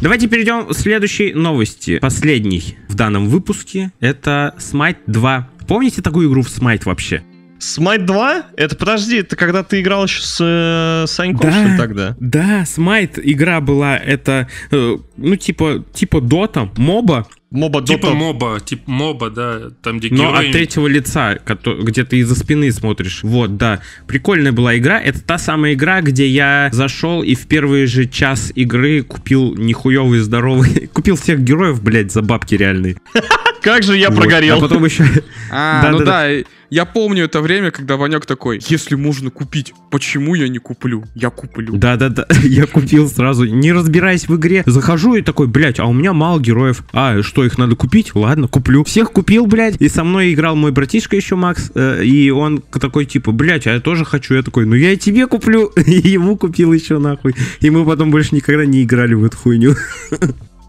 Давайте 0.00 0.28
перейдем 0.28 0.66
к 0.66 0.74
следующей 0.74 1.32
новости. 1.32 1.98
Последней 1.98 2.76
в 2.88 2.94
данном 2.94 3.28
выпуске. 3.28 3.92
Это 4.00 4.54
Smite 4.58 4.98
2. 5.06 5.48
Помните 5.66 6.02
такую 6.02 6.28
игру 6.28 6.42
в 6.42 6.48
Smite 6.48 6.82
вообще? 6.84 7.22
Smite 7.58 8.04
2? 8.04 8.42
Это, 8.56 8.76
подожди, 8.76 9.16
это 9.16 9.34
когда 9.36 9.62
ты 9.64 9.80
играл 9.80 10.04
еще 10.04 10.20
с 10.22 10.38
э, 10.40 11.06
Саньком, 11.08 11.50
Да. 11.50 11.52
что 11.52 11.72
ли, 11.72 11.76
тогда? 11.78 12.16
Да, 12.20 12.62
Smite 12.64 13.18
игра 13.22 13.62
была, 13.62 13.96
это, 13.96 14.48
э, 14.70 14.96
ну, 15.16 15.36
типа, 15.36 15.82
типа 15.94 16.20
Дота, 16.20 16.70
моба, 16.76 17.26
Моба 17.56 17.80
Типа 17.82 18.08
Дота. 18.08 18.14
моба, 18.14 18.60
типа 18.60 18.90
моба, 18.90 19.30
да, 19.30 19.70
там 19.82 19.98
где 19.98 20.10
но 20.10 20.30
герои... 20.30 20.46
от 20.46 20.52
третьего 20.52 20.86
лица, 20.86 21.38
где 21.82 22.04
ты 22.04 22.18
из-за 22.18 22.34
спины 22.34 22.70
смотришь. 22.70 23.20
Вот, 23.22 23.56
да. 23.56 23.80
Прикольная 24.06 24.52
была 24.52 24.76
игра. 24.76 25.00
Это 25.00 25.22
та 25.22 25.38
самая 25.38 25.72
игра, 25.72 26.02
где 26.02 26.28
я 26.28 26.68
зашел 26.72 27.22
и 27.22 27.34
в 27.34 27.46
первый 27.46 27.86
же 27.86 28.06
час 28.06 28.52
игры 28.54 29.02
купил 29.02 29.54
нихуевый 29.54 30.18
здоровый... 30.20 30.86
Купил 30.92 31.16
всех 31.16 31.40
героев, 31.40 31.82
блядь, 31.82 32.12
за 32.12 32.22
бабки 32.22 32.54
реальные. 32.54 32.96
Как 33.66 33.82
же 33.82 33.96
я 33.96 34.10
Вот. 34.10 34.18
прогорел. 34.18 34.58
А 34.58 34.60
потом 34.60 34.84
еще... 34.84 35.04
А, 35.50 35.82
Да, 35.82 35.90
ну 35.90 36.04
да, 36.04 36.28
я 36.70 36.84
помню 36.84 37.24
это 37.24 37.40
время, 37.40 37.70
когда 37.70 37.96
Ванек 37.96 38.26
такой, 38.26 38.60
если 38.68 38.96
можно 38.96 39.30
купить, 39.30 39.72
почему 39.90 40.34
я 40.34 40.48
не 40.48 40.58
куплю? 40.58 41.04
Я 41.14 41.30
куплю. 41.30 41.76
Да-да-да, 41.76 42.26
я 42.42 42.66
купил 42.66 43.08
сразу, 43.08 43.44
не 43.44 43.72
разбираясь 43.72 44.28
в 44.28 44.36
игре. 44.36 44.62
Захожу 44.66 45.14
и 45.14 45.22
такой, 45.22 45.46
блядь, 45.46 45.78
а 45.80 45.86
у 45.86 45.92
меня 45.92 46.12
мало 46.12 46.40
героев. 46.40 46.82
А, 46.92 47.22
что, 47.22 47.44
их 47.44 47.58
надо 47.58 47.76
купить? 47.76 48.14
Ладно, 48.14 48.48
куплю. 48.48 48.84
Всех 48.84 49.12
купил, 49.12 49.46
блядь. 49.46 49.76
И 49.80 49.88
со 49.88 50.04
мной 50.04 50.32
играл 50.32 50.56
мой 50.56 50.72
братишка 50.72 51.16
еще, 51.16 51.34
Макс. 51.36 51.70
э, 51.74 52.04
и 52.04 52.30
он 52.30 52.58
такой, 52.58 53.04
типа, 53.04 53.32
блядь, 53.32 53.66
а 53.66 53.74
я 53.74 53.80
тоже 53.80 54.04
хочу. 54.04 54.34
Я 54.34 54.42
такой, 54.42 54.66
ну 54.66 54.74
я 54.74 54.92
и 54.92 54.96
тебе 54.96 55.26
куплю. 55.26 55.66
И 55.86 56.08
ему 56.08 56.36
купил 56.36 56.72
еще, 56.72 56.98
нахуй. 56.98 57.34
И 57.60 57.70
мы 57.70 57.84
потом 57.84 58.10
больше 58.10 58.34
никогда 58.34 58.64
не 58.64 58.82
играли 58.82 59.14
в 59.14 59.24
эту 59.24 59.36
хуйню. 59.36 59.74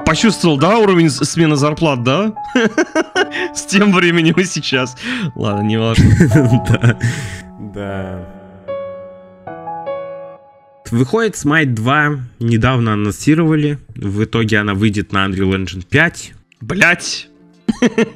Почувствовал, 0.08 0.58
да, 0.58 0.78
уровень 0.78 1.10
смены 1.10 1.58
зарплат, 1.58 2.02
да? 2.02 2.34
С 3.54 3.66
тем 3.66 3.92
временем 3.92 4.36
и 4.36 4.46
сейчас. 4.46 4.96
Ладно, 5.36 5.64
не 5.64 5.78
важно. 5.78 6.06
Да. 6.66 6.98
Да. 7.74 8.38
Выходит 10.92 11.36
Smite 11.36 11.74
2, 11.74 12.20
недавно 12.40 12.94
анонсировали. 12.94 13.80
В 13.96 14.24
итоге 14.24 14.60
она 14.60 14.76
выйдет 14.76 15.12
на 15.12 15.26
Unreal 15.26 15.54
Engine 15.58 15.86
5. 15.86 16.34
Блять! 16.62 17.28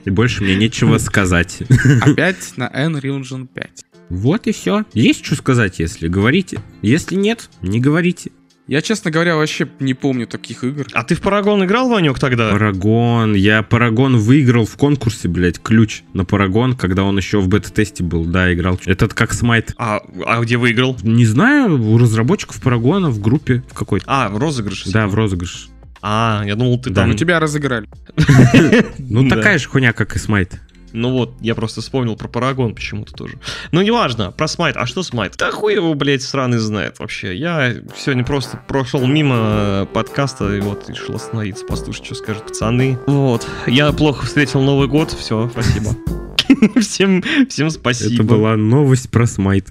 И 0.06 0.10
больше 0.10 0.44
мне 0.44 0.56
нечего 0.56 0.98
сказать. 0.98 1.60
Опять 2.02 2.54
на 2.56 2.70
Unreal 2.70 3.20
Engine 3.20 3.48
5. 3.54 3.70
Вот 4.12 4.48
и 4.48 4.54
все. 4.54 4.86
Есть 4.94 5.26
что 5.26 5.36
сказать, 5.36 5.80
если 5.80 6.08
говорите. 6.08 6.62
Если 6.82 7.16
нет, 7.16 7.50
не 7.62 7.82
говорите. 7.82 8.32
Я, 8.72 8.82
честно 8.82 9.12
говоря, 9.12 9.36
вообще 9.36 9.68
не 9.82 9.94
помню 9.94 10.28
таких 10.28 10.64
игр. 10.64 10.88
А 10.94 11.04
ты 11.04 11.14
в 11.14 11.20
Парагон 11.20 11.66
играл, 11.66 11.90
Ванек, 11.90 12.18
тогда? 12.20 12.52
Парагон. 12.52 13.34
Я 13.34 13.64
Парагон 13.64 14.16
выиграл 14.16 14.66
в 14.66 14.78
конкурсе, 14.78 15.28
блядь, 15.28 15.62
ключ 15.62 16.04
на 16.14 16.24
Парагон, 16.24 16.78
когда 16.78 17.04
он 17.04 17.18
еще 17.18 17.42
в 17.42 17.50
бета-тесте 17.50 18.02
был. 18.02 18.24
Да, 18.24 18.54
играл. 18.54 18.80
Этот 18.86 19.14
как 19.14 19.34
Смайт. 19.34 19.74
А, 19.78 20.00
а 20.26 20.40
где 20.40 20.56
выиграл? 20.56 20.96
Не 21.04 21.26
знаю, 21.26 21.84
у 21.84 21.98
разработчиков 21.98 22.62
Парагона 22.62 23.10
в 23.10 23.20
группе 23.20 23.62
в 23.70 23.74
какой-то. 23.74 24.06
А, 24.08 24.30
в 24.30 24.38
розыгрыш. 24.38 24.86
Да, 24.86 25.08
в 25.08 25.16
розыгрыш. 25.16 25.68
А, 26.02 26.42
я 26.46 26.56
думал, 26.56 26.80
ты 26.80 26.92
Да, 26.92 27.02
там... 27.02 27.10
Ну, 27.10 27.18
тебя 27.18 27.42
разыграли. 27.42 27.90
Ну, 29.00 29.28
такая 29.28 29.60
же 29.60 29.68
хуйня, 29.68 29.92
как 29.92 30.16
и 30.16 30.20
Смайт. 30.20 30.62
Ну 30.94 31.12
вот, 31.12 31.34
я 31.42 31.56
просто 31.56 31.82
вспомнил 31.82 32.16
про 32.16 32.28
Парагон 32.28 32.76
почему-то 32.76 33.14
тоже. 33.14 33.40
Ну, 33.72 33.82
неважно, 33.82 34.32
про 34.32 34.48
Смайт. 34.48 34.78
А 34.78 34.86
что 34.86 35.04
Смайт? 35.04 35.36
Да 35.38 35.52
хуй 35.52 35.74
его, 35.74 35.94
блядь, 35.94 36.24
сраный 36.24 36.58
знает 36.58 37.00
вообще. 37.00 37.36
Я 37.36 37.74
сегодня 37.98 38.24
просто 38.24 38.62
прошел 38.68 39.06
мимо 39.06 39.88
подкаста 39.94 40.56
и 40.56 40.60
вот 40.60 40.90
решил 40.90 41.16
остановиться, 41.16 41.66
послушать, 41.66 42.06
что 42.06 42.16
скажут 42.16 42.48
пацаны. 42.48 42.98
Вот. 43.08 43.48
Я 43.68 43.92
плохо 43.92 44.26
встретил 44.26 44.62
Новый 44.62 44.88
год. 44.88 45.12
Все, 45.12 45.50
спасибо. 45.50 45.96
Всем, 46.82 47.24
всем 47.50 47.70
спасибо. 47.70 48.14
Это 48.16 48.24
была 48.24 48.58
новость 48.58 49.10
про 49.10 49.26
Смайт. 49.26 49.68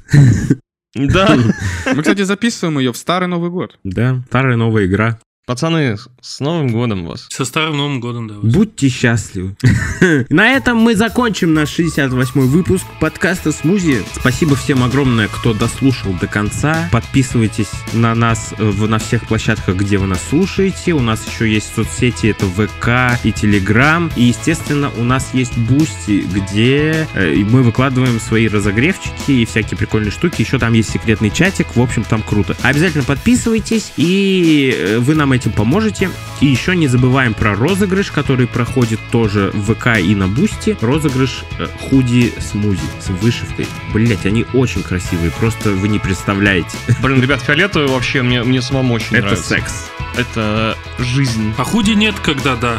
Да. 0.94 1.36
Мы, 1.94 2.02
кстати, 2.02 2.22
записываем 2.22 2.78
ее 2.78 2.92
в 2.92 2.96
старый 2.96 3.28
Новый 3.28 3.50
год. 3.50 3.78
Да, 3.84 4.22
старая 4.28 4.56
новая 4.56 4.86
игра. 4.86 5.18
Пацаны, 5.50 5.96
с 6.20 6.38
Новым 6.38 6.68
годом 6.68 7.06
вас. 7.06 7.26
Со 7.28 7.44
Старым 7.44 7.76
Новым 7.76 7.98
годом, 7.98 8.28
да. 8.28 8.34
Будьте 8.40 8.88
счастливы. 8.88 9.56
На 10.28 10.50
этом 10.50 10.76
мы 10.76 10.94
закончим 10.94 11.54
наш 11.54 11.76
68-й 11.76 12.46
выпуск 12.46 12.84
подкаста 13.00 13.50
«Смузи». 13.50 14.04
Спасибо 14.14 14.54
всем 14.54 14.84
огромное, 14.84 15.26
кто 15.26 15.52
дослушал 15.52 16.12
до 16.12 16.28
конца. 16.28 16.88
Подписывайтесь 16.92 17.70
на 17.92 18.14
нас 18.14 18.54
в, 18.58 18.88
на 18.88 19.00
всех 19.00 19.26
площадках, 19.26 19.74
где 19.74 19.98
вы 19.98 20.06
нас 20.06 20.20
слушаете. 20.28 20.92
У 20.92 21.00
нас 21.00 21.26
еще 21.26 21.52
есть 21.52 21.74
соцсети, 21.74 22.28
это 22.28 22.46
ВК 22.46 23.20
и 23.24 23.32
Телеграм. 23.32 24.08
И, 24.14 24.26
естественно, 24.26 24.92
у 24.98 25.02
нас 25.02 25.30
есть 25.32 25.58
Boosty, 25.58 26.20
где 26.32 27.08
э, 27.14 27.34
мы 27.34 27.64
выкладываем 27.64 28.20
свои 28.20 28.46
разогревчики 28.46 29.32
и 29.32 29.46
всякие 29.46 29.76
прикольные 29.76 30.12
штуки. 30.12 30.42
Еще 30.42 30.60
там 30.60 30.74
есть 30.74 30.90
секретный 30.90 31.30
чатик. 31.30 31.74
В 31.74 31.82
общем, 31.82 32.04
там 32.04 32.22
круто. 32.22 32.56
Обязательно 32.62 33.02
подписывайтесь, 33.02 33.92
и 33.96 34.72
э, 34.78 34.98
вы 34.98 35.16
нам 35.16 35.39
этим 35.40 35.52
поможете. 35.52 36.10
И 36.40 36.46
еще 36.46 36.76
не 36.76 36.86
забываем 36.86 37.34
про 37.34 37.54
розыгрыш, 37.54 38.10
который 38.10 38.46
проходит 38.46 39.00
тоже 39.10 39.50
в 39.54 39.74
ВК 39.74 39.98
и 39.98 40.14
на 40.14 40.28
Boosty. 40.28 40.76
Розыгрыш 40.80 41.44
э, 41.58 41.66
худи 41.80 42.32
смузи 42.38 42.80
с 43.00 43.08
вышивкой. 43.08 43.66
Блять, 43.92 44.26
они 44.26 44.46
очень 44.52 44.82
красивые, 44.82 45.30
просто 45.30 45.70
вы 45.70 45.88
не 45.88 45.98
представляете. 45.98 46.76
Блин, 47.02 47.20
ребят, 47.20 47.40
фиолетовый 47.42 47.88
вообще 47.88 48.22
мне, 48.22 48.42
мне 48.42 48.62
самому 48.62 48.94
очень 48.94 49.16
Это 49.16 49.26
нравится. 49.26 49.48
секс. 49.48 49.90
Это 50.16 50.76
жизнь. 50.98 51.54
А 51.56 51.64
худи 51.64 51.92
нет, 51.92 52.14
когда 52.20 52.56
да. 52.56 52.78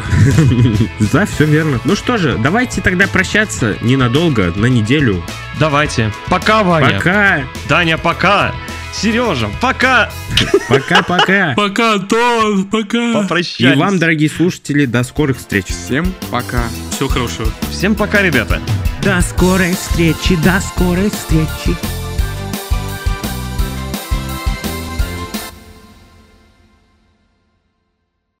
Да, 1.12 1.26
все 1.26 1.44
верно. 1.44 1.80
Ну 1.84 1.96
что 1.96 2.16
же, 2.18 2.36
давайте 2.38 2.80
тогда 2.80 3.06
прощаться 3.06 3.76
ненадолго, 3.80 4.52
на 4.54 4.66
неделю. 4.66 5.22
Давайте. 5.58 6.12
Пока, 6.28 6.62
Ваня. 6.62 6.96
Пока! 6.98 7.44
Даня, 7.68 7.98
пока. 7.98 8.52
Сережа, 8.92 9.50
пока. 9.60 10.10
Пока-пока! 10.68 11.54
Пока, 11.56 11.94
Антон, 11.94 12.64
пока. 12.64 13.10
И 13.10 13.14
Попрощались. 13.14 13.78
вам, 13.78 13.98
дорогие 13.98 14.28
слушатели, 14.30 14.84
до 14.84 15.02
скорых 15.02 15.38
встреч. 15.38 15.66
Всем 15.66 16.12
пока. 16.30 16.64
Всего 16.90 17.08
хорошего. 17.08 17.48
Всем 17.70 17.94
пока, 17.94 18.22
ребята. 18.22 18.60
До 19.02 19.20
скорой 19.22 19.74
встречи, 19.74 20.36
до 20.44 20.60
скорой 20.60 21.10
встречи. 21.10 21.76